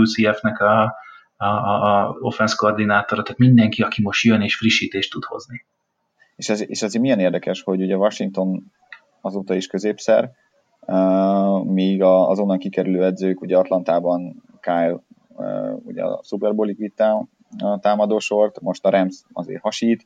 UCF-nek 0.00 0.60
a, 0.60 0.94
a, 1.36 1.46
a 1.46 2.16
offense 2.20 2.54
koordinátora, 2.56 3.22
tehát 3.22 3.38
mindenki, 3.38 3.82
aki 3.82 4.02
most 4.02 4.24
jön 4.24 4.40
és 4.40 4.56
frissítést 4.56 5.10
tud 5.10 5.24
hozni. 5.24 5.64
És 6.36 6.48
ez, 6.48 6.68
és 6.68 6.82
ez 6.82 6.94
milyen 6.94 7.18
érdekes, 7.18 7.62
hogy 7.62 7.82
ugye 7.82 7.96
Washington 7.96 8.72
azóta 9.20 9.54
is 9.54 9.66
középszer, 9.66 10.30
uh, 10.80 11.64
míg 11.64 12.02
a, 12.02 12.28
azonnan 12.28 12.58
kikerülő 12.58 13.04
edzők, 13.04 13.40
ugye 13.40 13.56
Atlantában 13.56 14.42
Kyle 14.60 15.02
uh, 15.28 15.86
ugye 15.86 16.02
a 16.02 16.20
Super 16.24 16.54
Bowl-ig 16.54 16.78
vitte 16.78 17.26
a 17.58 17.78
támadósort, 17.80 18.60
most 18.60 18.84
a 18.84 18.90
Rams 18.90 19.22
azért 19.32 19.62
hasít, 19.62 20.04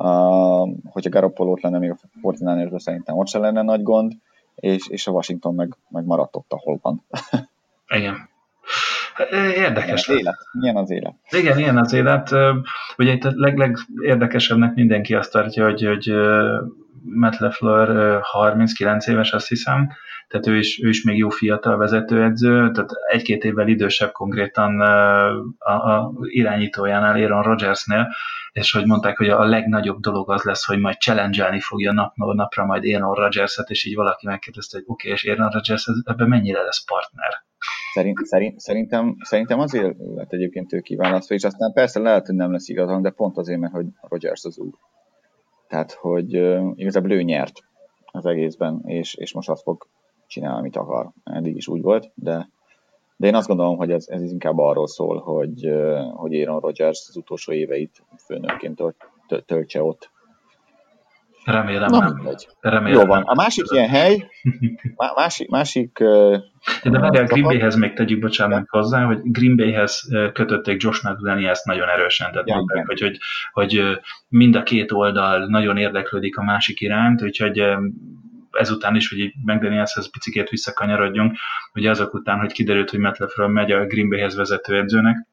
uh, 0.00 0.68
hogyha 0.84 1.10
Garoppolót 1.10 1.62
lenne 1.62 1.78
még 1.78 1.90
a 1.90 1.96
49 2.22 2.82
szerintem 2.82 3.16
ott 3.16 3.28
se 3.28 3.38
lenne 3.38 3.62
nagy 3.62 3.82
gond, 3.82 4.12
és, 4.54 4.88
és 4.88 5.06
a 5.06 5.10
Washington 5.10 5.54
meg, 5.54 5.76
meg 5.88 6.04
maradt 6.04 6.36
ott, 6.36 6.52
ahol 6.52 6.78
van. 6.82 7.04
Igen. 7.98 8.28
Érdekes. 9.56 10.06
Milyen 10.06 10.16
az 10.16 10.20
élet? 10.20 10.36
Milyen 10.52 10.76
az 10.76 10.90
élet? 10.90 11.14
Igen, 11.30 11.58
ilyen 11.58 11.78
az 11.78 11.92
élet. 11.92 12.30
Ugye 12.96 13.12
itt 13.12 13.24
a 13.24 13.32
leg, 13.34 13.58
legérdekesebbnek 13.58 14.74
mindenki 14.74 15.14
azt 15.14 15.32
tartja, 15.32 15.64
hogy, 15.64 15.84
hogy 15.84 16.12
Matt 17.02 17.38
LeFleur 17.38 18.20
39 18.22 19.06
éves, 19.06 19.32
azt 19.32 19.48
hiszem, 19.48 19.92
tehát 20.30 20.46
ő 20.46 20.56
is, 20.56 20.82
ő 20.82 20.88
is 20.88 21.04
még 21.04 21.16
jó 21.16 21.28
fiatal 21.28 21.76
vezetőedző, 21.76 22.70
tehát 22.70 22.90
egy-két 23.12 23.44
évvel 23.44 23.68
idősebb 23.68 24.12
konkrétan 24.12 24.80
a, 24.80 25.70
a 25.70 26.12
irányítójánál, 26.22 27.14
Aaron 27.14 27.42
Rodgersnél, 27.42 28.08
és 28.52 28.72
hogy 28.72 28.86
mondták, 28.86 29.16
hogy 29.16 29.28
a 29.28 29.44
legnagyobb 29.44 30.00
dolog 30.00 30.30
az 30.30 30.42
lesz, 30.42 30.66
hogy 30.66 30.78
majd 30.78 30.96
challenge 30.96 31.60
fogja 31.60 31.92
napról 31.92 32.34
napra 32.34 32.64
majd 32.64 32.84
Aaron 32.84 33.14
Rodgers-et, 33.14 33.68
és 33.70 33.84
így 33.84 33.94
valaki 33.94 34.26
megkérdezte, 34.26 34.76
hogy 34.76 34.86
oké, 34.86 35.08
okay, 35.08 35.12
és 35.12 35.28
Aaron 35.28 35.50
Rodgers 35.50 35.86
ebben 36.04 36.28
mennyire 36.28 36.62
lesz 36.62 36.84
partner? 36.84 37.30
Szerint, 37.94 38.18
szerint, 38.18 38.60
szerintem, 38.60 39.16
szerintem 39.20 39.58
azért 39.58 39.96
lett 40.14 40.32
egyébként 40.32 40.72
ő 40.72 40.80
kiválasztva, 40.80 41.34
és 41.34 41.44
aztán 41.44 41.72
persze 41.72 42.00
lehet, 42.00 42.26
hogy 42.26 42.34
nem 42.34 42.52
lesz 42.52 42.68
igazán, 42.68 43.02
de 43.02 43.10
pont 43.10 43.36
azért, 43.36 43.60
mert 43.60 43.72
hogy 43.72 43.86
Rodgers 44.00 44.44
az 44.44 44.58
úr. 44.58 44.74
Tehát, 45.68 45.92
hogy 45.92 46.36
uh, 46.36 46.72
igazából 46.74 47.12
ő 47.12 47.22
nyert 47.22 47.64
az 48.04 48.26
egészben, 48.26 48.82
és, 48.84 49.14
és 49.14 49.32
most 49.32 49.48
azt 49.48 49.62
fog 49.62 49.88
csinálni, 50.30 50.58
amit 50.58 50.76
akar. 50.76 51.10
Eddig 51.24 51.56
is 51.56 51.68
úgy 51.68 51.82
volt, 51.82 52.10
de, 52.14 52.50
de 53.16 53.26
én 53.26 53.34
azt 53.34 53.48
gondolom, 53.48 53.76
hogy 53.76 53.90
ez, 53.90 54.08
ez 54.08 54.22
inkább 54.22 54.58
arról 54.58 54.86
szól, 54.86 55.18
hogy, 55.18 55.70
hogy 56.12 56.34
Aaron 56.34 56.60
Rodgers 56.60 57.06
az 57.08 57.16
utolsó 57.16 57.52
éveit 57.52 58.04
főnökként 58.26 58.82
töltse 59.46 59.82
ott 59.82 60.10
Remélem 61.44 61.90
Na, 61.90 61.98
nem. 61.98 62.34
Remélem 62.60 63.00
Jó 63.00 63.06
van. 63.06 63.22
A 63.22 63.34
másik 63.34 63.64
ilyen 63.70 63.88
hely, 63.88 64.28
másik, 65.14 65.48
másik 65.48 65.98
de 66.82 66.98
várjál, 66.98 67.24
Green 67.24 67.42
Bayhez 67.42 67.76
még 67.76 67.92
tegyük, 67.92 68.20
bocsánat, 68.20 68.66
hozzá, 68.68 69.04
hogy 69.04 69.20
Green 69.22 69.56
Bayhez 69.56 70.08
kötötték 70.32 70.82
Josh 70.82 71.06
ezt 71.48 71.64
nagyon 71.64 71.88
erősen, 71.88 72.32
tehát 72.32 72.48
ja, 72.48 72.54
mondták, 72.54 72.86
hogy, 72.86 73.00
hogy, 73.00 73.18
hogy 73.52 73.82
mind 74.28 74.54
a 74.56 74.62
két 74.62 74.92
oldal 74.92 75.46
nagyon 75.46 75.76
érdeklődik 75.76 76.36
a 76.36 76.42
másik 76.42 76.80
iránt, 76.80 77.22
úgyhogy 77.22 77.62
ezután 78.50 78.96
is, 78.96 79.08
hogy 79.08 79.32
McDanielshez 79.44 80.10
picikét 80.10 80.48
visszakanyarodjunk, 80.48 81.36
ugye 81.74 81.90
azok 81.90 82.14
után, 82.14 82.38
hogy 82.38 82.52
kiderült, 82.52 82.90
hogy 82.90 82.98
Matt 82.98 83.36
megy 83.36 83.72
a 83.72 83.86
Green 83.86 84.08
Bayhez 84.08 84.36
vezetőedzőnek, 84.36 85.28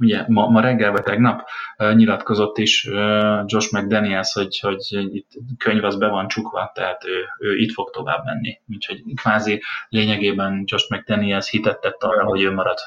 Ugye 0.00 0.24
ma, 0.28 0.48
ma 0.48 0.60
reggel 0.60 0.90
vagy 0.90 1.02
tegnap 1.02 1.48
uh, 1.78 1.94
nyilatkozott 1.94 2.58
is 2.58 2.84
uh, 2.84 3.42
Josh 3.46 3.74
McDaniels, 3.74 4.32
hogy, 4.32 4.58
hogy 4.60 5.14
itt 5.14 5.30
könyv 5.58 5.84
az 5.84 5.96
be 5.96 6.08
van 6.08 6.28
csukva, 6.28 6.70
tehát 6.74 7.04
ő, 7.04 7.24
ő 7.38 7.56
itt 7.56 7.72
fog 7.72 7.90
tovább 7.90 8.24
menni. 8.24 8.60
Úgyhogy 8.68 9.02
kvázi 9.14 9.62
lényegében 9.88 10.62
Josh 10.66 10.92
McDaniels 10.92 11.50
hitet 11.50 11.80
tett 11.80 12.02
arra, 12.02 12.24
hogy 12.24 12.42
ő 12.42 12.52
marad. 12.52 12.78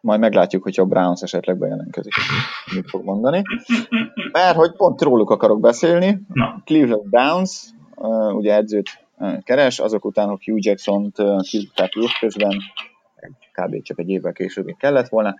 Majd 0.00 0.20
meglátjuk, 0.20 0.62
hogyha 0.62 0.82
a 0.82 0.86
Browns 0.86 1.22
esetleg 1.22 1.58
bejelentkezik, 1.58 2.12
mit 2.74 2.88
fog 2.88 3.04
mondani. 3.04 3.42
Mert 4.32 4.56
hogy 4.56 4.72
pont 4.72 5.02
róluk 5.02 5.30
akarok 5.30 5.60
beszélni. 5.60 6.18
Na. 6.32 6.62
Cleveland 6.64 7.08
Browns, 7.08 7.64
ugye 8.32 8.54
edzőt 8.54 9.04
keres, 9.42 9.78
azok 9.78 10.04
után, 10.04 10.28
hogy 10.28 10.44
Hugh 10.44 10.64
Jackson-t 10.64 11.16
kívülták 11.40 11.94
évközben, 11.94 12.58
kb. 13.52 13.82
csak 13.82 13.98
egy 13.98 14.08
évvel 14.08 14.32
később 14.32 14.66
kellett 14.78 15.08
volna. 15.08 15.34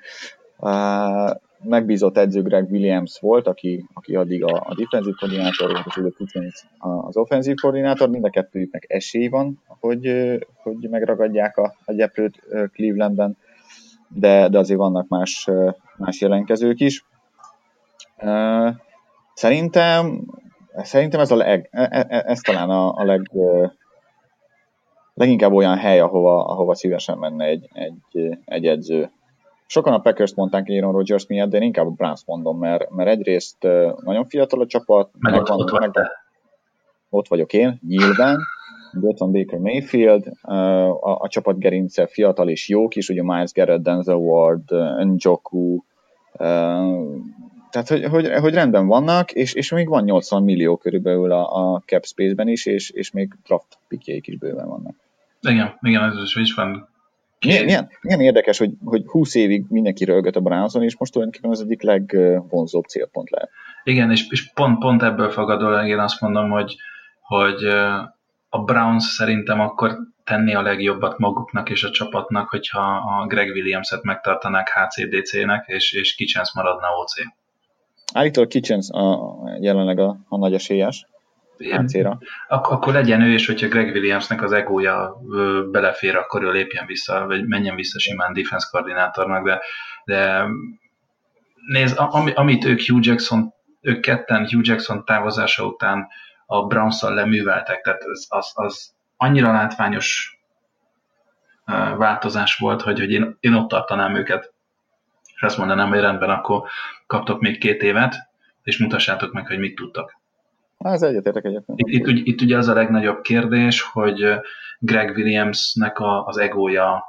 Megbízott 1.62 2.16
edző 2.16 2.42
Greg 2.42 2.70
Williams 2.70 3.20
volt, 3.20 3.46
aki, 3.46 3.84
aki 3.94 4.14
addig 4.16 4.44
a, 4.44 4.64
a 4.66 4.74
defensív 4.74 5.14
koordinátor 5.14 5.72
volt, 5.72 5.86
és 5.86 5.96
ugye 5.96 6.50
az 6.78 7.16
offenzív 7.16 7.54
koordinátor. 7.60 8.08
Mind 8.08 8.24
a 8.24 8.30
kettőjüknek 8.30 8.84
esély 8.88 9.28
van, 9.28 9.62
hogy, 9.66 10.06
hogy 10.62 10.88
megragadják 10.90 11.56
a, 11.56 11.74
a 11.84 11.92
gyeplőt 11.92 12.42
Clevelandben, 12.72 13.36
de, 14.08 14.48
de 14.48 14.58
azért 14.58 14.78
vannak 14.78 15.08
más, 15.08 15.48
más 15.96 16.20
jelenkezők 16.20 16.80
is. 16.80 17.04
Szerintem, 19.34 20.24
szerintem 20.82 21.20
ez, 21.20 21.30
a 21.30 21.36
leg, 21.36 21.68
e, 21.70 21.82
e, 21.82 22.06
e, 22.08 22.24
ez 22.26 22.40
talán 22.40 22.70
a, 22.70 22.94
a 22.94 23.04
leg, 23.04 23.30
leginkább 25.14 25.52
olyan 25.52 25.76
hely, 25.76 26.00
ahova, 26.00 26.44
ahova 26.44 26.74
szívesen 26.74 27.18
menne 27.18 27.44
egy, 27.44 27.68
egy, 27.72 28.38
egy 28.44 28.66
edző. 28.66 29.10
Sokan 29.66 29.92
a 29.92 29.98
packers 29.98 30.34
mondták 30.34 30.68
Aaron 30.68 30.92
Rodgers 30.92 31.26
miatt, 31.26 31.50
de 31.50 31.56
én 31.56 31.62
inkább 31.62 31.86
a 31.86 31.90
Browns 31.90 32.22
mondom, 32.26 32.58
mert, 32.58 32.90
mert 32.90 33.08
egyrészt 33.08 33.62
nagyon 34.04 34.24
fiatal 34.28 34.60
a 34.60 34.66
csapat, 34.66 35.10
meg, 35.18 35.32
meg, 35.32 35.40
ott, 35.40 35.70
van, 35.70 35.80
meg, 35.80 36.10
ott 37.10 37.28
vagyok 37.28 37.52
én, 37.52 37.80
nyilván, 37.86 38.38
de 38.92 39.06
ott 39.06 39.18
van 39.18 39.32
Baker 39.32 39.58
Mayfield, 39.58 40.32
a, 40.42 41.20
a 41.20 41.28
csapat 41.28 41.58
gerince 41.58 42.06
fiatal 42.06 42.48
és 42.48 42.68
jók 42.68 42.94
is, 42.94 43.08
ugye 43.08 43.22
Miles 43.22 43.52
Garrett, 43.52 43.82
Denzel 43.82 44.16
Ward, 44.16 44.70
Njoku, 44.98 45.78
tehát 47.84 47.88
hogy, 47.88 48.04
hogy, 48.04 48.40
hogy 48.40 48.54
rendben 48.54 48.86
vannak, 48.86 49.32
és, 49.32 49.52
és 49.52 49.70
még 49.70 49.88
van 49.88 50.04
80 50.04 50.42
millió 50.42 50.76
körülbelül 50.76 51.32
a, 51.32 51.74
a 51.74 51.82
cap 51.86 52.04
space-ben 52.04 52.48
is, 52.48 52.66
és, 52.66 52.90
és 52.90 53.10
még 53.10 53.34
draft 53.44 53.78
pickjeik 53.88 54.26
is 54.26 54.36
bőven 54.36 54.68
vannak. 54.68 54.94
Igen, 55.40 55.78
igen, 55.80 56.02
ez 56.02 56.14
is 56.34 56.54
van 56.54 56.88
milyen, 57.40 57.64
milyen, 57.64 57.88
milyen 58.00 58.20
érdekes, 58.20 58.58
hogy, 58.58 58.70
hogy 58.84 59.02
20 59.06 59.34
évig 59.34 59.64
mindenki 59.68 60.04
rölgött 60.04 60.36
a 60.36 60.40
Brownson, 60.40 60.82
és 60.82 60.96
most 60.98 61.12
tulajdonképpen 61.12 61.50
az 61.50 61.60
egyik 61.60 61.82
legvonzóbb 61.82 62.84
célpont 62.84 63.30
lehet. 63.30 63.50
Igen, 63.84 64.10
és, 64.10 64.26
és 64.30 64.52
pont, 64.52 64.78
pont 64.78 65.02
ebből 65.02 65.30
fogadólag 65.30 65.88
én 65.88 65.98
azt 65.98 66.20
mondom, 66.20 66.50
hogy, 66.50 66.76
hogy 67.20 67.64
a 68.48 68.58
Browns 68.64 69.04
szerintem 69.04 69.60
akkor 69.60 69.98
tenni 70.24 70.54
a 70.54 70.62
legjobbat 70.62 71.18
maguknak 71.18 71.70
és 71.70 71.84
a 71.84 71.90
csapatnak, 71.90 72.48
hogyha 72.48 72.80
a 73.20 73.26
Greg 73.26 73.48
Williams-et 73.48 74.02
megtartanák 74.02 74.68
HCDC-nek, 74.68 75.64
és, 75.66 75.92
és 75.92 76.14
Kitchens 76.14 76.54
maradna 76.54 76.86
OC. 76.88 77.12
Állítólag 78.14 78.48
Kitchens 78.48 78.90
a, 78.90 79.34
jelenleg 79.60 79.98
a, 79.98 80.16
a 80.28 80.36
nagy 80.36 80.54
esélyes. 80.54 81.06
Ak- 82.48 82.70
akkor 82.70 82.92
legyen 82.92 83.20
ő, 83.20 83.32
és 83.32 83.46
hogyha 83.46 83.68
Greg 83.68 83.94
Williamsnek 83.94 84.42
az 84.42 84.52
egója 84.52 85.16
belefér, 85.70 86.16
akkor 86.16 86.42
ő 86.42 86.50
lépjen 86.50 86.86
vissza, 86.86 87.26
vagy 87.26 87.46
menjen 87.46 87.74
vissza 87.74 87.98
simán 87.98 88.32
defense 88.32 88.68
koordinátornak, 88.70 89.44
de, 89.44 89.60
de 90.04 90.44
nézd, 91.66 91.96
ami, 91.98 92.32
amit 92.32 92.64
ők 92.64 92.80
Hugh 92.80 93.06
Jackson, 93.06 93.52
ők 93.80 94.00
ketten 94.00 94.48
Hugh 94.48 94.66
Jackson 94.66 95.04
távozása 95.04 95.64
után 95.64 96.06
a 96.46 96.66
browns 96.66 97.02
leműveltek, 97.02 97.80
tehát 97.80 98.02
az, 98.02 98.26
az, 98.28 98.52
az 98.54 98.94
annyira 99.16 99.52
látványos 99.52 100.38
változás 101.96 102.56
volt, 102.56 102.82
hogy, 102.82 102.98
hogy 102.98 103.10
én, 103.10 103.36
én 103.40 103.54
ott 103.54 103.68
tartanám 103.68 104.16
őket, 104.16 104.54
és 105.36 105.42
azt 105.42 105.58
mondanám, 105.58 105.88
hogy 105.88 106.00
rendben, 106.00 106.30
akkor 106.30 106.62
kaptok 107.06 107.40
még 107.40 107.58
két 107.58 107.82
évet, 107.82 108.14
és 108.62 108.78
mutassátok 108.78 109.32
meg, 109.32 109.46
hogy 109.46 109.58
mit 109.58 109.74
tudtak. 109.74 110.18
Ez 110.78 111.02
egyetértek 111.02 111.44
egyetlen. 111.44 111.76
Itt, 111.80 112.06
itt, 112.06 112.26
itt 112.26 112.40
ugye 112.40 112.56
az 112.56 112.68
a 112.68 112.74
legnagyobb 112.74 113.20
kérdés, 113.20 113.82
hogy 113.82 114.26
Greg 114.78 115.16
Williamsnek 115.16 115.98
a, 115.98 116.24
az 116.26 116.36
egója 116.36 117.04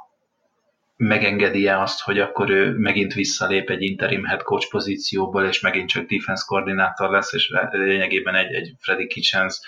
megengedi-e 0.96 1.80
azt, 1.80 2.00
hogy 2.00 2.18
akkor 2.18 2.50
ő 2.50 2.70
megint 2.70 3.12
visszalép 3.12 3.70
egy 3.70 3.82
interim 3.82 4.24
head 4.24 4.42
coach 4.42 4.70
pozícióból, 4.70 5.44
és 5.44 5.60
megint 5.60 5.88
csak 5.88 6.06
defense 6.06 6.44
koordinátor 6.46 7.10
lesz, 7.10 7.32
és 7.32 7.52
lényegében 7.70 8.34
egy, 8.34 8.52
egy 8.52 8.72
Freddy 8.78 9.06
Kitchens, 9.06 9.60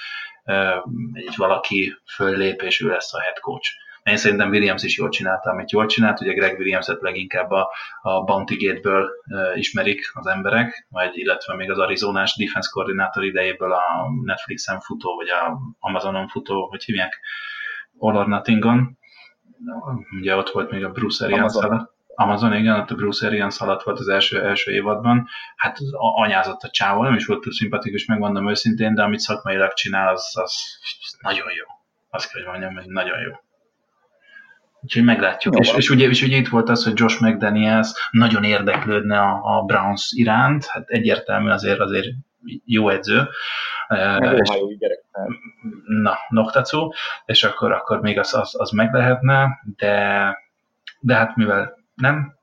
egy 1.13 1.35
valaki 1.37 1.97
föllép, 2.15 2.63
és 2.63 2.81
ő 2.81 2.89
lesz 2.89 3.15
a 3.15 3.21
head 3.21 3.39
coach. 3.39 3.69
Én 4.11 4.17
szerintem 4.17 4.49
Williams 4.49 4.83
is 4.83 4.97
jól 4.97 5.09
csinálta, 5.09 5.51
amit 5.51 5.71
jól 5.71 5.87
csinált, 5.87 6.21
ugye 6.21 6.33
Greg 6.33 6.59
Williams-et 6.59 7.01
leginkább 7.01 7.51
a, 7.51 7.71
a 8.03 8.23
Bounty 8.25 8.67
Gate-ből 8.67 9.09
uh, 9.27 9.59
ismerik 9.59 10.11
az 10.15 10.27
emberek, 10.27 10.87
vagy 10.89 11.11
illetve 11.13 11.55
még 11.55 11.71
az 11.71 11.79
Arizonás 11.79 12.37
defense 12.37 12.69
koordinátor 12.73 13.25
idejéből 13.25 13.73
a 13.73 13.83
Netflixen 14.25 14.81
futó, 14.81 15.15
vagy 15.17 15.29
a 15.29 15.59
Amazonon 15.79 16.29
futó, 16.29 16.69
hogy 16.69 16.85
hívják, 16.85 17.21
All 17.99 18.17
or 18.17 18.27
Nothing-on. 18.27 18.99
Ugye 20.21 20.37
ott 20.37 20.51
volt 20.51 20.71
még 20.71 20.85
a 20.85 20.91
Bruce 20.91 21.25
Arians 21.25 21.55
alatt. 21.55 21.99
Amazon, 22.15 22.55
igen, 22.55 22.81
ott 22.81 22.91
a 22.91 22.95
Bruce 22.95 23.27
Arians 23.27 23.61
alatt 23.61 23.83
volt 23.83 23.99
az 23.99 24.09
első, 24.09 24.43
első 24.43 24.73
évadban. 24.73 25.29
Hát 25.57 25.79
anyázott 25.99 26.63
a 26.63 26.71
csávó, 26.71 27.03
nem 27.03 27.15
is 27.15 27.27
volt 27.27 27.41
túl 27.41 27.53
szimpatikus, 27.53 28.05
megmondom 28.05 28.49
őszintén, 28.49 28.95
de 28.95 29.03
amit 29.03 29.21
szakmailag 29.21 29.73
csinál, 29.73 30.13
az, 30.13 30.33
az 30.43 30.55
nagyon 31.21 31.47
jó. 31.47 31.65
Azt 32.11 32.33
kell, 32.33 32.43
hogy 32.43 32.51
mondjam, 32.51 32.75
hogy 32.75 32.87
nagyon 32.87 33.21
jó. 33.21 33.33
Úgyhogy 34.83 35.05
meglátjuk. 35.05 35.59
és, 35.59 35.73
és, 35.73 35.91
ugye, 35.91 36.09
és 36.09 36.23
ugye 36.23 36.37
itt 36.37 36.49
volt 36.49 36.69
az, 36.69 36.85
hogy 36.85 36.93
Josh 36.97 37.23
McDaniels 37.23 38.09
nagyon 38.11 38.45
érdeklődne 38.45 39.21
a, 39.21 39.59
a 39.59 39.63
Browns 39.63 40.13
iránt, 40.13 40.65
hát 40.67 40.89
egyértelmű 40.89 41.51
azért 41.51 41.79
azért 41.79 42.07
jó 42.65 42.89
edző. 42.89 43.29
és, 44.37 44.51
na, 45.87 46.19
Noktacu, 46.29 46.89
és 47.25 47.45
akkor, 47.45 47.73
akkor 47.73 48.01
még 48.01 48.19
az, 48.19 48.35
az, 48.35 48.55
az 48.59 48.71
meg 48.71 48.93
lehetne, 48.93 49.61
de, 49.77 50.37
de 51.01 51.15
hát 51.15 51.37
mivel 51.37 51.79
nem, 51.95 52.39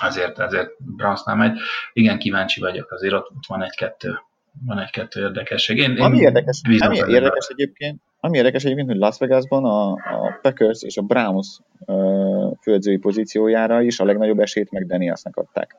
azért, 0.00 0.38
azért 0.38 0.70
Brownsnál 0.78 1.36
megy. 1.36 1.58
Igen, 1.92 2.18
kíváncsi 2.18 2.60
vagyok, 2.60 2.90
azért 2.90 3.14
ott, 3.14 3.30
ott 3.30 3.46
van 3.46 3.62
egy-kettő 3.62 4.18
van 4.66 4.78
egy-kettő 4.78 5.20
érdekesség. 5.20 5.78
Én, 5.78 6.00
ami 6.00 6.18
érdekes, 6.18 6.60
ami 6.78 6.96
érdekes 6.96 7.46
egyébként, 7.48 8.00
ami 8.20 8.36
érdekes 8.36 8.64
egyébként, 8.64 8.88
hogy 8.88 8.98
Las 8.98 9.18
Vegasban 9.18 9.64
a, 9.64 9.90
a 9.92 10.38
Packers 10.42 10.82
és 10.82 10.96
a 10.96 11.02
Browns 11.02 11.58
uh, 11.78 12.52
főedzői 12.62 12.96
pozíciójára 12.96 13.82
is 13.82 14.00
a 14.00 14.04
legnagyobb 14.04 14.38
esélyt 14.38 14.70
meg 14.70 14.86
Danielsnek 14.86 15.36
adták. 15.36 15.76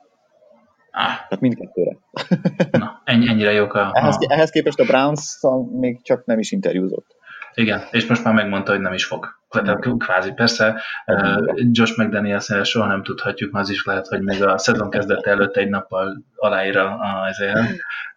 Ah. 0.90 1.02
Tehát 1.02 1.40
mindkettőre. 1.40 1.96
Na, 2.70 3.02
ennyi, 3.04 3.28
ennyire 3.28 3.52
jók 3.52 3.74
a... 3.74 3.90
Ehhez, 3.92 4.16
ehhez 4.28 4.50
képest 4.50 4.78
a 4.78 4.84
Browns 4.84 5.40
még 5.72 6.02
csak 6.02 6.24
nem 6.24 6.38
is 6.38 6.52
interjúzott. 6.52 7.16
Igen, 7.54 7.82
és 7.90 8.06
most 8.06 8.24
már 8.24 8.34
megmondta, 8.34 8.72
hogy 8.72 8.80
nem 8.80 8.92
is 8.92 9.04
fog. 9.04 9.35
Tehát 9.48 9.86
kvázi 9.98 10.32
persze, 10.32 10.82
uh, 11.06 11.44
Josh 11.70 11.98
McDaniels 11.98 12.50
soha 12.62 12.86
nem 12.86 13.02
tudhatjuk, 13.02 13.56
az 13.56 13.70
is 13.70 13.84
lehet, 13.84 14.06
hogy 14.06 14.20
még 14.20 14.44
a 14.44 14.58
szezon 14.58 14.90
kezdete 14.90 15.30
előtt 15.30 15.56
egy 15.56 15.68
nappal 15.68 16.24
aláír 16.36 16.76
a, 16.76 17.26
ezért, 17.28 17.58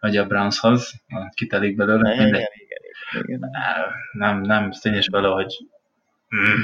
vagy 0.00 0.16
a 0.16 0.26
Brownshoz, 0.26 0.92
kitelik 1.34 1.76
belőle. 1.76 2.14
Igen, 2.14 2.26
igen, 2.26 2.48
igen, 2.54 3.24
igen. 3.26 3.50
Nem, 4.12 4.40
nem, 4.40 4.70
tényes 4.80 5.10
bele, 5.10 5.28
hogy 5.28 5.56
mm, 6.36 6.60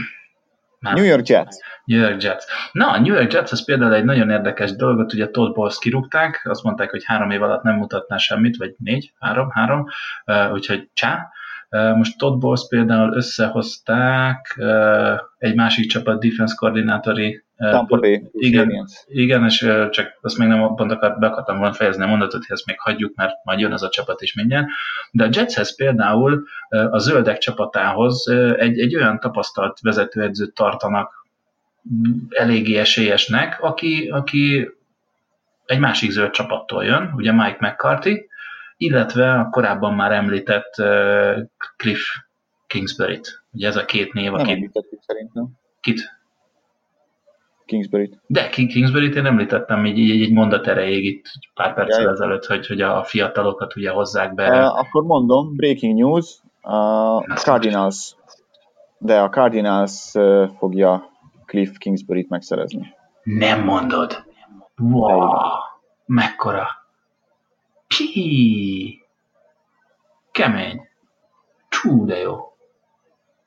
nem. 0.78 0.94
New 0.94 1.04
York 1.04 1.26
Jets. 1.26 1.56
New 1.84 2.00
York 2.00 2.22
Jets. 2.22 2.44
Na, 2.72 2.90
a 2.90 3.00
New 3.00 3.14
York 3.14 3.32
Jets 3.32 3.52
az 3.52 3.64
például 3.64 3.94
egy 3.94 4.04
nagyon 4.04 4.30
érdekes 4.30 4.76
dolgot, 4.76 5.12
ugye 5.12 5.28
Todd 5.28 5.52
Bowles 5.52 5.78
kirúgták, 5.78 6.40
azt 6.44 6.62
mondták, 6.62 6.90
hogy 6.90 7.04
három 7.04 7.30
év 7.30 7.42
alatt 7.42 7.62
nem 7.62 7.74
mutatná 7.76 8.16
semmit, 8.16 8.56
vagy 8.56 8.74
négy, 8.78 9.12
három, 9.18 9.50
három, 9.50 9.86
úgyhogy 10.52 10.88
csá. 10.92 11.28
Most 11.96 12.18
Todd 12.18 12.38
Bowles 12.38 12.66
például 12.68 13.14
összehozták 13.14 14.60
egy 15.38 15.54
másik 15.54 15.90
csapat 15.90 16.20
defense 16.20 16.54
koordinátori 16.58 17.44
Tampa 17.56 17.98
Bay 17.98 18.22
igen, 18.32 18.86
igen, 19.06 19.44
és 19.44 19.58
csak 19.90 20.18
azt 20.20 20.38
még 20.38 20.48
nem 20.48 20.74
pont 20.74 20.92
akart, 20.92 21.18
be 21.18 21.26
akartam 21.26 21.58
volna 21.58 21.72
fejezni 21.72 22.02
a 22.02 22.06
mondatot, 22.06 22.44
hogy 22.46 22.56
ezt 22.56 22.66
még 22.66 22.80
hagyjuk, 22.80 23.14
mert 23.14 23.44
majd 23.44 23.58
jön 23.58 23.72
az 23.72 23.82
a 23.82 23.88
csapat 23.88 24.22
is 24.22 24.34
mindjárt. 24.34 24.66
De 25.10 25.24
a 25.24 25.28
Jetshez 25.30 25.76
például 25.76 26.44
a 26.68 26.98
zöldek 26.98 27.38
csapatához 27.38 28.28
egy, 28.56 28.78
egy 28.78 28.96
olyan 28.96 29.20
tapasztalt 29.20 29.78
vezetőedzőt 29.80 30.54
tartanak 30.54 31.26
eléggé 32.28 32.76
esélyesnek, 32.76 33.58
aki, 33.60 34.08
aki 34.08 34.70
egy 35.66 35.78
másik 35.78 36.10
zöld 36.10 36.30
csapattól 36.30 36.84
jön, 36.84 37.12
ugye 37.14 37.32
Mike 37.32 37.58
McCarthy, 37.60 38.28
illetve 38.76 39.32
a 39.32 39.48
korábban 39.50 39.94
már 39.94 40.12
említett 40.12 40.74
Cliff 41.76 42.02
Kingsbury-t. 42.66 43.42
Ugye 43.52 43.66
ez 43.66 43.76
a 43.76 43.84
két 43.84 44.12
név, 44.12 44.34
aki... 44.34 44.42
Nem 44.42 44.54
említettük 44.54 45.02
szerintem. 45.02 45.48
Kit? 45.80 46.14
Kingsbury-t. 47.64 48.18
De 48.26 48.48
Kingsbury-t 48.48 49.14
én 49.14 49.26
említettem 49.26 49.86
így, 49.86 49.98
így 49.98 50.22
egy 50.22 50.32
mondat 50.32 50.66
erejéig 50.66 51.04
itt 51.04 51.24
pár 51.54 51.74
perccel 51.74 52.02
ja, 52.02 52.10
ezelőtt, 52.10 52.44
hogy, 52.44 52.66
hogy 52.66 52.80
a 52.80 53.04
fiatalokat 53.04 53.76
ugye 53.76 53.90
hozzák 53.90 54.34
be. 54.34 54.48
Uh, 54.48 54.78
akkor 54.78 55.02
mondom, 55.02 55.56
breaking 55.56 55.98
news, 55.98 56.40
a 56.60 57.16
uh, 57.16 57.34
Cardinals, 57.34 58.14
de 58.98 59.20
a 59.20 59.28
Cardinals 59.28 60.14
uh, 60.14 60.48
fogja 60.58 61.10
Cliff 61.46 61.76
Kingsbury-t 61.78 62.28
megszerezni. 62.28 62.94
Nem 63.22 63.64
mondod? 63.64 64.24
Wow, 64.76 65.30
mekkora 66.06 66.68
Pi! 67.86 69.04
Kemény. 70.32 70.80
Csú, 71.68 72.04
de 72.06 72.16
jó. 72.16 72.36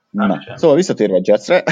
Nem 0.09 0.27
Na, 0.27 0.41
sem. 0.41 0.55
szóval 0.55 0.75
visszatérve 0.75 1.15
a 1.15 1.21
Jetsre. 1.23 1.57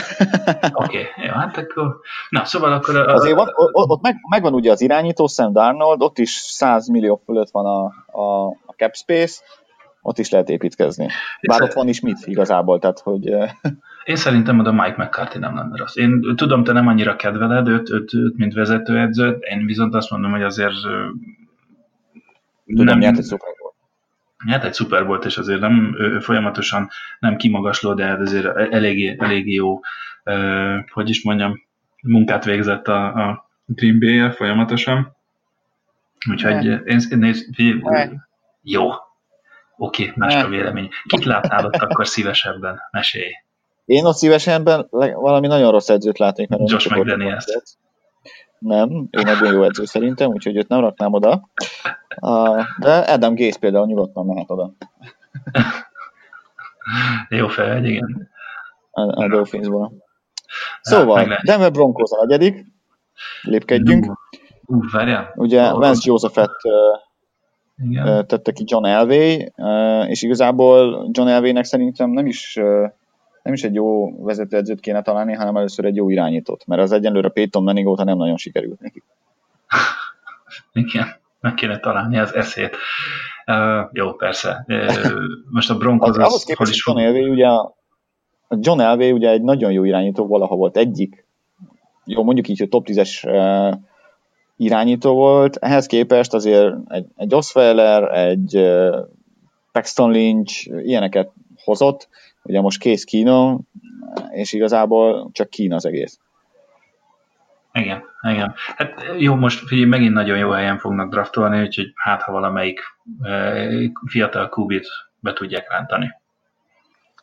Oké, 0.74 0.99
okay, 1.09 1.26
jó, 1.26 1.34
hát 1.34 1.57
akkor... 1.57 1.99
Na, 2.30 2.45
szóval 2.45 2.72
akkor... 2.72 2.95
A, 2.95 3.13
Azért 3.13 3.36
van, 3.36 3.47
ott, 3.55 3.89
ott 3.89 4.01
meg, 4.01 4.15
megvan 4.30 4.53
ugye 4.53 4.72
az 4.72 4.82
irányító, 4.82 5.28
Sam 5.28 5.53
Darnold, 5.53 6.01
ott 6.01 6.18
is 6.18 6.30
100 6.30 6.88
millió 6.88 7.22
fölött 7.26 7.49
van 7.51 7.65
a, 7.65 7.86
a, 8.22 8.47
a 8.47 8.74
cap 8.76 8.95
space, 8.95 9.41
ott 10.01 10.18
is 10.18 10.30
lehet 10.30 10.49
építkezni. 10.49 11.07
Bár 11.41 11.61
ott 11.61 11.74
van 11.74 11.88
is 11.88 11.99
mit 11.99 12.18
igazából, 12.26 12.80
tehát 12.80 12.99
hogy... 12.99 13.26
Én 14.03 14.15
szerintem 14.15 14.59
oda 14.59 14.72
Mike 14.72 14.95
McCarthy 14.97 15.39
nem 15.39 15.55
lenne 15.55 15.78
rossz. 15.78 15.95
Én 15.95 16.36
tudom, 16.36 16.63
te 16.63 16.72
nem 16.72 16.88
annyira 16.88 17.15
kedveled 17.15 17.68
őt, 17.68 17.89
őt, 17.89 18.13
őt 18.13 18.38
mint 18.38 18.53
vezetőedzőt, 18.53 19.43
én 19.43 19.65
viszont 19.65 19.95
azt 19.95 20.09
mondom, 20.09 20.32
hogy 20.32 20.43
azért 20.43 20.74
Tudom, 22.68 22.86
nem, 22.86 22.97
nyert 22.97 23.18
egy 23.18 23.26
Super 23.26 23.53
Bowl. 23.59 23.74
Nyert 24.45 24.63
egy 24.63 24.74
Super 24.76 25.05
Bowl, 25.05 25.24
és 25.24 25.38
azért 25.38 25.59
nem 25.59 25.95
ő, 25.99 26.20
folyamatosan 26.20 26.89
nem 27.20 27.36
kimagasló, 27.36 27.93
de 27.93 28.11
azért 28.11 28.45
eléggé, 28.72 29.15
eléggé 29.20 29.53
jó, 29.53 29.80
uh, 30.24 30.89
hogy 30.91 31.09
is 31.09 31.24
mondjam, 31.24 31.65
munkát 32.01 32.45
végzett 32.45 32.88
a, 32.88 33.05
a 33.05 33.49
Green 33.65 33.99
bay 33.99 34.32
folyamatosan. 34.32 35.15
Úgyhogy 36.30 36.65
én, 36.65 36.99
én 37.11 37.18
néz, 37.18 37.49
jó. 38.61 38.89
Oké, 39.80 40.03
okay, 40.03 40.13
más 40.15 40.36
a 40.43 40.47
vélemény. 40.47 40.89
Kit 41.07 41.26
látnál 41.26 41.65
ott 41.65 41.76
akkor 41.76 42.07
szívesebben? 42.07 42.82
Mesélj. 42.91 43.32
Én 43.86 44.05
ott 44.05 44.15
szívesebben 44.15 44.88
valami 44.89 45.47
nagyon 45.47 45.72
rossz 45.72 45.89
edzőt 45.89 46.18
látnék. 46.18 46.47
Mert 46.47 46.70
Josh 46.70 46.95
McDaniels. 46.95 47.45
Nem, 48.60 49.08
ő 49.12 49.22
nagyon 49.22 49.53
jó 49.53 49.64
edző 49.64 49.86
szerintem, 49.86 50.30
úgyhogy 50.30 50.55
őt 50.55 50.68
nem 50.68 50.80
raknám 50.80 51.14
oda. 51.14 51.49
De 52.80 52.91
Adam 52.91 53.36
Gaze 53.36 53.60
például 53.60 53.86
nyugodtan 53.86 54.26
mehet 54.26 54.49
oda. 54.49 54.74
Jó 57.30 57.47
fel, 57.47 57.86
igen. 57.86 58.30
A, 58.91 59.24
a 59.24 59.28
Dolphinsból. 59.28 59.91
Szóval, 60.82 61.38
Denver 61.43 61.72
Broncos 61.72 62.12
a 62.12 62.26
negyedik, 62.26 62.66
lépkedjünk. 63.41 64.05
Uh, 64.05 64.16
uh, 64.66 64.91
várjál. 64.91 65.34
Ugye 65.36 65.72
oh, 65.72 65.80
Vance 65.80 66.01
Josephet 66.03 66.51
igen. 67.78 68.28
tette 68.28 68.51
ki 68.51 68.64
John 68.68 68.86
Elway, 68.86 69.51
és 70.08 70.22
igazából 70.22 71.10
John 71.12 71.28
Elwaynek 71.28 71.64
szerintem 71.64 72.10
nem 72.10 72.26
is 72.26 72.60
nem 73.48 73.56
is 73.56 73.64
egy 73.64 73.74
jó 73.74 74.16
vezetőedzőt 74.24 74.80
kéne 74.80 75.02
találni, 75.02 75.34
hanem 75.34 75.56
először 75.56 75.86
egy 75.86 75.95
jó 75.95 76.10
irányítót, 76.10 76.66
mert 76.66 76.82
az 76.82 76.91
egyenlőre 76.91 77.30
Peyton 77.30 77.64
Manning 77.64 77.88
óta 77.88 78.04
nem 78.04 78.18
nagyon 78.18 78.38
sikerült 78.38 78.80
neki. 78.80 79.04
Igen, 80.84 81.08
meg 81.39 81.54
kéne 81.54 81.80
találni 81.80 82.18
az 82.18 82.34
eszét. 82.34 82.78
Uh, 83.45 83.89
jó, 83.91 84.14
persze. 84.14 84.66
Uh, 84.68 85.12
most 85.50 85.70
a 85.70 85.78
Broncos 85.78 86.10
az, 86.10 86.18
ahhoz 86.18 86.43
képest 86.43 86.72
is 86.72 86.84
John 86.86 87.00
Elway, 87.00 87.30
ugye 87.30 87.48
John 88.50 88.80
Elway 88.80 89.12
ugye 89.12 89.30
egy 89.30 89.41
nagyon 89.41 89.72
jó 89.72 89.84
irányító, 89.84 90.28
valaha 90.28 90.56
volt 90.56 90.78
egyik, 90.78 91.26
jó, 92.06 92.24
mondjuk 92.24 92.48
így, 92.48 92.60
hogy 92.60 92.70
top 92.70 92.88
10-es 92.89 93.26
uh, 93.28 93.80
irányító 94.58 95.14
volt, 95.14 95.56
ehhez 95.56 95.86
képest 95.86 96.34
azért 96.34 96.76
egy, 96.88 97.06
egy 97.16 97.36
Osweiler, 97.36 98.18
egy 98.18 98.58
uh, 98.58 98.98
Paxton 99.72 100.12
Lynch, 100.12 100.72
ilyeneket 100.84 101.32
hozott, 101.64 102.10
ugye 102.48 102.62
most 102.62 102.80
kész 102.80 103.04
Kína, 103.04 103.58
és 104.30 104.54
igazából 104.54 105.30
csak 105.32 105.50
Kína 105.50 105.76
az 105.76 105.86
egész. 105.86 106.20
Igen, 107.74 108.04
igen. 108.22 108.54
Hát 108.76 108.93
jó, 109.18 109.36
most 109.36 109.68
figyelj, 109.68 109.89
megint 109.89 110.14
nagyon 110.14 110.38
jó 110.38 110.50
helyen 110.50 110.78
fognak 110.78 111.10
draftolni, 111.10 111.62
úgyhogy 111.62 111.91
hát 111.95 112.22
ha 112.22 112.32
valamelyik 112.32 112.80
e, 113.22 113.68
fiatal 114.06 114.50
kubit 114.50 114.88
be 115.20 115.34
tudják 115.34 115.72
rántani. 115.72 116.12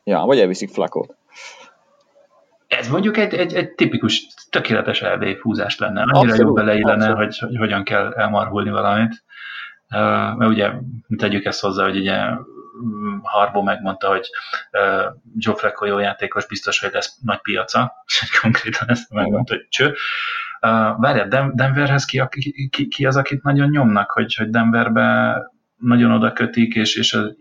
Ja, 0.04 0.18
vagy 0.18 0.38
elviszik 0.38 0.70
flakot. 0.70 1.16
Ez 2.66 2.88
mondjuk 2.88 3.16
egy, 3.16 3.34
egy, 3.34 3.54
egy 3.54 3.70
tipikus, 3.70 4.26
tökéletes 4.50 5.02
erdély 5.02 5.34
fúzást 5.34 5.78
lenne. 5.78 6.00
Annyira 6.00 6.18
abszolút, 6.18 6.46
jó 6.46 6.52
beleillene, 6.52 7.08
hogy, 7.08 7.38
hogy 7.38 7.56
hogyan 7.56 7.84
kell 7.84 8.12
elmarhulni 8.12 8.70
valamit. 8.70 9.24
Uh, 9.90 10.36
mert 10.36 10.50
ugye 10.50 10.70
tegyük 11.16 11.44
ezt 11.44 11.60
hozzá, 11.60 11.84
hogy 11.84 11.96
ugye 11.96 12.20
Harbo 13.22 13.62
megmondta, 13.62 14.08
hogy 14.08 14.28
uh, 14.72 15.14
Joe 15.36 15.54
Flacco 15.54 15.84
jó 15.84 15.98
játékos, 15.98 16.46
biztos, 16.46 16.80
hogy 16.80 16.90
lesz 16.92 17.18
nagy 17.22 17.40
piaca, 17.40 17.92
konkrétan 18.42 18.88
ezt 18.88 19.10
megmondta, 19.10 19.54
hogy 19.54 19.66
cső. 19.68 19.86
Uh, 19.86 21.00
várjál, 21.00 21.52
Denverhez 21.54 22.04
ki, 22.04 22.22
ki, 22.70 22.88
ki, 22.88 23.06
az, 23.06 23.16
akit 23.16 23.42
nagyon 23.42 23.68
nyomnak, 23.68 24.10
hogy, 24.10 24.34
hogy 24.34 24.50
Denverbe 24.50 25.36
nagyon 25.76 26.10
oda 26.10 26.32
kötik, 26.32 26.74
és, 26.74 26.96
és 26.96 27.12
az, 27.12 27.36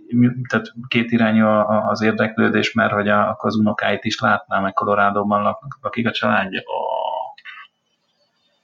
tehát 0.49 0.73
két 0.87 1.11
irányú 1.11 1.45
az 1.47 2.01
érdeklődés, 2.01 2.73
mert 2.73 2.91
hogy 2.91 3.09
a, 3.09 3.29
akkor 3.29 3.49
az 3.49 3.55
unokáit 3.55 4.03
is 4.03 4.19
látná, 4.19 4.59
meg 4.59 4.73
Colorado-ban 4.73 5.41
laknak, 5.41 5.77
akik 5.81 6.07
a 6.07 6.11
családja. 6.11 6.61
Oh 6.65 7.02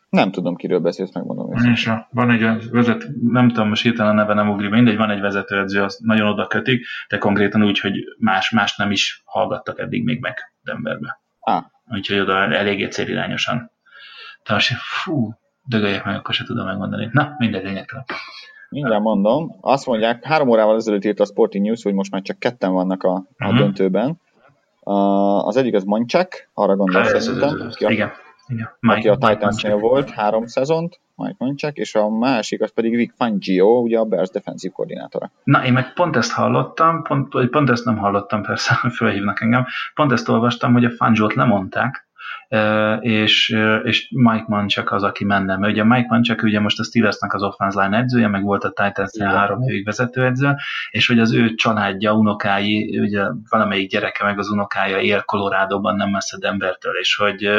nem 0.10 0.32
tudom, 0.32 0.56
kiről 0.56 0.80
beszélsz, 0.80 1.14
megmondom. 1.14 1.54
És 1.74 1.92
van 2.12 2.32
egy 2.32 2.70
vezet, 2.70 3.08
nem 3.22 3.48
tudom, 3.48 3.68
most 3.68 3.82
hirtelen 3.82 4.12
a 4.12 4.16
neve 4.16 4.34
nem 4.34 4.50
ugrik, 4.50 4.70
mindegy, 4.70 4.98
van 4.98 5.10
egy 5.10 5.20
vezetőedző, 5.20 5.82
azt 5.82 6.00
nagyon 6.00 6.28
oda 6.28 6.48
kötik, 6.48 6.86
de 7.10 7.18
konkrétan 7.18 7.64
úgy, 7.64 7.80
hogy 7.80 7.94
más, 8.18 8.50
más 8.50 8.76
nem 8.76 8.92
is 8.92 9.22
hallgattak 9.26 9.80
eddig 9.80 10.04
még 10.04 10.20
meg 10.20 10.38
Denverbe. 10.64 11.22
Ah. 11.40 11.64
Úgyhogy 11.92 12.20
oda 12.20 12.34
eléggé 12.34 12.88
célirányosan. 12.88 13.72
Tehát 14.44 14.62
fú, 14.64 15.34
dögöljek 15.64 16.06
meg, 16.06 16.16
akkor 16.16 16.34
se 16.34 16.44
tudom 16.44 16.66
megmondani. 16.66 17.10
Na, 17.12 17.36
mindegy 17.38 17.64
lényegtelen. 17.64 18.06
Mindjárt 18.70 19.04
mondom. 19.04 19.58
Azt 19.62 19.86
mondják, 19.86 20.24
három 20.24 20.50
órával 20.50 20.76
ezelőtt 20.76 21.06
írt 21.06 21.20
a 21.20 21.26
Sporting 21.26 21.66
News, 21.66 21.84
hogy 21.84 21.94
most 21.94 22.12
már 22.12 22.22
csak 22.22 22.40
ketten 22.40 22.72
vannak 22.72 23.04
a, 23.04 23.14
a 23.14 23.26
uh-huh. 23.40 23.58
döntőben. 23.58 24.20
Uh, 24.82 25.48
az 25.48 25.58
egyik 25.58 25.76
az 25.76 25.84
Mancsák, 25.84 26.50
arra 26.54 26.76
gondolsz 26.76 27.24
szerintem. 27.24 27.70
Igen. 27.78 28.12
Igen. 28.50 28.70
Mike, 28.80 29.12
aki 29.12 29.26
a 29.26 29.30
titans 29.30 29.62
volt 29.62 30.10
három 30.10 30.46
szezont, 30.46 31.00
Mike 31.16 31.36
Mancsák, 31.38 31.76
és 31.76 31.96
a 31.96 32.10
másik 32.10 32.62
az 32.62 32.74
pedig 32.74 32.96
Vic 32.96 33.16
Fangio, 33.16 33.80
ugye 33.80 34.00
a 34.00 34.06
Bears 34.06 34.30
defensív 34.30 34.72
koordinátora. 34.72 35.32
Na, 35.44 35.66
én 35.66 35.74
meg 35.74 35.94
pont 35.94 36.16
ezt 36.16 36.32
hallottam, 36.32 37.04
pont, 37.04 37.50
pont 37.50 37.70
ezt 37.70 37.86
nem 37.86 37.98
hallottam 37.98 38.42
persze, 38.42 38.74
hogy 38.82 38.94
felhívnak 38.94 39.42
engem, 39.42 39.66
pont 39.94 40.12
ezt 40.12 40.30
olvastam, 40.30 40.74
hogy 40.74 40.86
a 40.86 40.92
Fangio-t 40.92 41.34
lemondták, 41.34 42.09
és, 43.00 43.56
és 43.84 44.10
Mike 44.16 44.46
Manchak 44.48 44.92
az, 44.92 45.04
aki 45.04 45.26
menne. 45.26 45.58
Mert 45.58 45.74
ugye 45.74 45.84
Mike 45.84 46.08
Manchak 46.10 46.44
ugye 46.44 46.60
most 46.60 46.80
a 46.80 46.84
Steelersnek 46.84 47.34
az 47.34 47.44
offense 47.44 47.84
line 47.84 47.98
edzője, 47.98 48.28
meg 48.28 48.44
volt 48.44 48.64
a 48.64 48.70
titans 48.70 49.12
három 49.20 49.62
évig 49.62 49.86
vezetőedző, 49.86 50.56
és 50.90 51.08
hogy 51.08 51.20
az 51.20 51.34
ő 51.34 51.54
családja, 51.56 52.14
unokái, 52.14 53.00
ugye 53.00 53.24
valamelyik 53.50 53.90
gyereke 53.90 54.24
meg 54.24 54.40
az 54.40 54.50
unokája 54.50 55.00
él 55.00 55.22
Colorado-ban, 55.22 55.96
nem 55.96 56.10
messze 56.10 56.38
Denvertől, 56.38 56.94
és 57.00 57.16
hogy 57.16 57.50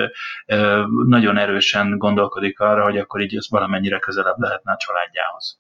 nagyon 1.07 1.37
erősen 1.39 1.99
gondolkodik 1.99 2.61
arra, 2.61 2.83
hogy 2.83 2.97
akkor 2.97 3.21
így 3.21 3.37
ez 3.37 3.51
valamennyire 3.51 3.99
közelebb 3.99 4.39
lehetne 4.39 4.73
a 4.73 4.77
családjához. 4.77 5.60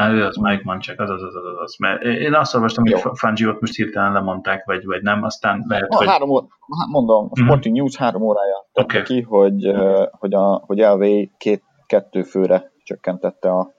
Hát 0.00 0.12
ő 0.12 0.24
az 0.24 0.36
Mike 0.36 0.62
Manchek, 0.64 1.00
az 1.00 1.10
az, 1.10 1.22
az, 1.22 1.34
az, 1.34 1.60
az. 1.62 1.76
Mert 1.78 2.02
én 2.02 2.34
azt 2.34 2.54
olvastam, 2.54 2.84
hogy 2.84 3.02
Fangio-t 3.14 3.60
most 3.60 3.74
hirtelen 3.74 4.12
lemondták, 4.12 4.64
vagy, 4.64 4.84
vagy 4.84 5.02
nem, 5.02 5.22
aztán 5.22 5.64
lehet, 5.68 5.88
Na, 5.88 5.96
hogy... 5.96 6.06
Három 6.06 6.30
óra, 6.30 6.46
mondom, 6.90 7.28
a 7.30 7.36
Sporting 7.36 7.74
uh-huh. 7.74 7.74
News 7.74 7.96
három 7.96 8.22
órája 8.22 8.68
tette 8.72 8.98
okay. 8.98 9.02
ki, 9.02 9.22
hogy, 9.22 9.72
hogy, 10.10 10.34
a, 10.34 10.62
hogy 10.66 10.78
LV 10.78 11.04
két, 11.38 11.62
kettő 11.86 12.22
főre 12.22 12.72
csökkentette 12.84 13.48
a, 13.50 13.72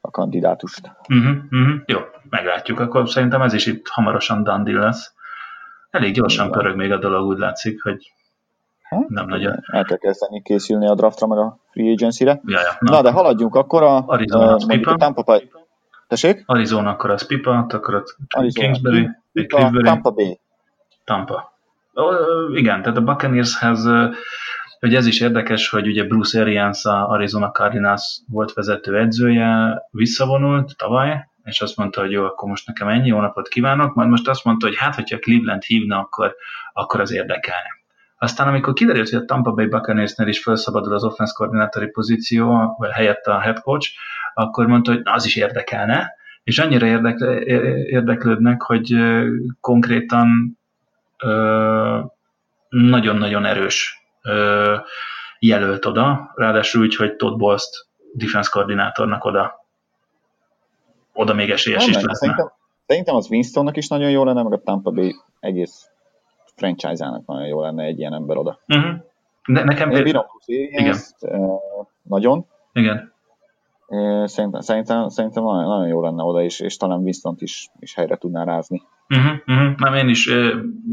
a 0.00 0.10
kandidátust. 0.10 0.92
Uh-huh, 1.08 1.36
uh-huh. 1.50 1.82
Jó, 1.86 1.98
meglátjuk. 2.28 2.80
Akkor 2.80 3.08
szerintem 3.08 3.42
ez 3.42 3.52
is 3.52 3.66
itt 3.66 3.88
hamarosan 3.88 4.42
dandi 4.42 4.72
lesz. 4.72 5.14
Elég 5.90 6.14
gyorsan 6.14 6.46
Igen. 6.46 6.58
pörög 6.58 6.76
még 6.76 6.92
a 6.92 6.98
dolog, 6.98 7.26
úgy 7.26 7.38
látszik, 7.38 7.82
hogy 7.82 8.12
ha? 8.88 9.04
nem 9.08 9.26
nagyon. 9.26 9.60
El 9.72 9.84
kell 9.84 9.96
kezdeni 9.96 10.42
készülni 10.42 10.88
a 10.88 10.94
draftra, 10.94 11.26
meg 11.26 11.38
a 11.38 11.58
free 11.70 11.92
agency-re. 11.92 12.40
Ja, 12.44 12.60
ja, 12.60 12.76
na. 12.78 12.90
na, 12.90 13.02
de 13.02 13.10
haladjunk 13.10 13.54
akkor 13.54 13.82
a, 13.82 14.04
Arizona, 14.06 14.54
a, 14.54 14.90
a 14.90 14.96
Tampa 14.96 15.22
Bay. 15.22 15.50
Tessék? 16.20 16.42
Arizona, 16.46 16.90
akkor 16.90 17.10
az 17.10 17.26
Pipa, 17.26 17.66
akkor 17.68 17.94
az 17.94 18.16
Arizona, 18.28 18.64
Kingsbury, 18.64 19.08
Pipa, 19.32 19.56
Cliffbury, 19.56 19.84
Tampa 19.84 20.10
Bay. 20.10 20.40
Tampa. 21.04 21.52
Uh, 21.92 22.58
igen, 22.58 22.82
tehát 22.82 22.98
a 22.98 23.02
Buccaneershez 23.02 23.86
hogy 24.84 24.94
ez 24.94 25.06
is 25.06 25.20
érdekes, 25.20 25.68
hogy 25.68 25.86
ugye 25.86 26.04
Bruce 26.04 26.40
Arians 26.40 26.84
a 26.84 27.08
Arizona 27.08 27.50
Cardinals 27.50 28.20
volt 28.28 28.52
vezető 28.52 28.98
edzője, 28.98 29.82
visszavonult 29.90 30.76
tavaly, 30.76 31.28
és 31.44 31.60
azt 31.60 31.76
mondta, 31.76 32.00
hogy 32.00 32.10
jó, 32.10 32.24
akkor 32.24 32.48
most 32.48 32.66
nekem 32.66 32.88
ennyi, 32.88 33.08
jó 33.08 33.20
napot 33.20 33.48
kívánok, 33.48 33.94
majd 33.94 34.08
most 34.08 34.28
azt 34.28 34.44
mondta, 34.44 34.66
hogy 34.66 34.76
hát, 34.76 34.94
hogyha 34.94 35.18
Cleveland 35.18 35.62
hívna, 35.62 35.98
akkor, 35.98 36.34
akkor 36.72 37.00
az 37.00 37.12
érdekelne. 37.12 37.83
Aztán 38.18 38.48
amikor 38.48 38.72
kiderült, 38.72 39.08
hogy 39.08 39.18
a 39.18 39.24
Tampa 39.24 39.52
Bay 39.52 39.66
Buccaneersnél 39.66 40.28
is 40.28 40.42
felszabadul 40.42 40.94
az 40.94 41.04
offense 41.04 41.32
koordinátori 41.36 41.86
pozíció, 41.86 42.74
vagy 42.78 42.90
helyett 42.90 43.24
a 43.24 43.40
head 43.40 43.60
coach, 43.60 43.88
akkor 44.34 44.66
mondta, 44.66 44.92
hogy 44.92 45.00
az 45.04 45.24
is 45.24 45.36
érdekelne, 45.36 46.12
és 46.44 46.58
annyira 46.58 46.86
érdekl- 46.86 47.46
érdeklődnek, 47.88 48.62
hogy 48.62 48.94
konkrétan 49.60 50.58
nagyon-nagyon 52.68 53.44
erős 53.44 54.04
jelölt 55.38 55.84
oda, 55.84 56.32
ráadásul 56.34 56.82
úgy, 56.82 56.96
hogy 56.96 57.16
Todd 57.16 57.38
Bowles 57.38 57.86
defense 58.12 58.50
koordinátornak 58.52 59.24
oda, 59.24 59.66
oda 61.12 61.34
még 61.34 61.50
esélyes 61.50 61.86
is 61.86 62.00
lesz. 62.00 62.18
Szerintem, 62.18 62.52
szerintem 62.86 63.14
az 63.14 63.30
Winstonnak 63.30 63.76
is 63.76 63.88
nagyon 63.88 64.10
jó 64.10 64.24
lenne, 64.24 64.42
meg 64.42 64.52
a 64.52 64.62
Tampa 64.62 64.90
Bay 64.90 65.14
egész 65.40 65.88
franchise-ának 66.54 67.26
nagyon 67.26 67.46
jó 67.46 67.60
lenne 67.60 67.82
egy 67.82 67.98
ilyen 67.98 68.14
ember 68.14 68.36
oda. 68.36 68.60
Uh-huh. 68.68 68.96
Ne, 69.44 69.64
nekem... 69.64 69.90
Én 69.90 70.02
bírom 70.02 70.24
igen. 70.46 70.86
Ezt, 70.86 71.24
uh, 71.24 71.60
nagyon. 72.02 72.46
Igen. 72.72 73.12
Szerintem, 74.24 74.60
szerintem, 74.60 75.08
szerintem 75.08 75.44
nagyon, 75.44 75.68
nagyon 75.68 75.88
jó 75.88 76.00
lenne 76.02 76.22
oda 76.22 76.42
is, 76.42 76.60
és 76.60 76.76
talán 76.76 77.00
Winston 77.00 77.34
is, 77.38 77.68
is 77.78 77.94
helyre 77.94 78.16
tudná 78.16 78.44
rázni. 78.44 78.82
Uh-huh, 79.08 79.36
uh-huh. 79.46 79.76
Nem, 79.76 79.94
én 79.94 80.08
is, 80.08 80.30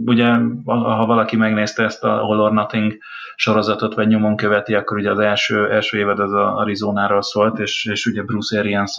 ugye, 0.05 0.25
ha 0.65 1.05
valaki 1.05 1.35
megnézte 1.35 1.83
ezt 1.83 2.03
a 2.03 2.23
All 2.23 2.39
or 2.39 2.51
Nothing 2.51 2.97
sorozatot, 3.35 3.93
vagy 3.93 4.07
nyomon 4.07 4.35
követi, 4.35 4.75
akkor 4.75 4.97
ugye 4.97 5.11
az 5.11 5.19
első, 5.19 5.69
első 5.71 5.97
évad 5.97 6.19
az 6.19 6.33
a 6.33 6.55
Arizonáról 6.55 7.21
szólt, 7.21 7.59
és, 7.59 7.85
és 7.85 8.05
ugye 8.05 8.23
Bruce 8.23 8.59
arians 8.59 8.97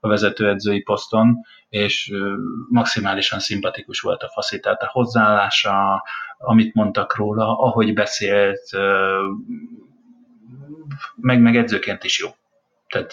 a 0.00 0.08
vezetőedzői 0.08 0.82
poszton, 0.82 1.36
és 1.68 2.12
maximálisan 2.68 3.38
szimpatikus 3.38 4.00
volt 4.00 4.22
a 4.22 4.28
faszi, 4.28 4.60
tehát 4.60 4.82
a 4.82 4.90
hozzáállása, 4.92 6.04
amit 6.38 6.74
mondtak 6.74 7.16
róla, 7.16 7.58
ahogy 7.58 7.94
beszélt, 7.94 8.70
meg, 11.16 11.40
meg 11.40 11.56
edzőként 11.56 12.04
is 12.04 12.18
jó. 12.18 12.28
Tehát 12.88 13.10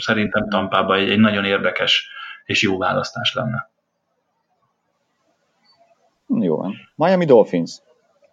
szerintem 0.00 0.48
Tampában 0.48 0.98
egy, 0.98 1.10
egy 1.10 1.18
nagyon 1.18 1.44
érdekes 1.44 2.08
és 2.44 2.62
jó 2.62 2.78
választás 2.78 3.34
lenne. 3.34 3.70
Jó 6.28 6.56
van. 6.56 6.74
Miami 6.94 7.24
Dolphins. 7.24 7.78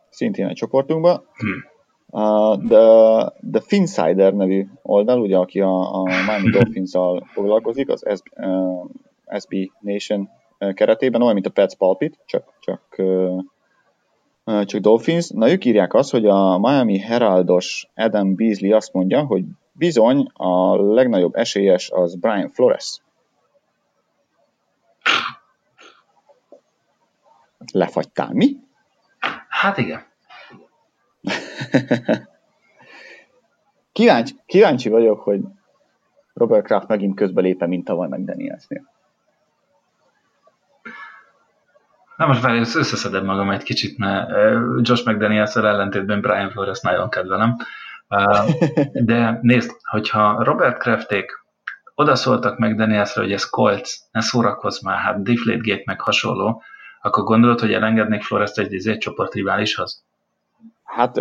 Szintén 0.09 0.47
egy 0.47 0.55
csoportunkban. 0.55 1.25
Hmm. 1.37 1.71
Uh, 2.05 2.67
the, 2.67 3.33
the 3.51 3.61
Finsider 3.61 4.33
nevű 4.33 4.67
oldal, 4.81 5.19
ugye, 5.19 5.37
aki 5.37 5.61
a, 5.61 6.01
a 6.01 6.03
Miami 6.03 6.49
Dolphins-al 6.57 7.27
foglalkozik, 7.31 7.89
az 7.89 8.05
SB, 8.15 8.27
uh, 8.35 8.89
SB 9.39 9.55
Nation 9.79 10.29
keretében, 10.73 11.21
olyan, 11.21 11.33
mint 11.33 11.45
a 11.45 11.49
Pets 11.49 11.75
Palpit, 11.75 12.19
csak, 12.25 12.53
csak, 12.59 12.81
uh, 12.97 13.43
csak 14.65 14.81
Dolphins. 14.81 15.29
Na, 15.29 15.51
ők 15.51 15.65
írják 15.65 15.93
azt, 15.93 16.11
hogy 16.11 16.25
a 16.25 16.59
Miami 16.59 16.97
Heraldos 16.97 17.87
Adam 17.95 18.35
Beasley 18.35 18.75
azt 18.75 18.93
mondja, 18.93 19.25
hogy 19.25 19.43
bizony 19.71 20.27
a 20.33 20.75
legnagyobb 20.93 21.35
esélyes 21.35 21.89
az 21.89 22.15
Brian 22.15 22.49
Flores. 22.49 23.01
Lefagytál, 27.71 28.29
mi? 28.33 28.55
Hát 29.49 29.77
igen. 29.77 30.01
kíváncsi, 33.91 34.33
kíváncsi 34.45 34.89
vagyok, 34.89 35.21
hogy 35.21 35.41
Robert 36.33 36.65
Kraft 36.65 36.87
megint 36.87 37.15
közbelépe, 37.15 37.67
mint 37.67 37.85
tavaly 37.85 38.07
meg 38.07 38.23
Danielsnél. 38.23 38.91
Na 42.17 42.27
most 42.27 42.41
várj, 42.41 42.59
összeszedem 42.59 43.25
magam 43.25 43.51
egy 43.51 43.63
kicsit, 43.63 43.97
mert 43.97 44.29
Josh 44.87 45.07
mcdaniels 45.07 45.55
ellentétben 45.55 46.21
Brian 46.21 46.49
Flores 46.49 46.81
nagyon 46.81 47.09
kedvelem. 47.09 47.57
De 49.09 49.39
nézd, 49.41 49.71
hogyha 49.83 50.43
Robert 50.43 50.77
Krafték 50.77 51.31
odaszóltak 51.95 52.57
meg 52.57 52.75
Danielsre, 52.75 53.21
hogy 53.21 53.31
ez 53.31 53.49
Colts, 53.49 53.91
ne 54.11 54.21
szórakozz 54.21 54.81
már, 54.81 54.97
hát 54.97 55.23
Deflategate 55.23 55.83
meg 55.85 56.01
hasonló, 56.01 56.63
akkor 57.05 57.23
gondolod, 57.23 57.59
hogy 57.59 57.73
elengednék 57.73 58.21
Flores-t 58.21 58.57
egy, 58.59 58.87
egy 58.87 58.97
csoport 58.97 59.33
riválishoz? 59.33 60.03
Hát 60.83 61.17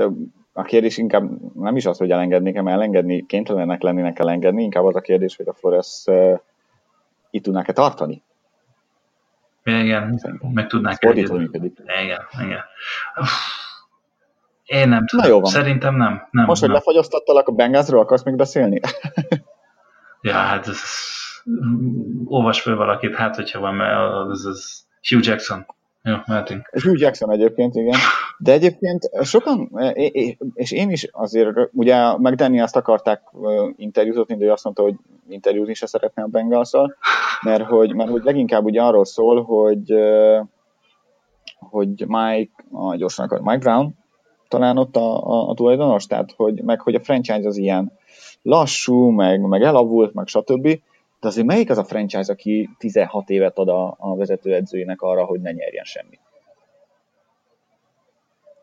a 0.53 0.63
kérdés 0.63 0.99
inkább 0.99 1.31
nem 1.55 1.77
is 1.77 1.87
az, 1.87 1.99
hogy 1.99 2.11
elengednék, 2.11 2.55
mert 2.55 2.77
elengedni, 2.77 3.27
kénytelenek 3.27 3.83
lennének 3.83 4.19
elengedni, 4.19 4.63
inkább 4.63 4.85
az 4.85 4.97
a 4.97 5.01
kérdés, 5.01 5.37
hogy 5.37 5.49
a 5.49 5.53
Flores 5.53 6.03
uh, 6.07 6.39
itt 7.31 7.43
tudnák-e 7.43 7.73
tartani. 7.73 8.23
Igen, 9.65 10.19
Szerintem. 10.19 10.51
meg 10.51 10.67
tudnák 10.67 11.01
Fordítva 11.01 11.37
működik. 11.37 11.79
Igen, 12.03 12.21
igen. 12.45 12.61
Én 14.65 14.89
nem 14.89 15.07
tudom. 15.07 15.25
Na 15.25 15.33
jó 15.33 15.41
van. 15.41 15.51
Szerintem 15.51 15.97
nem. 15.97 16.29
nem 16.31 16.45
Most, 16.45 16.61
nem. 16.61 16.71
hogy 16.71 16.79
lefagyasztattalak 16.79 17.49
a 17.49 17.53
Bengázról, 17.53 18.01
akarsz 18.01 18.25
még 18.25 18.37
beszélni? 18.37 18.81
ja, 20.21 20.33
hát 20.33 20.67
ez, 20.67 20.81
olvas 22.25 22.61
föl 22.61 22.77
valakit, 22.77 23.15
hát 23.15 23.37
hogyha 23.37 23.61
van, 23.61 23.75
mert 23.75 23.97
az, 24.31 24.47
az 24.47 24.87
Hugh 25.09 25.27
Jackson. 25.27 25.66
Jó, 26.03 26.15
mehetünk. 26.27 26.70
Hugh 26.83 27.01
Jackson 27.01 27.31
egyébként, 27.31 27.74
igen. 27.74 27.99
De 28.39 28.53
egyébként 28.53 29.11
sokan, 29.23 29.70
és 30.55 30.73
én 30.73 30.91
is 30.91 31.09
azért, 31.12 31.49
ugye 31.73 32.16
McDaniels-t 32.19 32.77
akarták 32.77 33.23
interjúzatni, 33.77 34.37
de 34.37 34.45
ő 34.45 34.51
azt 34.51 34.65
mondta, 34.65 34.83
hogy 34.83 34.95
interjúzni 35.29 35.74
se 35.74 35.87
szeretne 35.87 36.23
a 36.23 36.27
bengals 36.27 36.70
mert 37.43 37.65
hogy, 37.65 37.95
mert 37.95 38.11
hogy 38.11 38.23
leginkább 38.24 38.65
ugye 38.65 38.83
arról 38.83 39.05
szól, 39.05 39.43
hogy 39.43 39.95
hogy 41.70 42.05
Mike, 42.07 42.53
ah, 42.73 42.97
gyorsan 42.97 43.24
akar, 43.24 43.41
Mike 43.41 43.59
Brown 43.59 43.95
talán 44.49 44.79
ott 44.79 44.97
a, 44.97 45.27
a, 45.27 45.49
a 45.49 45.55
tulajdonos, 45.55 46.07
tehát 46.07 46.33
hogy, 46.37 46.62
meg 46.62 46.81
hogy 46.81 46.95
a 46.95 47.01
franchise 47.01 47.47
az 47.47 47.57
ilyen 47.57 47.93
lassú, 48.43 49.09
meg, 49.09 49.41
meg 49.41 49.62
elavult, 49.62 50.15
meg 50.15 50.27
stb. 50.27 50.81
De 51.23 51.28
azért 51.28 51.47
melyik 51.47 51.70
az 51.70 51.78
a 51.78 51.85
franchise, 51.85 52.32
aki 52.32 52.69
16 52.78 53.31
évet 53.31 53.59
ad 53.59 53.69
a, 53.69 53.94
a 53.99 54.16
vezetőedzőjének 54.16 55.01
arra, 55.01 55.24
hogy 55.24 55.40
ne 55.40 55.51
nyerjen 55.51 55.85
semmit? 55.85 56.20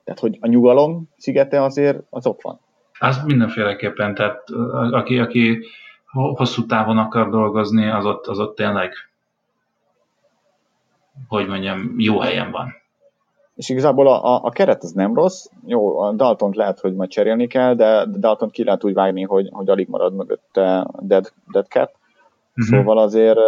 Tehát, 0.04 0.20
hogy 0.20 0.38
a 0.42 0.48
nyugalom 0.48 1.10
szigete 1.18 1.64
azért 1.64 2.00
az 2.10 2.28
ott 2.28 2.42
van. 2.42 2.60
Az 3.00 3.24
mindenféleképpen, 3.26 4.16
tehát 4.16 4.44
aki, 4.92 5.20
aki 5.20 5.66
hosszú 6.12 6.66
távon 6.66 6.98
akar 6.98 7.30
dolgozni, 7.30 7.90
az 7.90 8.06
ott, 8.06 8.28
az 8.28 8.40
ott 8.40 8.56
tényleg, 8.56 8.94
hogy 11.28 11.48
mondjam, 11.48 11.94
jó 11.98 12.20
helyen 12.20 12.52
van. 12.52 12.76
és 13.56 13.70
igazából 13.70 14.08
a, 14.08 14.24
a, 14.24 14.44
a 14.44 14.50
keret 14.50 14.84
az 14.84 14.92
nem 14.92 15.14
rossz, 15.14 15.46
jó, 15.66 16.00
a 16.00 16.12
Dalton 16.12 16.52
lehet, 16.56 16.80
hogy 16.80 16.96
majd 16.96 17.10
cserélni 17.10 17.48
kell, 17.48 17.74
de 17.74 18.06
Dalton 18.06 18.50
ki 18.50 18.64
lehet 18.64 18.84
úgy 18.84 18.94
vágni, 18.94 19.22
hogy, 19.22 19.50
hogy 19.52 19.70
alig 19.70 19.88
marad 19.88 20.14
mögötte 20.14 20.88
Dead, 21.00 21.34
Dead 21.52 21.66
Cat, 21.68 21.99
uh-huh. 22.56 22.78
szóval 22.78 22.98
azért 22.98 23.40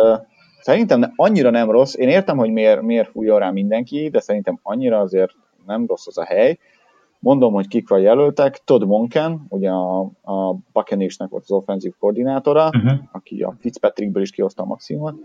szerintem 0.61 1.13
annyira 1.15 1.49
nem 1.49 1.71
rossz, 1.71 1.95
én 1.95 2.09
értem, 2.09 2.37
hogy 2.37 2.51
miért, 2.51 2.81
miért 2.81 3.09
fújja 3.09 3.37
rá 3.37 3.49
mindenki, 3.51 4.09
de 4.09 4.19
szerintem 4.19 4.59
annyira 4.63 4.99
azért 4.99 5.31
nem 5.65 5.85
rossz 5.87 6.07
az 6.07 6.17
a 6.17 6.25
hely, 6.25 6.57
Mondom, 7.21 7.53
hogy 7.53 7.67
kik 7.67 7.89
vagy 7.89 8.01
jelöltek. 8.01 8.61
Todd 8.63 8.85
Monken, 8.85 9.45
ugye 9.49 9.69
a, 9.69 9.99
a 10.21 10.55
Buccaneersnek 10.73 11.29
volt 11.29 11.43
az 11.43 11.51
offenzív 11.51 11.93
koordinátora, 11.99 12.65
uh-huh. 12.65 12.99
aki 13.11 13.41
a 13.41 13.55
Fitzpatrickből 13.59 14.21
is 14.21 14.31
kihozta 14.31 14.63
a 14.63 14.65
maximumot. 14.65 15.15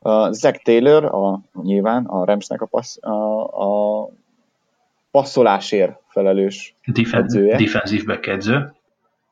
Uh, 0.00 0.30
Zach 0.32 0.62
Taylor, 0.62 1.04
a, 1.04 1.40
nyilván 1.62 2.04
a 2.04 2.24
Ramsnek 2.24 2.60
a, 2.60 2.66
passz, 2.66 3.04
a, 3.04 3.44
a 3.44 4.08
passzolásért 5.10 6.00
felelős 6.06 6.74
Defen- 6.86 7.22
edzője. 7.22 7.56
Defensív 7.56 8.04
back 8.04 8.26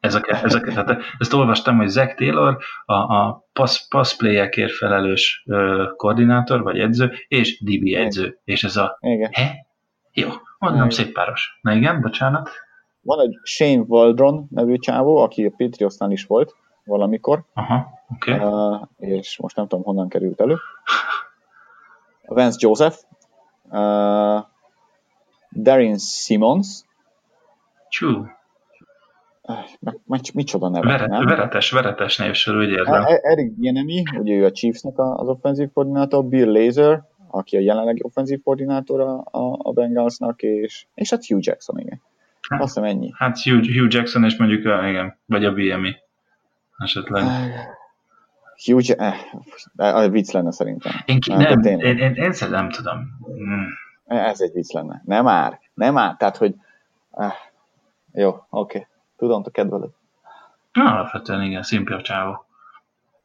edző. 0.02 0.20
Ez 0.26 0.42
a, 0.42 0.44
ez 0.44 0.54
a, 0.54 0.60
tehát 0.60 1.02
ezt 1.18 1.32
olvastam, 1.32 1.76
hogy 1.76 1.88
Zach 1.88 2.14
Taylor 2.14 2.58
a, 2.84 2.94
a 2.94 3.46
pass, 3.52 3.88
pass 3.88 4.16
play-ekért 4.16 4.72
felelős 4.72 5.44
uh, 5.46 5.96
koordinátor, 5.96 6.62
vagy 6.62 6.78
edző, 6.78 7.12
és 7.28 7.62
DB 7.62 7.94
edző. 7.94 8.22
Igen. 8.22 8.38
És 8.44 8.64
ez 8.64 8.76
a... 8.76 8.96
Igen. 9.00 9.30
He? 9.32 9.66
Jó, 10.12 10.28
mondom, 10.58 10.90
szép 10.90 11.12
páros. 11.12 11.58
Na 11.62 11.72
igen, 11.72 12.00
bocsánat. 12.00 12.50
Van 13.00 13.20
egy 13.20 13.38
Shane 13.42 13.84
Waldron 13.86 14.46
nevű 14.50 14.76
csávó, 14.76 15.16
aki 15.16 15.44
a 15.44 15.52
Patriotsnál 15.56 16.10
is 16.10 16.24
volt 16.24 16.54
valamikor. 16.84 17.44
Aha, 17.54 17.86
oké. 18.14 18.32
Okay. 18.34 18.48
Uh, 18.48 18.80
és 18.96 19.38
most 19.38 19.56
nem 19.56 19.66
tudom, 19.68 19.84
honnan 19.84 20.08
került 20.08 20.40
elő. 20.40 20.56
Vance 22.26 22.58
Joseph. 22.60 22.96
Uh, 23.62 24.44
Darren 25.52 25.98
Simmons. 25.98 26.84
Csú. 27.88 28.26
Micsoda 30.34 30.68
neve, 30.68 30.86
Veret, 30.86 31.08
nem? 31.08 31.26
Veretes, 31.26 31.70
veretes 31.70 32.18
névsor, 32.18 32.56
úgy 32.56 32.68
érzem. 32.68 33.02
E- 33.02 33.20
Eric 33.22 33.52
Bienemi, 33.52 34.02
ugye 34.18 34.34
ő 34.34 34.44
a 34.44 34.50
Chiefsnek 34.50 34.98
az 34.98 35.28
offenzív 35.28 35.72
koordinátor, 35.72 36.24
Bill 36.24 36.52
Laser, 36.52 37.02
aki 37.30 37.56
a 37.56 37.60
jelenlegi 37.60 38.00
offenzív 38.02 38.42
koordinátora 38.42 39.18
a, 39.18 39.58
a 39.62 39.72
Bengalsnak, 39.72 40.42
és, 40.42 40.86
és 40.94 41.10
hát 41.10 41.26
Hugh 41.26 41.46
Jackson, 41.46 41.78
igen. 41.78 42.00
Hát, 42.48 42.60
Azt 42.60 42.74
hiszem 42.74 42.88
ennyi. 42.88 43.10
Hát 43.14 43.42
Hugh, 43.42 43.66
Hugh 43.66 43.94
Jackson 43.94 44.24
és 44.24 44.36
mondjuk, 44.36 44.66
a, 44.66 44.88
igen, 44.88 45.18
vagy 45.26 45.44
a 45.44 45.52
BMI 45.52 45.96
esetleg. 46.78 47.24
Hugh, 48.64 48.90
eh, 48.96 49.14
eh, 49.76 50.10
vicc 50.10 50.32
lenne 50.32 50.52
szerintem. 50.52 50.92
Én, 51.04 51.20
ki, 51.20 51.34
nem, 51.34 51.60
én, 51.62 51.78
én, 51.78 51.98
én, 51.98 52.14
én 52.14 52.32
nem 52.50 52.70
tudom. 52.70 52.98
Mm. 53.30 53.64
Ez 54.06 54.40
egy 54.40 54.52
vicc 54.52 54.72
lenne. 54.72 55.02
Nem 55.04 55.24
már, 55.24 55.60
nem 55.74 55.94
már, 55.94 56.16
tehát, 56.16 56.36
hogy 56.36 56.54
eh, 57.10 57.32
jó, 58.12 58.28
oké, 58.28 58.44
okay. 58.50 58.86
Tudom, 59.22 59.42
te 59.42 59.50
kedveled. 59.50 59.90
Alapvetően 60.72 61.42
igen, 61.42 61.62
szimpia 61.62 62.00
csávó. 62.00 62.44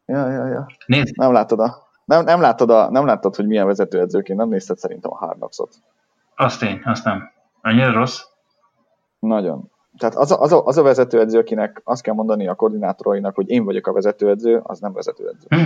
Ja, 0.06 0.30
ja, 0.30 0.46
ja. 0.46 0.66
Nézd. 0.86 1.16
Nem 1.16 1.32
látod 1.32 1.60
a 1.60 1.86
nem, 2.04 2.24
nem, 2.24 2.40
láttad 2.40 2.70
a, 2.70 2.90
nem 2.90 3.06
láttad, 3.06 3.36
hogy 3.36 3.46
milyen 3.46 3.66
vezetőedzőként, 3.66 4.38
nem 4.38 4.48
nézted 4.48 4.78
szerintem 4.78 5.10
a 5.10 5.16
Hard 5.16 5.36
Knocks-ot. 5.36 5.74
Azt 6.36 6.62
én, 6.62 6.82
azt 6.84 7.04
nem. 7.04 7.30
Annyira 7.62 7.92
rossz? 7.92 8.22
Nagyon. 9.18 9.70
Tehát 9.96 10.14
az 10.14 10.30
a, 10.30 10.40
az, 10.40 10.52
a, 10.52 10.64
az 10.64 10.76
a 10.76 10.82
vezetőedző, 10.82 11.38
akinek 11.38 11.80
azt 11.84 12.02
kell 12.02 12.14
mondani 12.14 12.48
a 12.48 12.54
koordinátorainak, 12.54 13.34
hogy 13.34 13.48
én 13.48 13.64
vagyok 13.64 13.86
a 13.86 13.92
vezetőedző, 13.92 14.60
az 14.62 14.80
nem 14.80 14.92
vezetőedző. 14.92 15.46
Hm. 15.48 15.60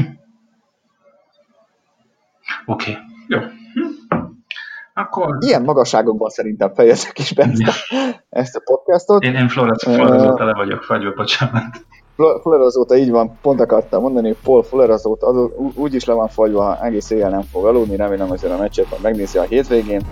Oké, 2.67 2.91
okay. 2.91 3.03
jó. 3.27 3.39
Akkor... 4.95 5.37
Ilyen 5.41 5.63
magasságokban 5.63 6.29
szerintem 6.29 6.75
fejezzük 6.75 7.19
is 7.19 7.35
be 7.35 7.43
ezt 7.43 7.63
a, 7.63 7.95
ezt 8.29 8.57
a 8.57 8.61
podcastot. 8.65 9.23
Én, 9.23 9.35
én 9.35 9.49
Florence 9.49 9.91
uh, 9.91 10.35
tele 10.35 10.55
vagyok 10.55 10.83
fagyva, 10.83 11.13
bocsánat. 11.17 11.65
Fuller 12.43 12.61
azóta 12.61 12.97
így 12.97 13.11
van, 13.11 13.39
pont 13.43 13.61
akartam 13.61 14.03
mondani, 14.03 14.27
hogy 14.27 14.37
Paul 14.43 14.63
Fuller 14.63 14.91
azóta 14.91 15.27
az, 15.27 15.51
úgy 15.75 15.95
is 15.95 16.05
le 16.05 16.15
van 16.15 16.29
fagyva, 16.29 16.85
egész 16.85 17.11
éjjel 17.11 17.31
nem 17.31 17.43
fog 17.43 17.65
aludni, 17.65 17.97
remélem 17.97 18.29
hogy 18.29 18.45
a 18.45 18.57
meccset 18.57 18.91
majd 18.91 19.03
megnézi 19.03 19.39
a 19.39 19.43
hétvégén, 19.43 20.03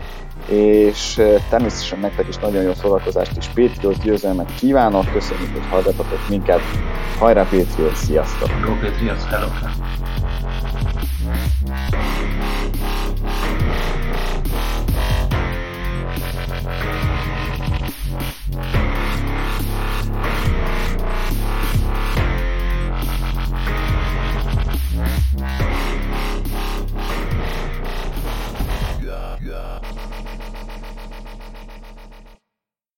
és 0.49 1.23
természetesen 1.51 1.99
nektek 1.99 2.29
is 2.29 2.37
nagyon 2.37 2.63
jó 2.63 2.73
szórakozást 2.73 3.37
és 3.37 3.47
Patriot 3.47 4.03
győzelmet 4.03 4.55
kívánok, 4.55 5.13
köszönjük, 5.13 5.53
hogy 5.53 5.67
hallgatatok 5.71 6.29
minket, 6.29 6.61
hajrá 7.19 7.43
Patriot, 7.43 7.95
sziasztok! 7.95 8.49
Go 8.65 8.73
Patriots, 8.73 9.23
hello! 9.23 9.47